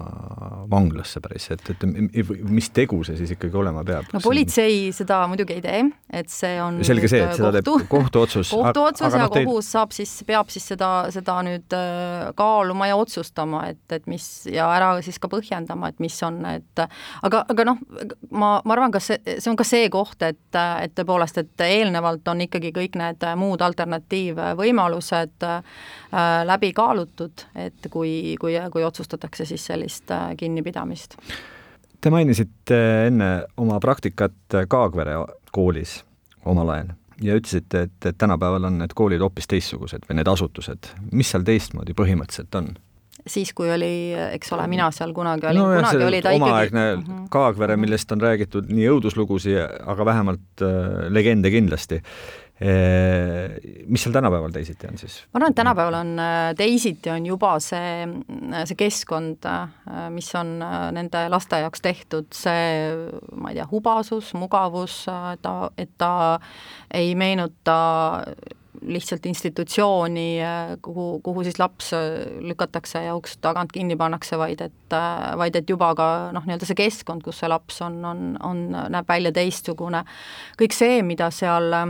vanglasse 0.71 1.21
päris, 1.25 1.49
et, 1.55 1.71
et 1.73 1.85
mis 2.53 2.69
tegu 2.75 2.99
see 3.07 3.16
siis 3.19 3.33
ikkagi 3.37 3.57
olema 3.57 3.85
peab? 3.87 4.11
no 4.12 4.21
politsei 4.25 4.88
on... 4.90 4.97
seda 4.97 5.21
muidugi 5.31 5.57
ei 5.57 5.62
tee, 5.64 5.81
et 6.21 6.33
see 6.33 6.59
on 6.62 6.83
selge 6.87 7.09
see, 7.11 7.23
et 7.25 7.38
seda 7.38 7.53
kohtu, 7.57 7.79
teeb 7.81 7.88
kohtuotsus 7.92 8.53
kohtuotsus 8.57 9.16
ja 9.16 9.23
no, 9.23 9.31
kohus 9.33 9.64
teid... 9.64 9.73
saab 9.73 9.97
siis, 9.97 10.12
peab 10.29 10.53
siis 10.53 10.69
seda, 10.75 10.90
seda 11.14 11.38
nüüd 11.47 11.77
äh, 11.77 12.27
kaaluma 12.38 12.90
ja 12.90 12.99
otsustama, 13.01 13.64
et, 13.73 13.83
et 13.97 14.07
mis 14.11 14.29
ja 14.53 14.69
ära 14.77 14.92
siis 15.07 15.21
ka 15.23 15.31
põhjendama, 15.33 15.92
et 15.92 16.05
mis 16.05 16.19
on 16.27 16.42
need, 16.45 16.85
aga, 17.27 17.42
aga 17.55 17.69
noh, 17.71 17.83
ma, 18.31 18.53
ma 18.61 18.77
arvan, 18.77 18.95
kas 18.95 19.11
see, 19.12 19.37
see 19.38 19.53
on 19.53 19.59
ka 19.59 19.66
see 19.66 19.88
koht, 19.92 20.21
et, 20.27 20.61
et 20.83 20.97
tõepoolest, 20.97 21.40
et 21.40 21.66
eelnevalt 21.71 22.29
on 22.33 22.45
ikkagi 22.45 22.75
kõik 22.77 23.01
need 23.01 23.29
muud 23.40 23.64
alternatiivvõimalused 23.64 25.49
äh, 25.49 25.83
läbi 26.47 26.75
kaalutud 26.77 27.45
et 27.54 27.90
kui, 27.90 28.37
kui, 28.40 28.56
kui 28.72 28.85
otsustatakse 28.85 29.44
siis 29.44 29.66
sellist 29.66 30.11
äh, 30.11 30.32
kinnipidamist. 30.37 31.18
Te 32.00 32.12
mainisite 32.12 32.78
enne 33.06 33.30
oma 33.56 33.80
praktikat 33.80 34.61
Kaagvere 34.68 35.16
koolis 35.52 35.98
omal 36.44 36.74
ajal 36.74 36.94
ja 37.24 37.37
ütlesite, 37.37 37.87
et, 37.87 37.96
et 38.04 38.18
tänapäeval 38.18 38.68
on 38.68 38.80
need 38.82 38.92
koolid 38.94 39.22
hoopis 39.24 39.48
teistsugused 39.48 40.04
või 40.09 40.18
need 40.18 40.28
asutused. 40.28 40.90
mis 41.12 41.30
seal 41.32 41.46
teistmoodi 41.46 41.96
põhimõtteliselt 41.96 42.59
on? 42.61 42.74
siis, 43.26 43.50
kui 43.56 43.70
oli, 43.72 44.14
eks 44.37 44.52
ole, 44.54 44.66
mina 44.70 44.87
seal 44.94 45.12
kunagi 45.16 45.48
olin 45.50 45.62
no,, 45.62 45.68
kunagi 45.80 46.04
oli 46.06 46.22
ta 46.22 46.35
omaaegne 46.37 46.82
ikkagi 46.87 47.00
omaaegne 47.02 47.28
Kaagvere, 47.32 47.76
mhm. 47.76 47.87
millest 47.87 48.12
on 48.12 48.22
räägitud 48.22 48.68
nii 48.70 48.90
õuduslugusid, 48.92 49.56
aga 49.94 50.09
vähemalt 50.12 50.64
äh, 50.64 51.06
legende 51.11 51.50
kindlasti 51.50 52.02
mis 52.61 54.03
seal 54.03 54.14
tänapäeval 54.16 54.53
teisiti 54.53 54.88
on 54.88 54.99
siis? 54.99 55.19
ma 55.33 55.38
arvan, 55.38 55.53
et 55.53 55.59
tänapäeval 55.59 55.95
on 55.95 56.19
äh, 56.19 56.55
teisiti, 56.57 57.11
on 57.11 57.27
juba 57.27 57.59
see, 57.61 58.07
äh, 58.53 58.64
see 58.64 58.79
keskkond, 58.81 59.45
äh, 59.45 60.07
mis 60.11 60.31
on 60.35 60.57
nende 60.97 61.27
laste 61.29 61.61
jaoks 61.61 61.85
tehtud, 61.85 62.31
see, 62.33 62.95
ma 63.37 63.53
ei 63.53 63.59
tea, 63.61 63.69
hubasus, 63.71 64.33
mugavus, 64.40 65.03
ta, 65.42 65.57
et 65.77 65.92
ta 66.01 66.12
ei 66.95 67.12
meenuta 67.14 67.77
lihtsalt 68.87 69.27
institutsiooni, 69.27 70.38
kuhu, 70.83 71.21
kuhu 71.25 71.45
siis 71.45 71.59
laps 71.59 71.90
lükatakse 72.40 73.03
ja 73.07 73.14
uks 73.16 73.37
tagant 73.42 73.73
kinni 73.73 73.97
pannakse, 73.97 74.38
vaid 74.38 74.61
et, 74.64 74.97
vaid 75.37 75.57
et 75.57 75.69
juba 75.69 75.92
ka 75.99 76.09
noh, 76.37 76.45
nii-öelda 76.47 76.69
see 76.69 76.79
keskkond, 76.79 77.25
kus 77.25 77.40
see 77.42 77.51
laps 77.51 77.81
on, 77.85 78.01
on, 78.05 78.27
on, 78.45 78.66
näeb 78.92 79.09
välja 79.09 79.33
teistsugune. 79.35 80.05
kõik 80.61 80.77
see, 80.77 81.01
mida 81.05 81.31
seal 81.35 81.73
äh, 81.73 81.88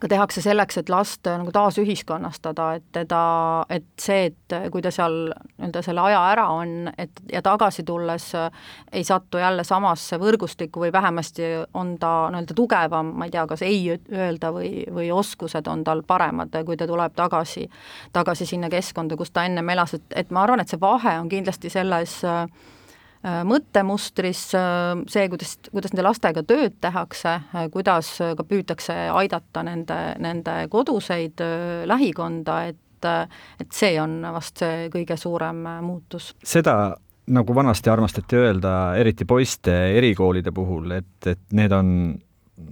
ka 0.00 0.08
tehakse 0.08 0.42
selleks, 0.44 0.78
et 0.80 0.88
last 0.92 1.26
äh, 1.26 1.38
nagu 1.40 1.52
taasühiskonnastada, 1.54 2.68
et 2.78 2.86
teda, 2.92 3.22
et 3.70 3.86
see, 4.00 4.30
et 4.30 4.56
kui 4.72 4.82
ta 4.82 4.92
seal 4.94 5.18
nii-öelda 5.30 5.82
selle 5.84 6.04
aja 6.08 6.22
ära 6.32 6.46
on, 6.54 6.90
et 6.98 7.22
ja 7.32 7.42
tagasi 7.44 7.84
tulles 7.88 8.30
äh, 8.38 8.48
ei 8.92 9.04
satu 9.04 9.42
jälle 9.42 9.64
samasse 9.64 10.18
võrgustikku 10.20 10.84
või 10.84 10.92
vähemasti 10.92 11.52
on 11.74 11.96
ta 12.00 12.14
nii-öelda 12.32 12.56
tugevam, 12.56 13.14
ma 13.20 13.28
ei 13.28 13.34
tea, 13.36 13.46
kas 13.50 13.64
ei 13.66 13.84
öelda 13.92 14.52
või, 14.56 14.84
või 14.90 15.12
oskused 15.14 15.68
on 15.70 15.84
tal 15.84 16.02
paremad, 16.06 16.54
kui 16.66 16.76
ta 16.80 16.88
tuleb 16.90 17.14
tagasi, 17.16 17.68
tagasi 18.12 18.48
sinna 18.48 18.72
keskkonda, 18.72 19.16
kus 19.20 19.30
ta 19.30 19.44
ennem 19.48 19.76
elas, 19.76 19.94
et, 19.98 20.06
et 20.16 20.30
ma 20.30 20.44
arvan, 20.46 20.64
et 20.64 20.72
see 20.72 20.80
vahe 20.80 21.18
on 21.20 21.28
kindlasti 21.30 21.72
selles 21.72 22.20
äh, 22.24 22.44
Äh, 22.44 22.79
mõttemustris, 23.22 24.46
äh, 24.56 25.02
see, 25.12 25.26
kuidas, 25.32 25.56
kuidas 25.70 25.92
nende 25.92 26.06
lastega 26.06 26.44
tööd 26.46 26.78
tehakse, 26.80 27.34
äh, 27.52 27.66
kuidas 27.72 28.14
ka 28.18 28.46
püütakse 28.48 28.96
aidata 29.12 29.64
nende, 29.66 29.98
nende 30.18 30.56
koduseid 30.72 31.42
lähikonda, 31.90 32.62
et 32.72 32.78
et 33.00 33.70
see 33.72 33.94
on 33.96 34.18
vast 34.28 34.60
see 34.60 34.90
kõige 34.92 35.16
suurem 35.16 35.62
muutus. 35.80 36.34
seda 36.44 36.92
nagu 37.32 37.54
vanasti 37.56 37.88
armastati 37.88 38.36
öelda, 38.36 38.72
eriti 39.00 39.24
poiste 39.24 39.72
erikoolide 39.96 40.52
puhul, 40.52 40.90
et, 40.98 41.14
et 41.30 41.40
need 41.56 41.72
on 41.72 41.94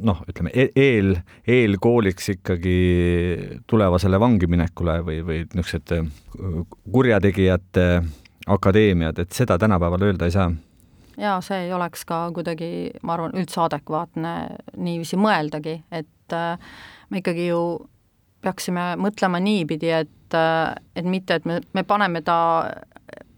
noh, 0.04 0.20
ütleme 0.28 0.52
e-, 0.52 0.70
eel, 0.76 1.14
eelkooliks 1.48 2.28
ikkagi 2.34 2.78
tulevasele 3.70 4.20
vangiminekule 4.20 4.98
või, 5.06 5.20
või 5.24 5.42
niisuguste 5.54 6.02
kurjategijate 6.92 7.87
akadeemiad, 8.48 9.18
et 9.18 9.32
seda 9.32 9.58
tänapäeval 9.58 10.08
öelda 10.11 10.28
ei 10.28 10.34
saa? 10.34 10.50
jaa, 11.18 11.40
see 11.42 11.64
ei 11.66 11.72
oleks 11.74 12.04
ka 12.06 12.28
kuidagi, 12.34 12.90
ma 13.02 13.16
arvan, 13.16 13.34
üldse 13.38 13.61
adekvaatne 13.64 14.34
niiviisi 14.76 15.18
mõeldagi, 15.18 15.80
et 15.90 16.37
äh, 16.37 16.76
me 17.11 17.22
ikkagi 17.22 17.48
ju 17.48 17.62
peaksime 18.42 18.92
mõtlema 19.02 19.40
niipidi, 19.42 19.90
et 19.90 20.12
et, 20.28 20.74
et 20.96 21.04
mitte, 21.04 21.34
et 21.34 21.44
me, 21.44 21.61
me 21.72 21.82
paneme 21.82 22.22
ta 22.22 22.68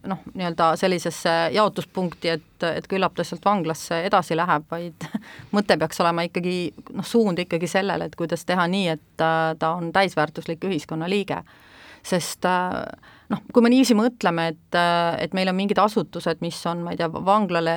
noh, 0.09 0.23
nii-öelda 0.35 0.73
sellisesse 0.81 1.33
jaotuspunkti, 1.55 2.29
et, 2.29 2.64
et 2.64 2.87
küllap 2.88 3.14
ta 3.14 3.25
sealt 3.25 3.44
vanglasse 3.44 4.03
edasi 4.09 4.37
läheb, 4.37 4.64
vaid 4.70 5.07
mõte 5.57 5.77
peaks 5.79 6.01
olema 6.01 6.25
ikkagi 6.29 6.73
noh, 6.96 7.07
suund 7.07 7.38
ikkagi 7.42 7.68
sellele, 7.68 8.09
et 8.09 8.16
kuidas 8.16 8.46
teha 8.49 8.66
nii, 8.70 8.88
et 8.96 9.07
ta 9.20 9.75
on 9.77 9.92
täisväärtuslik 9.92 10.64
ühiskonnaliige. 10.64 11.42
sest 12.03 12.46
noh, 13.31 13.45
kui 13.53 13.62
me 13.62 13.71
niiviisi 13.73 13.97
mõtleme, 13.99 14.49
et, 14.55 14.81
et 15.25 15.37
meil 15.37 15.51
on 15.53 15.59
mingid 15.59 15.79
asutused, 15.79 16.43
mis 16.45 16.59
on, 16.66 16.85
ma 16.87 16.95
ei 16.95 17.01
tea, 17.01 17.11
vanglale 17.11 17.77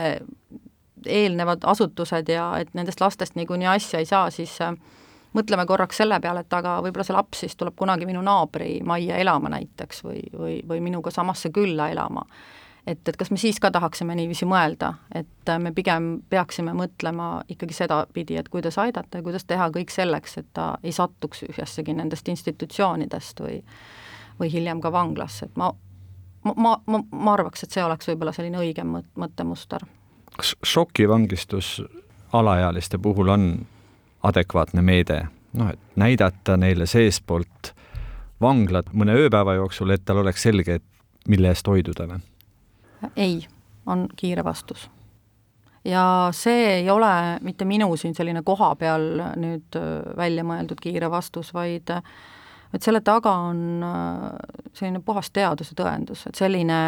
eelnevad 1.05 1.65
asutused 1.67 2.29
ja 2.31 2.49
et 2.63 2.73
nendest 2.77 3.01
lastest 3.03 3.35
niikuinii 3.35 3.67
asja 3.67 3.99
ei 3.99 4.07
saa, 4.07 4.29
siis 4.31 4.55
äh, 4.63 4.75
mõtleme 5.33 5.65
korraks 5.69 5.99
selle 6.01 6.19
peale, 6.23 6.43
et 6.43 6.53
aga 6.53 6.77
võib-olla 6.83 7.05
see 7.07 7.15
laps 7.15 7.43
siis 7.43 7.55
tuleb 7.59 7.75
kunagi 7.79 8.07
minu 8.09 8.21
naabri 8.25 8.77
majja 8.85 9.19
elama 9.21 9.51
näiteks 9.53 10.03
või, 10.05 10.21
või, 10.33 10.59
või 10.67 10.83
minuga 10.85 11.11
samasse 11.11 11.51
külla 11.53 11.89
elama. 11.91 12.25
et, 12.87 12.99
et 13.07 13.17
kas 13.17 13.31
me 13.31 13.37
siis 13.37 13.59
ka 13.59 13.71
tahaksime 13.71 14.15
niiviisi 14.15 14.45
mõelda, 14.45 14.93
et 15.15 15.51
me 15.59 15.71
pigem 15.71 16.21
peaksime 16.29 16.73
mõtlema 16.77 17.43
ikkagi 17.49 17.73
sedapidi, 17.73 18.37
et 18.37 18.49
kuidas 18.49 18.77
aidata 18.77 19.19
ja 19.19 19.23
kuidas 19.23 19.45
teha 19.45 19.69
kõik 19.73 19.91
selleks, 19.91 20.37
et 20.37 20.49
ta 20.53 20.77
ei 20.83 20.91
satuks 20.91 21.45
ühessegi 21.49 21.93
nendest 21.93 22.27
institutsioonidest 22.27 23.39
või 23.39 23.61
või 24.39 24.51
hiljem 24.51 24.81
ka 24.81 24.91
vanglasse, 24.91 25.45
et 25.45 25.57
ma 25.57 25.71
ma, 26.43 26.53
ma, 26.57 26.77
ma, 26.85 27.03
ma 27.11 27.33
arvaks, 27.33 27.63
et 27.63 27.75
see 27.75 27.83
oleks 27.83 28.09
võib-olla 28.11 28.33
selline 28.35 28.59
õigem 28.61 28.89
mõt-, 28.97 29.11
mõttemuster. 29.19 29.85
kas 30.37 30.55
šokivangistus 30.65 31.81
alaealiste 32.33 32.97
puhul 32.97 33.29
on 33.29 33.45
adekvaatne 34.23 34.81
meede, 34.81 35.23
noh, 35.53 35.73
et 35.73 35.79
näidata 35.99 36.57
neile 36.57 36.85
seestpoolt 36.89 37.73
vanglat 38.41 38.91
mõne 38.93 39.15
ööpäeva 39.15 39.55
jooksul, 39.59 39.93
et 39.93 40.05
tal 40.05 40.23
oleks 40.23 40.43
selge, 40.43 40.79
et 40.81 41.29
mille 41.29 41.51
eest 41.53 41.67
hoiduda 41.67 42.07
või? 42.09 42.19
ei, 43.15 43.39
on 43.85 44.07
kiire 44.15 44.43
vastus. 44.43 44.89
ja 45.85 46.29
see 46.31 46.67
ei 46.79 46.89
ole 46.89 47.39
mitte 47.41 47.65
minu 47.65 47.95
siin 47.97 48.15
selline 48.15 48.43
koha 48.43 48.75
peal 48.75 49.21
nüüd 49.35 49.79
välja 50.17 50.43
mõeldud 50.43 50.79
kiire 50.81 51.11
vastus, 51.11 51.53
vaid 51.53 51.91
et 52.73 52.81
selle 52.81 53.01
taga 53.05 53.31
on 53.49 53.83
selline 54.73 55.01
puhas 55.05 55.29
teaduse 55.33 55.75
tõendus, 55.77 56.25
et 56.27 56.37
selline 56.37 56.79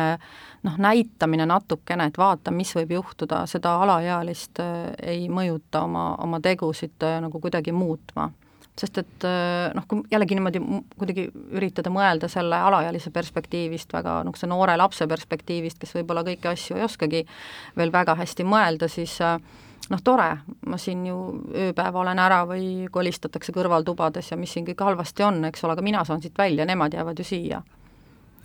noh, 0.65 0.78
näitamine 0.82 1.45
natukene, 1.50 2.10
et 2.10 2.17
vaata, 2.17 2.54
mis 2.54 2.71
võib 2.78 2.95
juhtuda, 2.98 3.43
seda 3.50 3.78
alaealist 3.84 4.62
äh, 4.63 4.89
ei 5.15 5.28
mõjuta 5.30 5.86
oma, 5.86 6.08
oma 6.24 6.41
tegusid 6.43 7.06
äh, 7.06 7.19
nagu 7.24 7.41
kuidagi 7.41 7.76
muutma. 7.76 8.32
sest 8.76 8.98
et 8.98 9.24
äh, 9.24 9.71
noh, 9.76 9.86
kui 9.88 10.02
jällegi 10.12 10.36
niimoodi 10.36 10.60
kuidagi 10.98 11.30
üritada 11.56 11.93
mõelda 11.93 12.28
selle 12.32 12.58
alaealise 12.69 13.12
perspektiivist, 13.12 13.93
väga 13.93 14.17
niisuguse 14.24 14.50
noore 14.52 14.78
lapse 14.78 15.08
perspektiivist, 15.08 15.80
kes 15.80 15.95
võib-olla 15.95 16.26
kõiki 16.28 16.52
asju 16.52 16.80
ei 16.80 16.84
oskagi 16.84 17.24
veel 17.78 17.93
väga 17.93 18.17
hästi 18.19 18.43
mõelda, 18.43 18.89
siis 18.91 19.19
noh, 19.89 20.02
tore, 20.04 20.30
ma 20.65 20.78
siin 20.82 21.06
ju 21.08 21.17
ööpäev 21.67 21.95
olen 22.02 22.19
ära 22.21 22.43
või 22.50 22.88
kolistatakse 22.91 23.54
kõrvaltubades 23.56 24.32
ja 24.32 24.38
mis 24.38 24.54
siin 24.56 24.65
kõik 24.67 24.84
halvasti 24.86 25.26
on, 25.26 25.43
eks 25.50 25.63
ole, 25.65 25.76
aga 25.76 25.86
mina 25.86 26.04
saan 26.08 26.24
siit 26.24 26.38
välja, 26.38 26.65
nemad 26.65 26.93
jäävad 26.93 27.19
ju 27.19 27.26
siia. 27.28 27.62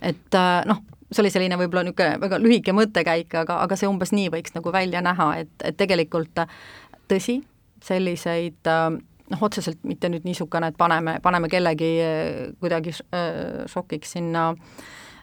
et 0.01 0.37
noh, 0.65 0.81
see 1.11 1.21
oli 1.23 1.31
selline 1.33 1.57
võib-olla 1.59 1.83
niisugune 1.85 2.19
väga 2.21 2.39
lühike 2.41 2.73
mõttekäik, 2.73 3.35
aga, 3.43 3.59
aga 3.65 3.77
see 3.77 3.89
umbes 3.89 4.13
nii 4.15 4.29
võiks 4.33 4.55
nagu 4.55 4.73
välja 4.73 5.01
näha, 5.05 5.31
et, 5.43 5.53
et 5.63 5.77
tegelikult 5.77 6.45
tõsi, 7.11 7.41
selliseid 7.83 8.71
noh, 9.31 9.41
otseselt 9.41 9.83
mitte 9.87 10.09
nüüd 10.09 10.25
niisugune, 10.27 10.71
et 10.71 10.77
paneme, 10.77 11.19
paneme 11.23 11.49
kellegi 11.51 11.93
kuidagi 12.59 12.95
šokiks 13.71 14.17
sinna 14.17 14.51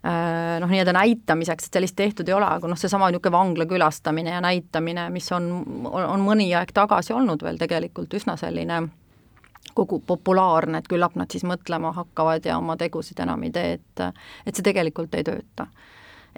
noh, 0.04 0.70
nii-öelda 0.70 0.92
näitamiseks, 0.94 1.66
et 1.66 1.78
sellist 1.78 1.96
tehtud 1.98 2.28
ei 2.28 2.36
ole, 2.36 2.46
aga 2.46 2.70
noh, 2.70 2.78
seesama 2.78 3.08
niisugune 3.10 3.34
vangla 3.34 3.66
külastamine 3.66 4.30
ja 4.30 4.40
näitamine, 4.44 5.08
mis 5.10 5.26
on, 5.34 5.50
on 5.90 6.22
mõni 6.22 6.52
aeg 6.54 6.70
tagasi 6.74 7.16
olnud 7.16 7.42
veel 7.42 7.58
tegelikult 7.58 8.14
üsna 8.14 8.36
selline 8.38 8.84
kogu 9.78 10.00
populaarne, 10.06 10.80
et 10.80 10.88
küllap 10.90 11.14
nad 11.18 11.30
siis 11.32 11.44
mõtlema 11.46 11.92
hakkavad 11.96 12.46
ja 12.48 12.58
oma 12.58 12.76
tegusid 12.80 13.20
enam 13.22 13.44
ei 13.46 13.54
tee, 13.54 13.78
et 13.78 14.04
et 14.46 14.56
see 14.56 14.66
tegelikult 14.66 15.14
ei 15.14 15.26
tööta. 15.26 15.68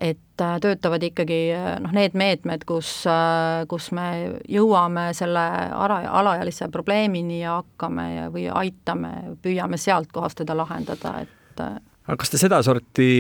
et 0.01 0.41
äh, 0.41 0.55
töötavad 0.61 1.03
ikkagi 1.05 1.39
äh, 1.53 1.75
noh, 1.83 1.93
need 1.93 2.15
meetmed, 2.17 2.63
kus, 2.65 3.03
äh, 3.11 3.67
kus 3.69 3.91
me 3.93 4.07
jõuame 4.49 5.11
selle 5.13 5.43
ala, 5.77 5.99
alaealise 6.21 6.71
probleemini 6.73 7.43
ja 7.43 7.59
hakkame 7.59 8.07
ja, 8.15 8.31
või 8.33 8.47
aitame, 8.63 9.11
püüame 9.43 9.77
sealt 9.77 10.09
kohast 10.13 10.41
teda 10.41 10.57
lahendada, 10.57 11.19
et 11.21 11.61
aga 11.61 12.17
kas 12.17 12.33
te 12.33 12.41
sedasorti 12.41 13.11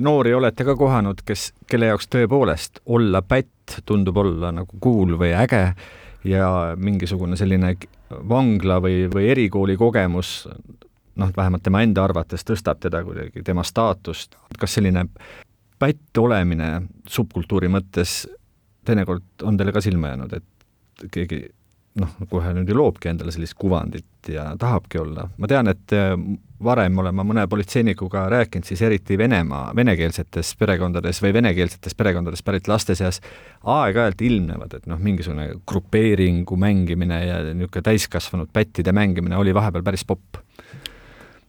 noori 0.00 0.34
olete 0.34 0.64
ka 0.64 0.76
kohanud, 0.76 1.20
kes, 1.26 1.50
kelle 1.68 1.90
jaoks 1.90 2.08
tõepoolest 2.12 2.80
olla 2.86 3.20
pätt 3.22 3.82
tundub 3.86 4.16
olla 4.16 4.52
nagu 4.52 4.78
cool 4.80 5.18
või 5.20 5.34
äge 5.36 5.74
ja 6.24 6.48
mingisugune 6.76 7.36
selline 7.36 7.74
vangla 8.28 8.78
või, 8.80 9.06
või 9.12 9.28
erikooli 9.32 9.76
kogemus 9.76 10.46
noh, 11.16 11.32
vähemalt 11.36 11.62
tema 11.62 11.82
enda 11.84 12.04
arvates 12.04 12.44
tõstab 12.48 12.80
teda 12.80 13.02
kuidagi, 13.04 13.42
tema 13.44 13.64
staatust, 13.66 14.36
kas 14.58 14.78
selline 14.78 15.06
pätt 15.82 16.18
olemine 16.18 16.82
subkultuuri 17.08 17.68
mõttes 17.72 18.22
teinekord 18.86 19.44
on 19.46 19.58
teile 19.58 19.74
ka 19.74 19.82
silma 19.84 20.12
jäänud, 20.12 20.32
et 20.38 21.10
keegi 21.12 21.42
noh, 22.00 22.14
kohe 22.30 22.54
ju 22.56 22.76
loobki 22.76 23.10
endale 23.10 23.32
sellist 23.34 23.56
kuvandit 23.58 24.30
ja 24.32 24.52
tahabki 24.58 24.98
olla. 24.98 25.28
ma 25.38 25.48
tean, 25.50 25.68
et 25.68 25.92
äh, 25.96 26.14
varem 26.62 26.98
olen 26.98 27.14
ma 27.14 27.24
mõne 27.26 27.44
politseinikuga 27.50 28.24
rääkinud, 28.32 28.66
siis 28.66 28.82
eriti 28.86 29.18
Venemaa, 29.18 29.72
venekeelsetes 29.76 30.54
perekondades 30.60 31.22
või 31.22 31.34
venekeelsetes 31.36 31.96
perekondades 31.98 32.42
pärit 32.42 32.68
laste 32.70 32.96
seas 32.98 33.20
aeg-ajalt 33.62 34.24
ilmnevad, 34.24 34.78
et 34.78 34.88
noh, 34.90 35.00
mingisugune 35.02 35.48
grupeeringu 35.68 36.56
mängimine 36.56 37.22
ja 37.26 37.40
niisugune 37.50 37.88
täiskasvanud 37.90 38.52
pättide 38.52 38.94
mängimine 38.96 39.36
oli 39.36 39.54
vahepeal 39.54 39.84
päris 39.84 40.06
popp. 40.08 40.40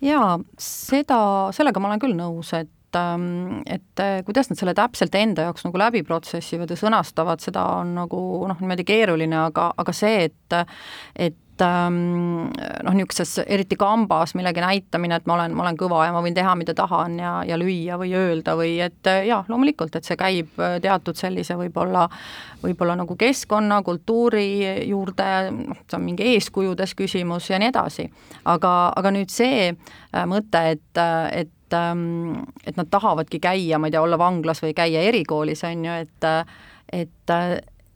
jaa, 0.01 0.37
seda, 0.59 1.19
sellega 1.55 1.79
ma 1.79 1.93
olen 1.93 2.03
küll 2.03 2.17
nõus, 2.17 2.51
et 2.57 2.71
et, 2.95 3.85
et 3.99 4.25
kuidas 4.27 4.49
nad 4.49 4.59
selle 4.59 4.75
täpselt 4.77 5.15
enda 5.15 5.47
jaoks 5.47 5.65
nagu 5.67 5.81
läbi 5.81 6.03
protsessivad 6.07 6.71
ja 6.71 6.79
sõnastavad, 6.79 7.43
seda 7.43 7.65
on 7.79 7.95
nagu 7.97 8.19
noh, 8.49 8.59
niimoodi 8.59 8.85
keeruline, 8.87 9.39
aga, 9.49 9.71
aga 9.77 9.95
see, 9.95 10.27
et 10.29 10.59
et 11.53 11.61
ähm, 11.61 12.49
noh, 12.49 12.95
niisuguses 12.97 13.43
eriti 13.45 13.77
kambas 13.77 14.33
millegi 14.37 14.61
näitamine, 14.63 15.19
et 15.19 15.27
ma 15.29 15.35
olen, 15.37 15.53
ma 15.53 15.65
olen 15.67 15.77
kõva 15.77 16.01
ja 16.07 16.13
ma 16.15 16.23
võin 16.25 16.33
teha, 16.33 16.55
mida 16.57 16.73
tahan 16.77 17.19
ja, 17.21 17.33
ja 17.45 17.57
lüüa 17.61 17.99
või 18.01 18.13
öelda 18.17 18.55
või 18.57 18.73
et 18.81 19.09
jah, 19.27 19.45
loomulikult, 19.49 19.95
et 19.95 20.07
see 20.07 20.17
käib 20.19 20.57
teatud 20.57 21.19
sellise 21.19 21.57
võib-olla, 21.59 22.07
võib-olla 22.63 22.97
nagu 23.03 23.17
keskkonna, 23.19 23.83
kultuuri 23.85 24.47
juurde, 24.89 25.29
noh, 25.53 25.83
see 25.85 25.99
on 25.99 26.05
mingi 26.07 26.33
eeskujudes 26.33 26.95
küsimus 26.97 27.51
ja 27.53 27.61
nii 27.61 27.69
edasi. 27.69 28.09
aga, 28.45 28.73
aga 28.97 29.13
nüüd 29.13 29.33
see 29.33 29.69
äh, 29.69 30.25
mõte, 30.29 30.65
et, 30.73 31.03
et 31.31 31.52
et, 31.73 31.77
ähm, 31.77 32.43
et 32.65 32.77
nad 32.77 32.89
tahavadki 32.89 33.39
käia, 33.41 33.79
ma 33.79 33.89
ei 33.89 33.95
tea, 33.95 34.03
olla 34.03 34.17
vanglas 34.17 34.61
või 34.63 34.75
käia 34.77 35.01
erikoolis, 35.09 35.63
on 35.67 35.85
ju, 35.85 35.97
et 36.05 36.29
et, 36.93 37.33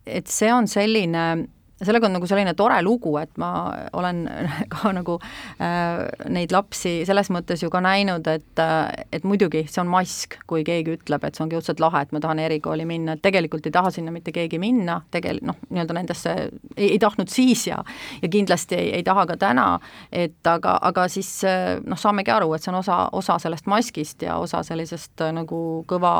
et 0.06 0.26
see 0.26 0.50
on 0.52 0.66
selline 0.66 1.48
sellega 1.84 2.08
on 2.08 2.16
nagu 2.16 2.26
selline 2.26 2.54
tore 2.58 2.78
lugu, 2.82 3.12
et 3.20 3.30
ma 3.38 3.50
olen 3.96 4.24
ka 4.72 4.92
nagu 4.94 5.18
äh, 5.62 6.04
neid 6.30 6.52
lapsi 6.54 7.02
selles 7.08 7.30
mõttes 7.34 7.62
ju 7.62 7.70
ka 7.70 7.82
näinud, 7.84 8.26
et 8.30 8.62
äh, 8.62 9.04
et 9.14 9.26
muidugi 9.28 9.64
see 9.68 9.82
on 9.82 9.90
mask, 9.92 10.38
kui 10.50 10.64
keegi 10.66 10.96
ütleb, 10.98 11.24
et 11.24 11.38
see 11.38 11.44
ongi 11.44 11.58
õudselt 11.58 11.82
lahe, 11.82 12.02
et 12.04 12.14
ma 12.14 12.22
tahan 12.24 12.42
erikooli 12.42 12.86
minna, 12.88 13.14
et 13.14 13.24
tegelikult 13.24 13.66
ei 13.68 13.74
taha 13.74 13.92
sinna 13.94 14.14
mitte 14.14 14.34
keegi 14.34 14.60
minna, 14.62 15.00
tegel-, 15.14 15.40
noh, 15.46 15.58
nii-öelda 15.70 15.98
nendesse 16.00 16.34
ei, 16.76 16.90
ei 16.90 16.98
tahtnud 17.02 17.30
siis 17.32 17.66
ja 17.70 17.82
ja 18.22 18.28
kindlasti 18.32 18.78
ei, 18.78 18.92
ei 18.98 19.06
taha 19.06 19.26
ka 19.30 19.38
täna, 19.40 19.68
et 20.12 20.46
aga, 20.50 20.78
aga 20.90 21.08
siis 21.12 21.30
äh, 21.46 21.78
noh, 21.84 21.98
saamegi 22.00 22.34
aru, 22.34 22.52
et 22.54 22.64
see 22.64 22.72
on 22.74 22.80
osa, 22.82 23.00
osa 23.12 23.38
sellest 23.42 23.70
maskist 23.70 24.26
ja 24.26 24.38
osa 24.42 24.64
sellisest 24.66 25.22
äh, 25.24 25.34
nagu 25.36 25.60
kõva, 25.88 26.14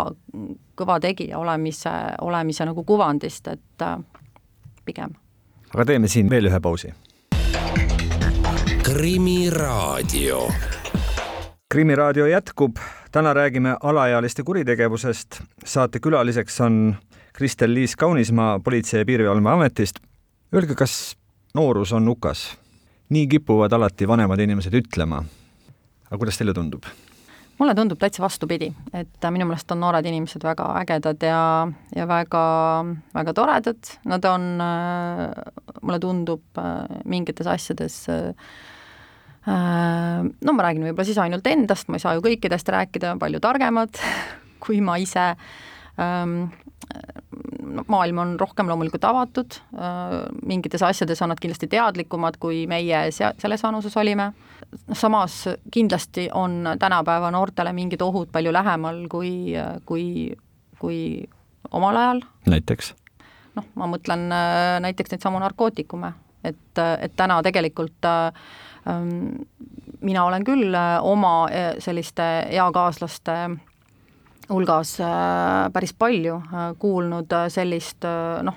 kõva 0.79 1.01
tegija 1.03 1.39
olemise, 1.41 1.95
olemise 2.23 2.69
nagu 2.69 2.85
kuvandist, 2.87 3.51
et 3.51 3.87
äh, 3.87 3.99
pigem 4.87 5.17
aga 5.75 5.85
teeme 5.85 6.09
siin 6.09 6.31
veel 6.31 6.49
ühe 6.51 6.61
pausi. 6.61 6.93
krimiraadio. 8.83 10.49
krimiraadio 11.69 12.27
jätkub, 12.27 12.77
täna 13.13 13.35
räägime 13.35 13.77
alaealiste 13.83 14.43
kuritegevusest. 14.43 15.41
saatekülaliseks 15.65 16.61
on 16.61 16.97
Kristel-Liis 17.33 17.97
Kaunismaa 17.97 18.59
Politsei- 18.59 18.99
ja 18.99 19.05
Piirivalveametist. 19.05 19.99
Öelge, 20.55 20.75
kas 20.75 21.17
noorus 21.55 21.93
on 21.93 22.09
hukas? 22.09 22.59
nii 23.09 23.27
kipuvad 23.27 23.73
alati 23.73 24.09
vanemad 24.09 24.39
inimesed 24.39 24.75
ütlema. 24.75 25.25
aga 26.11 26.19
kuidas 26.19 26.39
teile 26.39 26.55
tundub? 26.55 26.83
Mulle 27.59 27.75
tundub 27.75 27.99
täitsa 27.99 28.23
vastupidi, 28.23 28.71
et 28.95 29.29
minu 29.35 29.49
meelest 29.49 29.71
on 29.75 29.81
noored 29.83 30.07
inimesed 30.07 30.45
väga 30.47 30.69
ägedad 30.81 31.25
ja, 31.27 31.43
ja 31.97 32.07
väga, 32.09 32.43
väga 33.15 33.35
toredad, 33.35 33.93
nad 34.09 34.29
on, 34.31 34.49
mulle 35.83 36.01
tundub 36.03 36.63
mingites 37.05 37.51
asjades 37.51 38.05
no 39.49 40.55
ma 40.55 40.67
räägin 40.67 40.85
võib-olla 40.87 41.09
siis 41.09 41.19
ainult 41.23 41.47
endast, 41.51 41.89
ma 41.89 41.99
ei 41.99 42.05
saa 42.05 42.15
ju 42.19 42.25
kõikidest 42.25 42.69
rääkida, 42.75 43.17
palju 43.21 43.41
targemad 43.43 43.99
kui 44.65 44.81
ma 44.85 44.99
ise, 45.01 45.31
maailm 47.89 48.21
on 48.23 48.35
rohkem 48.41 48.69
loomulikult 48.71 49.07
avatud, 49.09 49.59
mingites 50.47 50.85
asjades 50.87 51.23
on 51.25 51.33
nad 51.33 51.41
kindlasti 51.43 51.71
teadlikumad, 51.71 52.39
kui 52.43 52.67
meie 52.71 53.09
selles 53.15 53.65
vanuses 53.65 53.97
olime, 54.01 54.33
samas 54.93 55.49
kindlasti 55.71 56.29
on 56.35 56.65
tänapäeva 56.79 57.31
noortele 57.31 57.73
mingid 57.73 58.03
ohud 58.03 58.33
palju 58.33 58.53
lähemal 58.53 59.07
kui, 59.11 59.55
kui, 59.85 60.05
kui 60.79 61.29
omal 61.71 61.97
ajal. 61.97 62.23
näiteks? 62.47 62.95
noh, 63.57 63.67
ma 63.75 63.89
mõtlen 63.91 64.29
näiteks 64.85 65.15
neid 65.15 65.25
samu 65.25 65.41
narkootikume, 65.43 66.13
et, 66.45 66.79
et 67.01 67.17
täna 67.17 67.41
tegelikult 67.43 68.07
ähm, 68.07 69.41
mina 70.01 70.25
olen 70.25 70.45
küll 70.47 70.77
oma 71.03 71.33
selliste 71.83 72.29
eakaaslaste 72.55 73.39
hulgas 74.49 75.01
äh, 75.01 75.73
päris 75.73 75.95
palju 75.95 76.37
äh, 76.37 76.73
kuulnud 76.79 77.33
äh, 77.33 77.49
sellist 77.53 78.05
noh, 78.43 78.57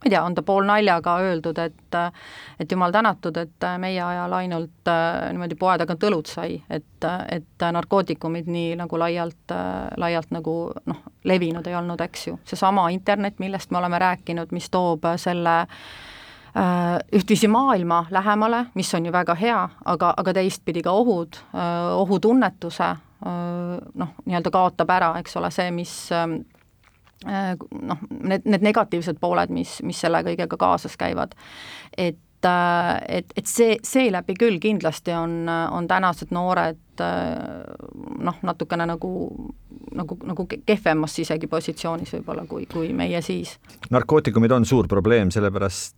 ma 0.00 0.08
ei 0.08 0.10
tea, 0.10 0.22
on 0.24 0.34
ta 0.34 0.42
poolnaljaga 0.42 1.16
öeldud, 1.20 1.58
et 1.58 1.96
et 2.60 2.72
jumal 2.72 2.92
tänatud, 2.92 3.36
et 3.36 3.66
meie 3.78 4.00
ajal 4.02 4.32
ainult 4.32 4.88
niimoodi 4.88 5.56
poe 5.60 5.76
tagant 5.78 6.04
õlut 6.08 6.30
sai, 6.30 6.60
et, 6.70 7.04
et 7.28 7.64
narkootikumid 7.72 8.48
nii 8.48 8.76
nagu 8.80 8.98
laialt, 8.98 9.52
laialt 10.00 10.30
nagu 10.32 10.54
noh, 10.86 11.02
levinud 11.24 11.66
ei 11.66 11.76
olnud, 11.76 12.00
eks 12.00 12.26
ju. 12.26 12.38
seesama 12.44 12.88
internet, 12.90 13.38
millest 13.38 13.70
me 13.70 13.78
oleme 13.78 13.98
rääkinud, 13.98 14.54
mis 14.56 14.70
toob 14.70 15.04
selle 15.20 15.66
ühtviisi 17.14 17.48
maailma 17.48 18.06
lähemale, 18.10 18.64
mis 18.74 18.94
on 18.94 19.06
ju 19.06 19.12
väga 19.12 19.34
hea, 19.38 19.60
aga, 19.84 20.14
aga 20.16 20.32
teistpidi 20.40 20.82
ka 20.82 20.94
ohud, 20.96 21.36
ohutunnetuse 21.96 22.88
noh, 23.94 24.16
nii-öelda 24.24 24.50
kaotab 24.50 24.90
ära, 24.90 25.12
eks 25.20 25.36
ole, 25.36 25.50
see, 25.54 25.70
mis 25.70 25.92
noh, 27.26 28.02
need, 28.10 28.46
need 28.48 28.64
negatiivsed 28.64 29.20
pooled, 29.20 29.52
mis, 29.52 29.78
mis 29.84 30.00
selle 30.00 30.22
kõigega 30.26 30.56
kaasas 30.60 30.96
käivad. 31.00 31.36
et 31.96 32.18
et, 32.40 33.32
et 33.36 33.46
see, 33.46 33.74
seeläbi 33.84 34.32
küll 34.38 34.56
kindlasti 34.60 35.12
on, 35.12 35.44
on 35.44 35.84
tänased 35.88 36.30
noored 36.32 37.02
noh, 38.24 38.38
natukene 38.48 38.86
nagu, 38.88 39.10
nagu, 39.96 40.16
nagu 40.24 40.46
kehvemas 40.48 41.18
isegi 41.20 41.50
positsioonis 41.52 42.14
võib-olla, 42.16 42.46
kui, 42.48 42.64
kui 42.70 42.94
meie 42.96 43.20
siis. 43.24 43.58
narkootikumid 43.92 44.56
on 44.56 44.64
suur 44.64 44.88
probleem, 44.88 45.28
sellepärast 45.30 45.96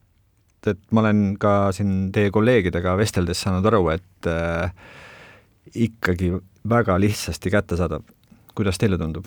et 0.71 0.83
ma 0.95 1.03
olen 1.03 1.37
ka 1.43 1.71
siin 1.75 2.11
teie 2.15 2.31
kolleegidega 2.35 2.95
vesteldes 2.99 3.41
saanud 3.43 3.67
aru, 3.71 3.87
et 3.95 4.31
äh, 4.31 4.75
ikkagi 5.75 6.33
väga 6.69 6.99
lihtsasti 7.01 7.51
kättesaadav. 7.51 8.03
kuidas 8.55 8.79
teile 8.79 8.99
tundub? 8.99 9.27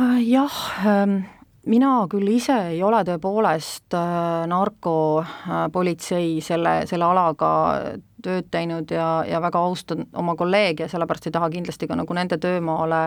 Jah, 0.00 0.54
ähm, 0.86 1.24
mina 1.68 2.06
küll 2.08 2.28
ise 2.32 2.54
ei 2.72 2.78
ole 2.82 3.02
tõepoolest 3.04 3.92
äh, 3.92 4.46
narkopolitsei 4.48 6.38
selle, 6.44 6.86
selle 6.88 7.04
alaga 7.04 7.50
tööd 8.24 8.48
teinud 8.52 8.90
ja, 8.92 9.08
ja 9.28 9.40
väga 9.44 9.60
austan 9.60 10.06
oma 10.16 10.34
kolleege 10.40 10.88
sellepärast 10.88 11.28
ei 11.28 11.34
taha 11.34 11.50
kindlasti 11.52 11.88
ka 11.88 11.98
nagu 12.00 12.16
nende 12.16 12.38
töömaale, 12.40 13.02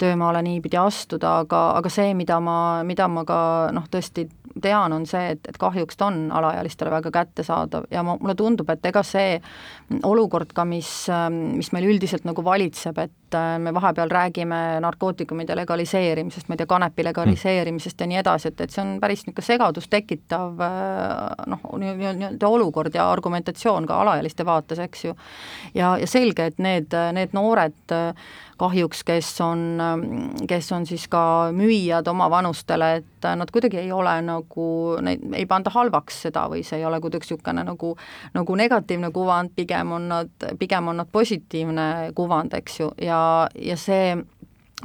töömaale 0.00 0.42
niipidi 0.46 0.80
astuda, 0.80 1.40
aga, 1.44 1.62
aga 1.80 1.92
see, 1.92 2.14
mida 2.16 2.40
ma, 2.44 2.56
mida 2.88 3.08
ma 3.08 3.24
ka 3.28 3.40
noh, 3.76 3.88
tõesti 3.92 4.26
tean, 4.62 4.92
on 4.96 5.04
see, 5.08 5.34
et, 5.34 5.44
et 5.52 5.60
kahjuks 5.60 6.00
ta 6.00 6.08
on 6.08 6.28
alaealistele 6.40 6.92
väga 6.92 7.12
kättesaadav 7.14 7.88
ja 7.92 8.04
ma, 8.06 8.16
mulle 8.20 8.36
tundub, 8.38 8.70
et 8.72 8.86
ega 8.88 9.04
see 9.06 9.36
olukord 10.08 10.56
ka, 10.56 10.64
mis, 10.68 10.92
mis 11.30 11.72
meil 11.76 11.92
üldiselt 11.92 12.24
nagu 12.28 12.44
valitseb, 12.44 13.04
et 13.04 13.14
äh, 13.34 13.58
me 13.58 13.74
vahepeal 13.74 14.10
räägime 14.10 14.80
narkootikumide 14.80 15.56
legaliseerimisest, 15.56 16.48
ma 16.48 16.56
ei 16.56 16.62
tea, 16.62 16.68
kanepi 16.70 17.04
legaliseerimisest 17.04 18.00
ja 18.00 18.08
nii 18.10 18.20
edasi, 18.22 18.50
et, 18.52 18.60
et 18.60 18.74
see 18.74 18.82
on 18.84 18.92
päris 19.02 19.24
niisugune 19.26 19.46
segadust 19.46 19.90
tekitav 19.90 20.60
äh, 20.66 21.46
noh, 21.50 21.64
nii-öelda 21.82 22.48
olukord 22.48 22.94
ja 22.94 23.10
argumentatsioon 23.12 23.86
ka 23.86 24.00
alaealiste 24.02 24.46
vaates, 24.46 24.78
eks 24.86 25.04
ju. 25.04 25.16
ja, 25.74 25.96
ja 25.98 26.06
selge, 26.06 26.50
et 26.50 26.58
need, 26.58 26.96
need 27.16 27.36
noored 27.36 27.96
kahjuks, 28.60 29.02
kes 29.08 29.30
on, 29.44 29.62
kes 30.48 30.70
on 30.76 30.86
siis 30.88 31.06
ka 31.10 31.22
müüjad 31.56 32.08
omavanustele, 32.12 32.90
et 33.00 33.28
nad 33.40 33.52
kuidagi 33.52 33.80
ei 33.80 33.92
ole 33.92 34.14
nagu, 34.26 34.66
neid 35.04 35.24
ei 35.36 35.46
panda 35.48 35.72
halvaks 35.74 36.24
seda 36.26 36.46
või 36.52 36.64
see 36.66 36.80
ei 36.80 36.88
ole 36.88 37.00
kuidagi 37.00 37.24
niisugune 37.30 37.64
nagu, 37.66 37.94
nagu 38.34 38.58
negatiivne 38.58 39.10
kuvand, 39.14 39.54
pigem 39.56 39.92
on 39.96 40.08
nad, 40.10 40.50
pigem 40.58 40.92
on 40.92 41.02
nad 41.02 41.10
positiivne 41.12 41.86
kuvand, 42.16 42.56
eks 42.60 42.80
ju, 42.80 42.92
ja, 43.04 43.20
ja 43.54 43.76
see 43.80 44.16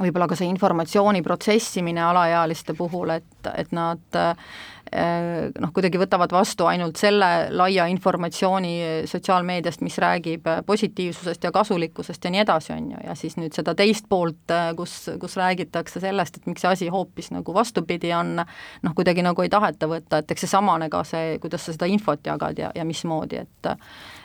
võib-olla 0.00 0.28
ka 0.28 0.36
see 0.38 0.48
informatsiooni 0.50 1.22
protsessimine 1.24 2.02
alaealiste 2.04 2.74
puhul, 2.76 3.14
et, 3.16 3.50
et 3.56 3.70
nad 3.76 4.18
eh, 4.18 5.48
noh, 5.56 5.72
kuidagi 5.74 6.00
võtavad 6.00 6.32
vastu 6.36 6.66
ainult 6.68 7.00
selle 7.00 7.30
laia 7.54 7.86
informatsiooni 7.92 8.74
sotsiaalmeediast, 9.08 9.82
mis 9.86 9.98
räägib 10.02 10.48
positiivsusest 10.66 11.46
ja 11.48 11.52
kasulikkusest 11.54 12.24
ja 12.24 12.32
nii 12.34 12.42
edasi, 12.44 12.72
on 12.76 12.90
ju, 12.92 13.04
ja 13.06 13.16
siis 13.18 13.38
nüüd 13.40 13.56
seda 13.56 13.74
teist 13.78 14.08
poolt, 14.08 14.44
eh, 14.52 14.72
kus, 14.78 14.98
kus 15.20 15.38
räägitakse 15.40 16.02
sellest, 16.02 16.40
et 16.40 16.50
miks 16.50 16.64
see 16.64 16.72
asi 16.72 16.90
hoopis 16.92 17.32
nagu 17.34 17.54
vastupidi 17.56 18.12
on, 18.16 18.36
noh, 18.40 18.96
kuidagi 18.96 19.24
nagu 19.26 19.46
ei 19.46 19.52
taheta 19.52 19.88
võtta, 19.90 20.20
et 20.20 20.36
eks 20.36 20.46
seesamane 20.46 20.90
ka 20.92 21.04
see, 21.08 21.38
kuidas 21.42 21.64
sa 21.66 21.76
seda 21.76 21.88
infot 21.90 22.20
jagad 22.26 22.58
ja, 22.60 22.72
ja 22.76 22.84
mismoodi, 22.84 23.44
et 23.46 23.72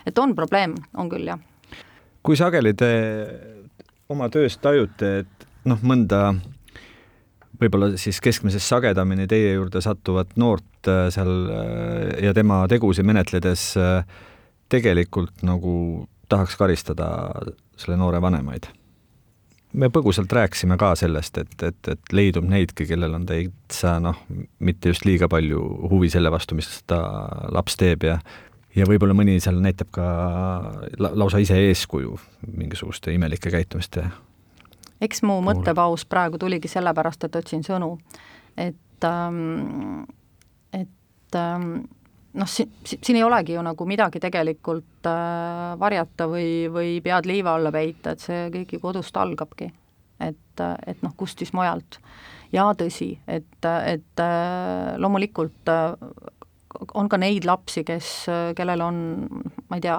et 0.06 0.18
on 0.18 0.34
probleem, 0.34 0.74
on 0.98 1.08
küll, 1.10 1.26
jah. 1.26 1.40
kui 2.22 2.36
sageli 2.36 2.74
te 2.78 2.90
oma 4.12 4.28
töös 4.32 4.58
tajute, 4.62 5.12
et 5.22 5.41
noh, 5.68 5.80
mõnda 5.82 6.32
võib-olla 7.62 7.92
siis 8.00 8.20
keskmisest 8.22 8.66
sagedamini 8.68 9.28
teie 9.30 9.54
juurde 9.54 9.82
sattuvat 9.84 10.36
noort 10.40 10.90
äh, 10.90 11.06
seal 11.14 11.32
äh, 11.52 12.26
ja 12.26 12.34
tema 12.36 12.62
tegusid 12.70 13.06
menetledes 13.06 13.72
äh, 13.80 14.04
tegelikult 14.72 15.44
nagu 15.46 15.74
tahaks 16.32 16.56
karistada 16.56 17.08
selle 17.76 17.98
noore 18.00 18.22
vanemaid. 18.22 18.70
me 19.72 19.88
põgusalt 19.88 20.32
rääkisime 20.32 20.76
ka 20.80 20.94
sellest, 20.96 21.38
et, 21.38 21.62
et, 21.62 21.88
et 21.88 22.12
leidub 22.12 22.44
neidki, 22.44 22.86
kellel 22.88 23.14
on 23.16 23.26
täitsa 23.28 23.98
noh, 24.00 24.18
mitte 24.58 24.92
just 24.92 25.06
liiga 25.08 25.28
palju 25.32 25.60
huvi 25.92 26.10
selle 26.12 26.32
vastu, 26.32 26.56
mis 26.58 26.68
ta 26.86 27.02
laps 27.52 27.76
teeb 27.80 28.08
ja 28.08 28.18
ja 28.72 28.86
võib-olla 28.88 29.12
mõni 29.12 29.36
seal 29.44 29.58
näitab 29.60 29.90
ka 29.92 30.04
lausa 30.98 31.42
ise 31.44 31.58
eeskuju 31.68 32.16
mingisuguste 32.56 33.12
imelike 33.12 33.52
käitumiste 33.52 34.06
eks 35.02 35.22
mu 35.26 35.40
mõttepaus 35.44 36.06
praegu 36.08 36.38
tuligi 36.38 36.70
sellepärast, 36.70 37.26
et 37.26 37.40
otsin 37.42 37.64
sõnu. 37.66 37.96
et 38.56 39.04
ähm,, 39.04 40.04
et 40.72 41.36
ähm, 41.36 41.84
noh, 42.38 42.48
siin, 42.48 42.72
siin 42.84 43.16
ei 43.18 43.24
olegi 43.24 43.56
ju 43.56 43.62
nagu 43.64 43.86
midagi 43.88 44.20
tegelikult 44.22 45.08
äh, 45.08 45.72
varjata 45.80 46.28
või, 46.30 46.68
või 46.72 46.98
pead 47.04 47.28
liiva 47.28 47.56
alla 47.56 47.72
peita, 47.74 48.14
et 48.14 48.24
see 48.24 48.46
kõik 48.54 48.76
ju 48.76 48.82
kodust 48.82 49.16
algabki. 49.16 49.72
et, 50.22 50.60
et 50.86 51.02
noh, 51.02 51.14
kust 51.16 51.42
siis 51.42 51.52
mujalt. 51.52 51.98
ja 52.52 52.68
tõsi, 52.78 53.16
et, 53.26 53.64
et 53.64 54.22
äh, 54.22 54.94
loomulikult 54.98 55.72
äh, 55.72 55.96
on 56.94 57.08
ka 57.08 57.18
neid 57.20 57.44
lapsi, 57.44 57.84
kes, 57.84 58.26
kellel 58.56 58.80
on, 58.80 58.96
ma 59.68 59.76
ei 59.76 59.82
tea, 59.84 59.98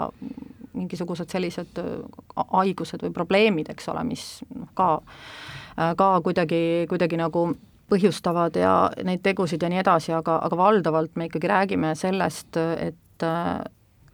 mingisugused 0.73 1.31
sellised 1.33 1.79
äh, 1.81 2.45
haigused 2.53 3.03
või 3.05 3.13
probleemid, 3.15 3.71
eks 3.73 3.89
ole, 3.93 4.03
mis 4.07 4.25
noh, 4.53 4.69
ka, 4.77 4.89
äh, 5.77 5.93
ka 5.99 6.09
kuidagi, 6.25 6.63
kuidagi 6.91 7.19
nagu 7.21 7.47
põhjustavad 7.93 8.57
ja 8.57 8.75
neid 9.05 9.21
tegusid 9.25 9.63
ja 9.63 9.69
nii 9.69 9.81
edasi, 9.83 10.13
aga, 10.15 10.39
aga 10.45 10.57
valdavalt 10.57 11.17
me 11.19 11.27
ikkagi 11.29 11.51
räägime 11.51 11.95
sellest, 11.99 12.57
et, 12.57 13.25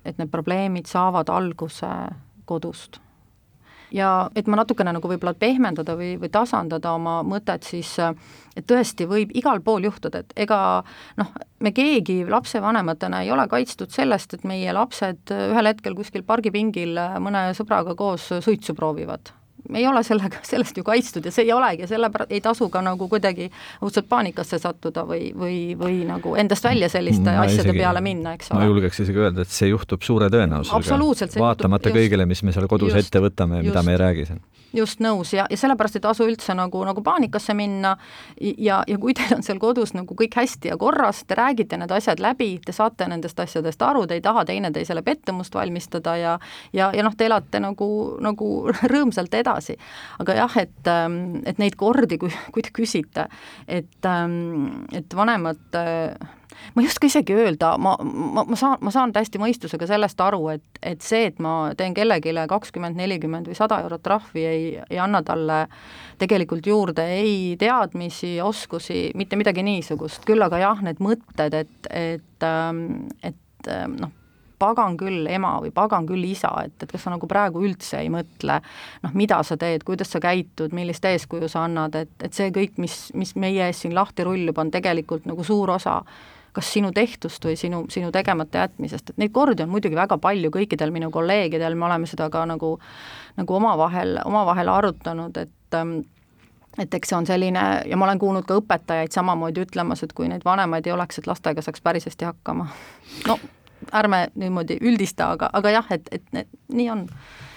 et 0.05 0.17
need 0.17 0.31
probleemid 0.33 0.89
saavad 0.89 1.29
alguse 1.31 1.91
kodust 2.49 2.99
ja 3.95 4.29
et 4.35 4.47
ma 4.47 4.59
natukene 4.59 4.93
nagu 4.95 5.09
võib-olla 5.11 5.33
pehmendada 5.37 5.95
või, 5.99 6.13
või 6.21 6.31
tasandada 6.33 6.93
oma 6.97 7.19
mõtet, 7.27 7.65
siis 7.67 7.95
et 7.99 8.67
tõesti 8.69 9.07
võib 9.09 9.33
igal 9.37 9.61
pool 9.65 9.87
juhtuda, 9.87 10.23
et 10.23 10.33
ega 10.45 10.59
noh, 11.19 11.33
me 11.59 11.73
keegi 11.75 12.21
lapsevanematena 12.29 13.23
ei 13.23 13.31
ole 13.31 13.47
kaitstud 13.49 13.93
sellest, 13.93 14.37
et 14.37 14.47
meie 14.47 14.73
lapsed 14.75 15.33
ühel 15.33 15.71
hetkel 15.71 15.97
kuskil 15.97 16.25
pargipingil 16.27 16.97
mõne 17.23 17.49
sõbraga 17.57 17.95
koos 17.99 18.31
suitsu 18.43 18.77
proovivad 18.77 19.33
ei 19.73 19.87
ole 19.87 20.03
sellega, 20.03 20.41
sellest 20.51 20.77
ju 20.77 20.83
kaitstud 20.87 21.25
ja 21.25 21.33
see 21.33 21.47
ei 21.47 21.53
olegi 21.55 21.85
ja 21.85 21.91
sellepärast 21.91 22.31
ei 22.35 22.41
tasu 22.43 22.69
ka 22.73 22.81
nagu 22.85 23.09
kuidagi 23.11 23.49
õudselt 23.81 24.09
paanikasse 24.11 24.59
sattuda 24.61 25.05
või, 25.09 25.31
või, 25.35 25.57
või 25.79 26.03
nagu 26.07 26.35
endast 26.39 26.65
välja 26.65 26.89
selliste 26.91 27.27
ma 27.27 27.45
asjade 27.45 27.69
isegi, 27.69 27.83
peale 27.83 28.03
minna, 28.05 28.35
eks 28.37 28.51
ole. 28.51 28.61
ma 28.61 28.69
julgeks 28.69 29.03
isegi 29.05 29.25
öelda, 29.25 29.47
et 29.47 29.53
see 29.53 29.71
juhtub 29.71 30.05
suure 30.05 30.29
tõenäosusega. 30.33 31.39
vaatamata 31.39 31.89
juhtub, 31.89 31.99
kõigile, 31.99 32.29
mis 32.29 32.43
me 32.43 32.55
seal 32.55 32.69
kodus 32.71 32.93
just, 32.93 33.09
ette 33.09 33.23
võtame 33.23 33.61
ja 33.61 33.69
mida 33.69 33.83
me 33.85 33.95
ei 33.95 34.01
räägi 34.07 34.31
siin 34.31 34.41
just 34.73 35.01
nõus 35.03 35.33
ja, 35.33 35.45
ja 35.49 35.57
sellepärast 35.57 35.99
ei 35.99 36.03
tasu 36.03 36.27
üldse 36.29 36.53
nagu, 36.57 36.81
nagu 36.85 37.03
paanikasse 37.05 37.53
minna 37.57 37.95
ja, 38.39 38.81
ja 38.87 38.97
kui 39.01 39.15
teil 39.17 39.35
on 39.37 39.45
seal 39.45 39.59
kodus 39.61 39.93
nagu 39.97 40.15
kõik 40.17 40.37
hästi 40.39 40.71
ja 40.71 40.77
korras, 40.77 41.23
te 41.27 41.37
räägite 41.39 41.79
need 41.79 41.91
asjad 41.95 42.21
läbi, 42.23 42.51
te 42.65 42.75
saate 42.75 43.07
nendest 43.09 43.39
asjadest 43.39 43.81
aru, 43.85 44.05
te 44.07 44.19
ei 44.19 44.23
taha 44.25 44.45
teineteisele 44.49 45.03
pettumust 45.05 45.55
valmistada 45.55 46.15
ja 46.17 46.37
ja, 46.73 46.89
ja 46.95 47.05
noh, 47.05 47.15
te 47.17 47.27
elate 47.29 47.61
nagu, 47.63 47.89
nagu 48.23 48.49
rõõmsalt 48.93 49.33
edasi. 49.39 49.77
aga 50.19 50.39
jah, 50.43 50.57
et, 50.61 50.81
ähm, 50.87 51.39
et 51.45 51.61
neid 51.61 51.77
kordi, 51.79 52.19
kui, 52.21 52.33
kui 52.53 52.65
te 52.65 52.73
küsite, 52.75 53.29
et, 53.67 54.05
ähm, 54.05 54.85
et 54.93 55.15
vanemad 55.15 55.79
ma 56.75 56.83
ei 56.83 56.89
oska 56.89 57.09
isegi 57.09 57.35
öelda, 57.35 57.73
ma, 57.81 57.95
ma, 58.03 58.43
ma 58.47 58.59
saan, 58.59 58.77
ma 58.85 58.93
saan 58.93 59.13
täiesti 59.15 59.41
mõistusega 59.41 59.87
sellest 59.89 60.21
aru, 60.23 60.41
et, 60.55 60.81
et 60.83 61.01
see, 61.05 61.29
et 61.31 61.39
ma 61.43 61.71
teen 61.77 61.95
kellelegi 61.97 62.33
kakskümmend, 62.49 62.97
nelikümmend 62.99 63.49
või 63.49 63.57
sada 63.57 63.81
eurot 63.85 64.03
trahvi, 64.05 64.45
ei, 64.45 64.69
ei 64.89 65.01
anna 65.01 65.23
talle 65.25 65.65
tegelikult 66.19 66.67
juurde 66.67 67.05
ei 67.19 67.55
teadmisi, 67.59 68.37
oskusi, 68.43 69.09
mitte 69.15 69.39
midagi 69.39 69.63
niisugust, 69.65 70.23
küll 70.27 70.43
aga 70.45 70.61
jah, 70.61 70.85
need 70.85 71.03
mõtted, 71.03 71.55
et, 71.63 71.91
et, 71.91 72.47
ähm, 72.47 72.87
et 73.23 73.71
ähm, 73.71 73.99
noh, 73.99 74.15
pagan 74.59 74.97
küll 74.99 75.27
ema 75.31 75.53
või 75.63 75.71
pagan 75.75 76.07
küll 76.09 76.25
isa, 76.27 76.51
et, 76.65 76.75
et 76.83 76.91
kas 76.91 77.05
sa 77.05 77.13
nagu 77.13 77.27
praegu 77.31 77.61
üldse 77.63 78.01
ei 78.01 78.09
mõtle 78.13 78.59
noh, 79.03 79.13
mida 79.17 79.39
sa 79.47 79.57
teed, 79.59 79.85
kuidas 79.87 80.11
sa 80.13 80.21
käitud, 80.23 80.75
millist 80.75 81.05
eeskuju 81.07 81.49
sa 81.51 81.63
annad, 81.67 81.95
et, 81.95 82.11
et 82.23 82.35
see 82.35 82.51
kõik, 82.55 82.75
mis, 82.81 82.97
mis 83.17 83.35
meie 83.39 83.69
ees 83.69 83.85
siin 83.85 83.95
lahti 83.95 84.27
rullub, 84.27 84.59
on 84.59 84.71
tegelikult 84.73 85.29
nagu 85.29 85.45
suur 85.47 85.71
osa 85.77 86.01
kas 86.53 86.71
sinu 86.73 86.91
tehtust 86.95 87.45
või 87.45 87.57
sinu, 87.59 87.83
sinu 87.89 88.11
tegemata 88.15 88.65
jätmisest, 88.65 89.11
et 89.11 89.21
neid 89.21 89.33
kordi 89.35 89.63
on 89.63 89.73
muidugi 89.73 89.97
väga 89.97 90.17
palju 90.21 90.51
kõikidel 90.53 90.93
minu 90.95 91.11
kolleegidel, 91.13 91.75
me 91.75 91.89
oleme 91.89 92.09
seda 92.09 92.29
ka 92.33 92.45
nagu, 92.49 92.75
nagu 93.37 93.59
omavahel, 93.59 94.17
omavahel 94.25 94.71
arutanud, 94.73 95.37
et 95.37 95.77
ähm, 95.77 95.99
et 96.79 96.93
eks 96.93 97.11
see 97.11 97.17
on 97.17 97.25
selline 97.27 97.63
ja 97.89 97.97
ma 97.97 98.05
olen 98.05 98.19
kuulnud 98.21 98.45
ka 98.47 98.59
õpetajaid 98.59 99.13
samamoodi 99.13 99.65
ütlemas, 99.65 100.03
et 100.05 100.13
kui 100.15 100.29
neid 100.31 100.45
vanemaid 100.45 100.87
ei 100.87 100.93
oleks, 100.95 101.19
et 101.19 101.27
lastega 101.27 101.63
saaks 101.65 101.81
päris 101.83 102.05
hästi 102.07 102.29
hakkama. 102.29 102.67
no 103.27 103.39
ärme 103.95 104.27
niimoodi 104.35 104.77
üldista, 104.81 105.31
aga, 105.35 105.49
aga 105.53 105.73
jah, 105.79 105.89
et, 105.95 106.07
et 106.11 106.23
need, 106.35 106.49
nii 106.73 106.89
on. 106.93 107.05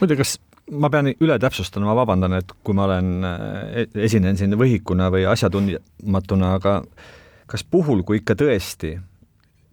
muide, 0.00 0.16
kas 0.18 0.36
ma 0.70 0.90
pean 0.92 1.10
üle 1.12 1.38
täpsustama, 1.42 1.90
ma 1.90 1.96
vabandan, 1.98 2.38
et 2.38 2.54
kui 2.64 2.76
ma 2.76 2.86
olen, 2.88 3.10
äh, 3.26 3.82
esinen 4.06 4.38
siin 4.40 4.56
võhikuna 4.58 5.10
või 5.12 5.26
asjatundmatuna, 5.28 6.54
aga 6.60 6.78
kas 7.52 7.64
puhul, 7.68 8.00
kui 8.08 8.22
ikka 8.22 8.36
tõesti 8.40 8.94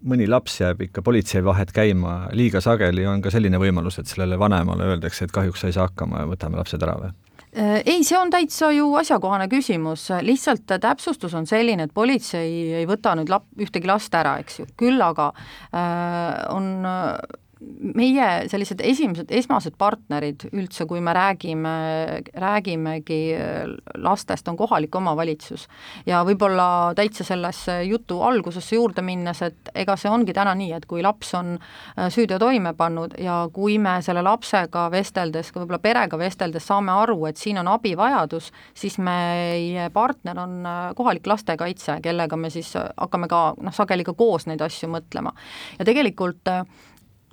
mõni 0.09 0.27
laps 0.30 0.59
jääb 0.61 0.84
ikka 0.88 1.03
politsei 1.03 1.43
vahet 1.43 1.71
käima 1.75 2.30
liiga 2.36 2.61
sageli, 2.63 3.05
on 3.07 3.23
ka 3.23 3.32
selline 3.34 3.59
võimalus, 3.59 3.99
et 3.99 4.07
sellele 4.07 4.39
vanemale 4.39 4.88
öeldakse, 4.93 5.25
et 5.25 5.34
kahjuks 5.36 5.63
sa 5.63 5.71
ei 5.71 5.75
saa 5.75 5.89
hakkama 5.89 6.23
ja 6.23 6.30
võtame 6.30 6.59
lapsed 6.59 6.84
ära 6.86 6.95
või? 6.99 7.11
Äh, 7.49 7.80
ei, 7.82 8.03
see 8.05 8.17
on 8.19 8.32
täitsa 8.32 8.69
ju 8.75 8.91
asjakohane 8.99 9.49
küsimus, 9.51 10.05
lihtsalt 10.23 10.69
täpsustus 10.69 11.34
on 11.36 11.47
selline, 11.49 11.88
et 11.88 11.93
politsei 11.95 12.80
ei 12.82 12.88
võta 12.88 13.15
nüüd 13.17 13.32
lap-, 13.32 13.49
ühtegi 13.59 13.89
last 13.89 14.15
ära, 14.15 14.38
eks 14.43 14.61
ju, 14.61 14.67
küll 14.80 15.01
aga 15.03 15.32
äh, 15.34 16.45
on 16.53 16.71
meie 17.60 18.28
sellised 18.47 18.80
esimesed, 18.84 19.32
esmased 19.36 19.76
partnerid 19.80 20.45
üldse, 20.53 20.86
kui 20.88 21.01
me 21.03 21.14
räägime, 21.16 21.74
räägimegi 22.39 23.20
lastest, 23.99 24.47
on 24.47 24.57
kohalik 24.57 24.95
omavalitsus. 24.95 25.68
ja 26.05 26.22
võib-olla 26.24 26.93
täitsa 26.95 27.24
sellesse 27.24 27.82
jutu 27.84 28.22
algusesse 28.24 28.76
juurde 28.76 29.03
minnes, 29.03 29.41
et 29.41 29.72
ega 29.76 29.95
see 29.99 30.12
ongi 30.12 30.34
täna 30.34 30.53
nii, 30.55 30.72
et 30.78 30.86
kui 30.89 31.03
laps 31.03 31.34
on 31.36 31.57
äh, 31.57 32.07
süüteo 32.07 32.39
toime 32.39 32.74
pannud 32.78 33.18
ja 33.20 33.41
kui 33.53 33.78
me 33.78 33.97
selle 34.05 34.24
lapsega 34.24 34.88
vesteldes, 34.91 35.51
ka 35.51 35.60
võib-olla 35.60 35.82
perega 35.84 36.20
vesteldes 36.20 36.68
saame 36.68 36.95
aru, 36.95 37.26
et 37.28 37.38
siin 37.38 37.60
on 37.60 37.68
abivajadus, 37.76 38.51
siis 38.74 38.99
meie 39.03 39.89
partner 39.93 40.39
on 40.45 40.60
äh, 40.64 40.84
kohalik 40.95 41.28
lastekaitse, 41.28 41.99
kellega 42.03 42.39
me 42.39 42.53
siis 42.53 42.72
hakkame 42.78 43.28
ka 43.28 43.49
noh, 43.60 43.76
sageli 43.76 44.07
ka 44.07 44.16
koos 44.16 44.47
neid 44.47 44.64
asju 44.64 44.91
mõtlema. 44.95 45.36
ja 45.80 45.86
tegelikult 45.91 46.47
äh, 46.47 46.64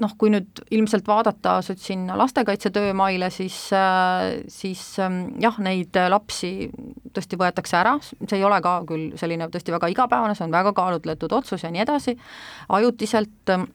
noh, 0.03 0.13
kui 0.19 0.31
nüüd 0.33 0.61
ilmselt 0.75 1.07
vaadata 1.09 1.57
sinna 1.65 2.17
lastekaitse 2.19 2.71
töömaile, 2.75 3.31
siis, 3.33 3.57
äh, 3.77 4.43
siis 4.53 4.83
ähm, 5.03 5.23
jah, 5.43 5.57
neid 5.63 5.97
lapsi 6.13 6.69
tõesti 7.17 7.39
võetakse 7.41 7.79
ära, 7.81 7.97
see 8.03 8.37
ei 8.39 8.45
ole 8.45 8.61
ka 8.65 8.79
küll 8.89 9.15
selline 9.21 9.49
tõesti 9.53 9.75
väga 9.75 9.91
igapäevane, 9.95 10.37
see 10.37 10.47
on 10.47 10.55
väga 10.55 10.75
kaalutletud 10.77 11.33
otsus 11.33 11.65
ja 11.65 11.73
nii 11.73 11.85
edasi, 11.87 12.17
ajutiselt 12.77 13.55
äh, 13.55 13.67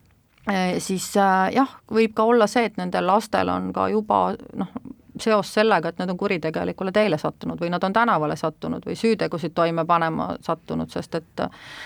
siis 0.79 1.11
äh, 1.17 1.51
jah, 1.57 1.77
võib 1.91 2.15
ka 2.17 2.27
olla 2.29 2.49
see, 2.51 2.67
et 2.69 2.77
nendel 2.81 3.09
lastel 3.09 3.49
on 3.53 3.71
ka 3.75 3.89
juba 3.93 4.23
noh, 4.57 4.71
seos 5.19 5.53
sellega, 5.53 5.89
et 5.89 5.99
nad 5.99 6.09
on 6.09 6.17
kuritegelikule 6.17 6.91
teele 6.91 7.17
sattunud 7.17 7.59
või 7.61 7.71
nad 7.73 7.83
on 7.83 7.93
tänavale 7.93 8.35
sattunud 8.39 8.85
või 8.87 8.95
süütegusid 8.97 9.53
toime 9.55 9.85
panema 9.85 10.35
sattunud, 10.41 10.89
sest 10.91 11.15
et 11.19 11.43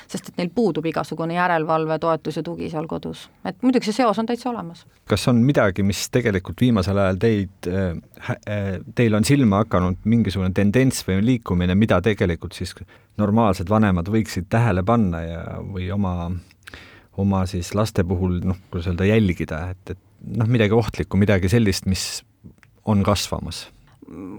sest 0.08 0.30
et 0.30 0.38
neil 0.38 0.52
puudub 0.56 0.86
igasugune 0.86 1.38
järelevalve, 1.38 2.00
toetus 2.00 2.40
ja 2.40 2.44
tugi 2.44 2.70
seal 2.70 2.88
kodus. 2.88 3.30
et 3.46 3.62
muidugi 3.64 3.90
see 3.90 4.02
seos 4.02 4.20
on 4.20 4.26
täitsa 4.26 4.50
olemas. 4.50 4.86
kas 5.10 5.28
on 5.28 5.42
midagi, 5.46 5.84
mis 5.84 6.10
tegelikult 6.10 6.62
viimasel 6.62 6.98
ajal 6.98 7.22
teid, 7.22 7.70
äh, 7.70 8.32
äh, 8.32 8.80
teil 8.96 9.16
on 9.16 9.26
silma 9.26 9.64
hakanud 9.64 10.04
mingisugune 10.06 10.52
tendents 10.54 11.06
või 11.08 11.22
liikumine, 11.26 11.76
mida 11.76 12.02
tegelikult 12.02 12.54
siis 12.54 12.76
normaalsed 13.18 13.70
vanemad 13.70 14.10
võiksid 14.12 14.50
tähele 14.50 14.84
panna 14.84 15.22
ja, 15.24 15.46
või 15.72 15.90
oma 15.94 16.32
oma 17.18 17.46
siis 17.48 17.72
laste 17.76 18.04
puhul 18.04 18.42
noh, 18.44 18.58
kuidas 18.72 18.90
öelda, 18.92 19.08
jälgida, 19.08 19.62
et, 19.72 19.96
et 19.96 20.38
noh, 20.38 20.50
midagi 20.52 20.76
ohtlikku, 20.76 21.20
midagi 21.20 21.50
sellist, 21.52 21.88
mis 21.90 22.24
on 22.86 23.04
kasvamas? 23.04 23.68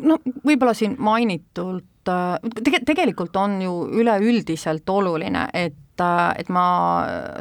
no 0.06 0.18
võib-olla 0.46 0.74
siin 0.78 0.94
mainitult 1.02 2.10
äh, 2.10 2.36
tege-, 2.62 2.84
tegelikult 2.86 3.36
on 3.36 3.58
ju 3.62 3.72
üleüldiselt 3.98 4.88
oluline, 4.90 5.48
et 5.54 5.74
et, 6.38 6.48
ma 6.52 6.66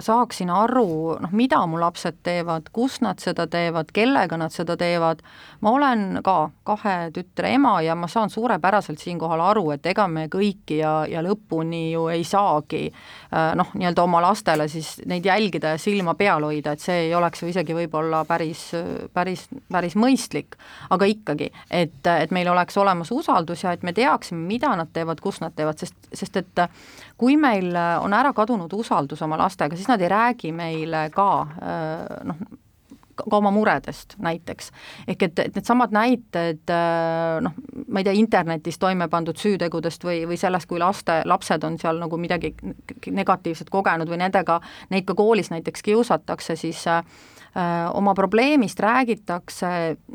saaksin 0.04 0.50
aru, 0.54 1.18
noh, 1.22 1.34
mida 1.36 1.62
mu 1.70 1.80
lapsed 1.82 2.22
teevad, 2.26 2.70
kus 2.76 3.00
nad 3.04 3.22
seda 3.24 3.48
teevad, 3.52 3.92
kellega 3.96 4.38
nad 4.40 4.54
seda 4.54 4.78
teevad, 4.80 5.22
ma 5.66 5.74
olen 5.76 6.22
ka 6.26 6.36
kahe 6.68 6.96
tütre 7.16 7.54
ema 7.56 7.78
ja 7.86 7.96
ma 7.96 8.10
saan 8.12 8.32
suurepäraselt 8.34 9.02
siinkohal 9.02 9.44
aru, 9.52 9.66
et 9.76 9.86
ega 9.92 10.08
me 10.12 10.28
kõiki 10.32 10.80
ja, 10.80 10.94
ja 11.10 11.24
lõpuni 11.26 11.90
ju 11.92 12.08
ei 12.14 12.24
saagi 12.28 12.88
noh, 13.32 13.74
nii-öelda 13.76 14.06
oma 14.06 14.22
lastele 14.24 14.68
siis 14.72 14.96
neid 15.06 15.26
jälgida 15.26 15.76
ja 15.76 15.82
silma 15.82 16.16
peal 16.18 16.46
hoida, 16.48 16.76
et 16.76 16.84
see 16.84 17.08
ei 17.08 17.16
oleks 17.16 17.44
ju 17.44 17.52
isegi 17.52 17.76
võib-olla 17.78 18.24
päris, 18.28 18.68
päris, 19.14 19.48
päris 19.72 19.98
mõistlik, 20.00 20.58
aga 20.96 21.10
ikkagi, 21.12 21.52
et, 21.70 22.02
et 22.06 22.34
meil 22.36 22.50
oleks 22.52 22.78
olemas 22.82 23.12
usaldus 23.12 23.66
ja 23.66 23.76
et 23.76 23.84
me 23.84 23.94
teaksime, 23.94 24.42
mida 24.48 24.74
nad 24.78 24.92
teevad, 24.94 25.22
kus 25.24 25.42
nad 25.44 25.56
teevad, 25.56 25.80
sest, 25.82 25.98
sest 26.14 26.42
et 26.42 26.66
kui 27.20 27.38
meil 27.40 27.72
on 27.76 28.14
ära 28.14 28.34
kadunud 28.34 28.45
usaldus 28.50 29.22
oma 29.22 29.38
lastega, 29.38 29.76
siis 29.76 29.90
nad 29.90 30.02
ei 30.02 30.10
räägi 30.12 30.52
meile 30.56 31.10
ka 31.14 31.30
noh, 32.24 32.46
ka 33.16 33.38
oma 33.38 33.52
muredest 33.52 34.18
näiteks. 34.20 34.72
ehk 35.08 35.24
et, 35.24 35.40
et 35.40 35.56
needsamad 35.56 35.94
näited 35.96 36.74
noh, 37.42 37.56
ma 37.88 38.02
ei 38.02 38.08
tea, 38.08 38.16
internetis 38.20 38.80
toime 38.80 39.08
pandud 39.08 39.40
süütegudest 39.40 40.04
või, 40.04 40.26
või 40.28 40.38
sellest, 40.38 40.68
kui 40.68 40.80
laste, 40.80 41.22
lapsed 41.26 41.64
on 41.64 41.80
seal 41.80 42.02
nagu 42.02 42.18
midagi 42.18 42.56
negatiivset 43.08 43.70
kogenud 43.70 44.12
või 44.12 44.20
nendega, 44.26 44.60
neid 44.90 45.08
ka 45.08 45.16
koolis 45.16 45.52
näiteks 45.54 45.86
kiusatakse, 45.86 46.56
siis 46.60 46.84
Äh, 46.88 47.04
oma 47.94 48.14
probleemist 48.14 48.80
räägitakse 48.80 49.68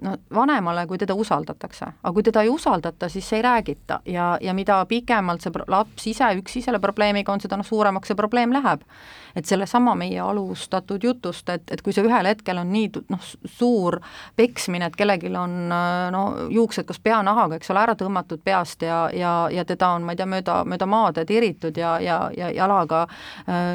no 0.03 0.17
vanemale, 0.35 0.87
kui 0.87 0.99
teda 0.99 1.15
usaldatakse. 1.15 1.87
aga 2.03 2.13
kui 2.13 2.23
teda 2.23 2.43
ei 2.43 2.49
usaldata, 2.49 3.09
siis 3.09 3.33
ei 3.33 3.43
räägita 3.43 4.01
ja, 4.05 4.39
ja 4.41 4.55
mida 4.55 4.85
pikemalt 4.87 5.41
see 5.41 5.53
laps 5.69 6.07
ise 6.07 6.29
üksi 6.37 6.61
selle 6.63 6.79
probleemiga 6.79 7.33
on, 7.33 7.41
seda 7.41 7.57
noh, 7.57 7.67
suuremaks 7.67 8.13
see 8.13 8.17
probleem 8.17 8.53
läheb. 8.53 8.85
et 9.37 9.47
sellesama 9.47 9.95
meie 9.95 10.21
alustatud 10.21 11.05
jutust, 11.05 11.49
et, 11.49 11.63
et 11.71 11.83
kui 11.83 11.93
see 11.95 12.03
ühel 12.05 12.27
hetkel 12.27 12.59
on 12.59 12.73
nii 12.73 12.91
noh, 13.09 13.27
suur 13.47 14.01
peksmine, 14.37 14.91
et 14.91 14.97
kellelgi 14.97 15.31
on 15.39 15.71
no 16.11 16.23
juuksed 16.51 16.85
kas 16.85 16.99
peanahaga, 17.01 17.57
eks 17.57 17.71
ole, 17.71 17.85
ära 17.87 17.95
tõmmatud 17.95 18.43
peast 18.45 18.83
ja, 18.83 19.05
ja, 19.15 19.49
ja 19.55 19.65
teda 19.65 19.93
on, 19.95 20.03
ma 20.03 20.13
ei 20.13 20.21
tea, 20.21 20.27
mööda, 20.27 20.61
mööda 20.67 20.87
maad 20.91 21.23
tiritud 21.27 21.79
ja, 21.79 21.95
ja, 22.03 22.19
ja 22.37 22.51
jalaga 22.51 23.07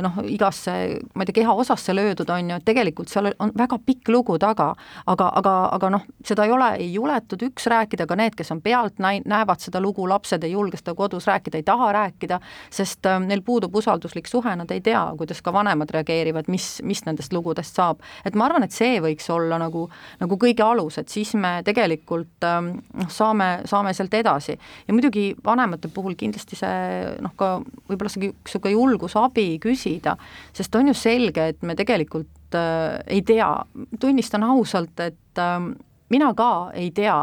noh, 0.03 0.19
igasse, 0.27 0.75
ma 1.15 1.23
ei 1.23 1.31
tea, 1.31 1.39
kehaosasse 1.41 1.95
löödud, 1.95 2.29
on 2.29 2.51
ju, 2.51 2.59
et 2.59 2.67
tegelikult 2.67 3.09
seal 3.09 3.31
on, 3.39 3.54
väga 3.57 3.79
pikk 3.85 4.09
lugu 4.11 4.37
taga, 4.41 4.71
aga, 5.07 5.29
aga, 5.39 5.53
aga 5.77 5.89
noh, 5.95 6.05
seda 6.25 6.45
ei 6.45 6.51
ole 6.51 6.69
ei 6.79 6.89
juletud 6.93 7.41
üks 7.47 7.67
rääkida, 7.71 8.07
ka 8.07 8.17
need, 8.19 8.35
kes 8.37 8.51
on 8.55 8.61
pealt 8.65 8.99
näi-, 9.03 9.23
näevad 9.25 9.63
seda 9.63 9.81
lugu, 9.83 10.07
lapsed 10.09 10.43
ei 10.43 10.51
julge 10.51 10.79
seda 10.81 10.95
kodus 10.97 11.27
rääkida, 11.29 11.59
ei 11.59 11.67
taha 11.67 11.91
rääkida, 11.95 12.39
sest 12.73 13.05
äh, 13.09 13.19
neil 13.23 13.43
puudub 13.45 13.75
usalduslik 13.75 14.27
suhe, 14.27 14.55
nad 14.59 14.71
ei 14.75 14.81
tea, 14.85 15.01
kuidas 15.17 15.41
ka 15.45 15.53
vanemad 15.55 15.91
reageerivad, 15.95 16.49
mis, 16.51 16.79
mis 16.83 17.05
nendest 17.07 17.33
lugudest 17.35 17.79
saab. 17.79 18.03
et 18.25 18.35
ma 18.35 18.49
arvan, 18.49 18.65
et 18.67 18.75
see 18.75 18.99
võiks 19.03 19.29
olla 19.33 19.59
nagu, 19.61 19.87
nagu 20.19 20.39
kõige 20.41 20.65
alus, 20.65 20.99
et 21.01 21.09
siis 21.09 21.33
me 21.39 21.57
tegelikult 21.65 22.47
ähm, 22.47 22.71
noh, 22.93 23.11
saame, 23.11 23.49
saame 23.69 23.93
sealt 23.95 24.13
edasi. 24.13 24.57
ja 24.87 24.93
muidugi 24.93 25.31
vanemate 25.45 25.87
puhul 25.93 26.17
kindlasti 26.19 26.59
see 26.59 27.15
noh, 27.23 27.35
ka 27.37 27.57
võib-olla 27.89 28.11
see 28.11 28.27
niisugune 28.27 28.75
julgusabi 28.75 29.47
küsida, 29.63 30.17
sest 30.55 30.75
on 30.75 30.91
ju 30.91 30.97
selge, 30.97 31.51
et 31.53 31.63
me 31.63 31.75
tegelikult 31.77 32.29
äh, 32.55 32.99
ei 33.07 33.21
tea, 33.21 33.49
tunnistan 33.99 34.43
ausalt, 34.43 34.99
et 34.99 35.41
äh, 35.41 35.59
mina 36.09 36.33
ka 36.33 36.71
ei 36.73 36.91
tea 36.91 37.15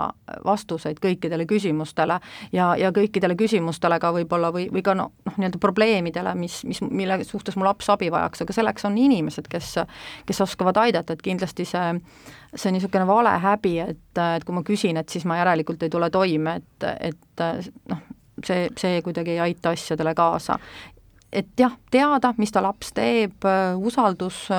vastuseid 0.45 0.99
kõikidele 1.03 1.47
küsimustele 1.47 2.19
ja, 2.53 2.73
ja 2.79 2.91
kõikidele 2.95 3.37
küsimustele 3.39 3.99
ka 4.03 4.11
võib-olla 4.15 4.51
või, 4.55 4.67
või 4.73 4.83
ka 4.85 4.95
noh, 4.99 5.13
noh 5.27 5.39
nii-öelda 5.39 5.61
probleemidele, 5.63 6.35
mis, 6.39 6.63
mis, 6.69 6.83
mille 6.91 7.21
suhtes 7.25 7.57
mu 7.57 7.67
laps 7.67 7.91
abi 7.95 8.11
vajaks, 8.13 8.43
aga 8.43 8.57
selleks 8.57 8.89
on 8.89 8.99
inimesed, 8.99 9.49
kes, 9.51 9.75
kes 10.27 10.43
oskavad 10.45 10.81
aidata, 10.83 11.15
et 11.15 11.23
kindlasti 11.23 11.67
see, 11.69 11.93
see 12.55 12.75
niisugune 12.75 13.07
vale 13.07 13.37
häbi, 13.45 13.77
et, 13.85 14.23
et 14.25 14.45
kui 14.49 14.57
ma 14.57 14.65
küsin, 14.67 14.99
et 14.99 15.09
siis 15.09 15.27
ma 15.31 15.39
järelikult 15.41 15.87
ei 15.87 15.93
tule 15.93 16.11
toime, 16.11 16.59
et, 16.59 16.89
et 17.13 17.47
noh, 17.93 18.03
see, 18.45 18.67
see 18.79 19.03
kuidagi 19.07 19.37
ei 19.37 19.45
aita 19.51 19.77
asjadele 19.77 20.15
kaasa. 20.19 20.59
et 21.33 21.49
jah, 21.59 21.73
teada, 21.91 22.35
mis 22.37 22.53
ta 22.53 22.61
laps 22.63 22.93
teeb, 22.93 23.47
usaldus 23.79 24.51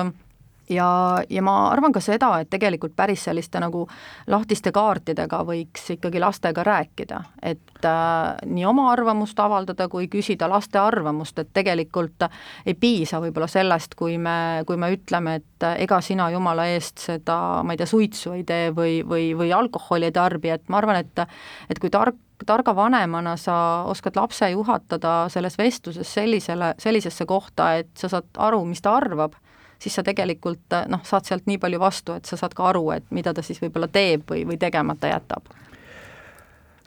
ja, 0.70 1.18
ja 1.30 1.42
ma 1.42 1.54
arvan 1.70 1.92
ka 1.92 2.00
seda, 2.04 2.30
et 2.40 2.50
tegelikult 2.52 2.94
päris 2.96 3.24
selliste 3.28 3.60
nagu 3.62 3.84
lahtiste 4.30 4.72
kaartidega 4.74 5.42
võiks 5.46 5.90
ikkagi 5.96 6.22
lastega 6.22 6.64
rääkida, 6.66 7.20
et 7.42 7.88
äh, 7.88 8.46
nii 8.46 8.66
oma 8.68 8.88
arvamust 8.92 9.40
avaldada 9.40 9.88
kui 9.92 10.08
küsida 10.12 10.48
laste 10.50 10.80
arvamust, 10.80 11.38
et 11.38 11.52
tegelikult 11.56 12.28
ei 12.66 12.74
piisa 12.74 13.20
võib-olla 13.22 13.48
sellest, 13.50 13.94
kui 13.98 14.18
me, 14.18 14.64
kui 14.66 14.80
me 14.80 14.92
ütleme, 14.94 15.38
et 15.40 15.68
ega 15.84 16.00
sina 16.04 16.30
jumala 16.34 16.66
eest 16.72 17.02
seda, 17.02 17.38
ma 17.64 17.74
ei 17.74 17.80
tea, 17.80 17.88
suitsu 17.90 18.34
ei 18.38 18.44
tee 18.48 18.70
või, 18.76 19.00
või, 19.06 19.32
või 19.38 19.52
alkoholi 19.54 20.10
ei 20.10 20.16
tarbi, 20.16 20.54
et 20.54 20.68
ma 20.68 20.80
arvan, 20.82 21.02
et 21.04 21.26
et 21.70 21.78
kui 21.78 21.90
tark 21.92 22.16
targa 22.46 22.74
vanemana 22.76 23.36
sa 23.40 23.56
oskad 23.88 24.16
lapse 24.18 24.48
juhatada 24.50 25.28
selles 25.32 25.58
vestluses 25.58 26.14
sellisele, 26.14 26.74
sellisesse 26.78 27.26
kohta, 27.26 27.74
et 27.80 27.90
sa 27.96 28.10
saad 28.10 28.26
aru, 28.42 28.64
mis 28.68 28.82
ta 28.82 28.96
arvab 28.98 29.36
siis 29.84 29.98
sa 30.00 30.04
tegelikult 30.06 30.78
noh, 30.88 31.02
saad 31.04 31.28
sealt 31.28 31.44
nii 31.50 31.60
palju 31.60 31.80
vastu, 31.82 32.16
et 32.16 32.28
sa 32.28 32.38
saad 32.40 32.56
ka 32.56 32.70
aru, 32.72 32.88
et 32.96 33.10
mida 33.14 33.34
ta 33.36 33.44
siis 33.44 33.60
võib-olla 33.62 33.90
teeb 33.92 34.24
või, 34.30 34.46
või 34.48 34.58
tegemata 34.60 35.12
jätab. 35.12 35.52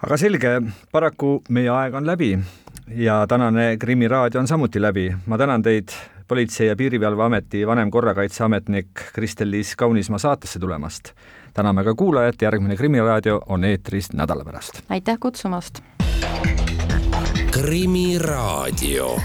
aga 0.01 0.17
selge, 0.17 0.59
paraku 0.91 1.41
meie 1.49 1.69
aeg 1.73 1.97
on 1.97 2.09
läbi 2.09 2.35
ja 2.95 3.25
tänane 3.29 3.77
Krimmi 3.77 4.07
raadio 4.07 4.41
on 4.41 4.47
samuti 4.47 4.81
läbi. 4.81 5.11
ma 5.25 5.37
tänan 5.37 5.61
teid, 5.61 5.89
Politsei- 6.27 6.67
ja 6.67 6.75
Piirivalveameti 6.75 7.67
vanem 7.67 7.91
korrakaitseametnik 7.91 8.87
Kristel-Liis 9.13 9.75
Kaunismaa 9.77 10.19
saatesse 10.19 10.59
tulemast. 10.59 11.13
täname 11.53 11.83
ka 11.83 11.95
kuulajat, 11.95 12.41
järgmine 12.41 12.75
Krimmi 12.75 12.99
raadio 12.99 13.41
on 13.47 13.63
eetris 13.63 14.13
nädala 14.13 14.45
pärast. 14.45 14.81
aitäh 14.89 15.17
kutsumast! 15.19 15.81
Krimmi 17.51 18.19
raadio 18.19 19.17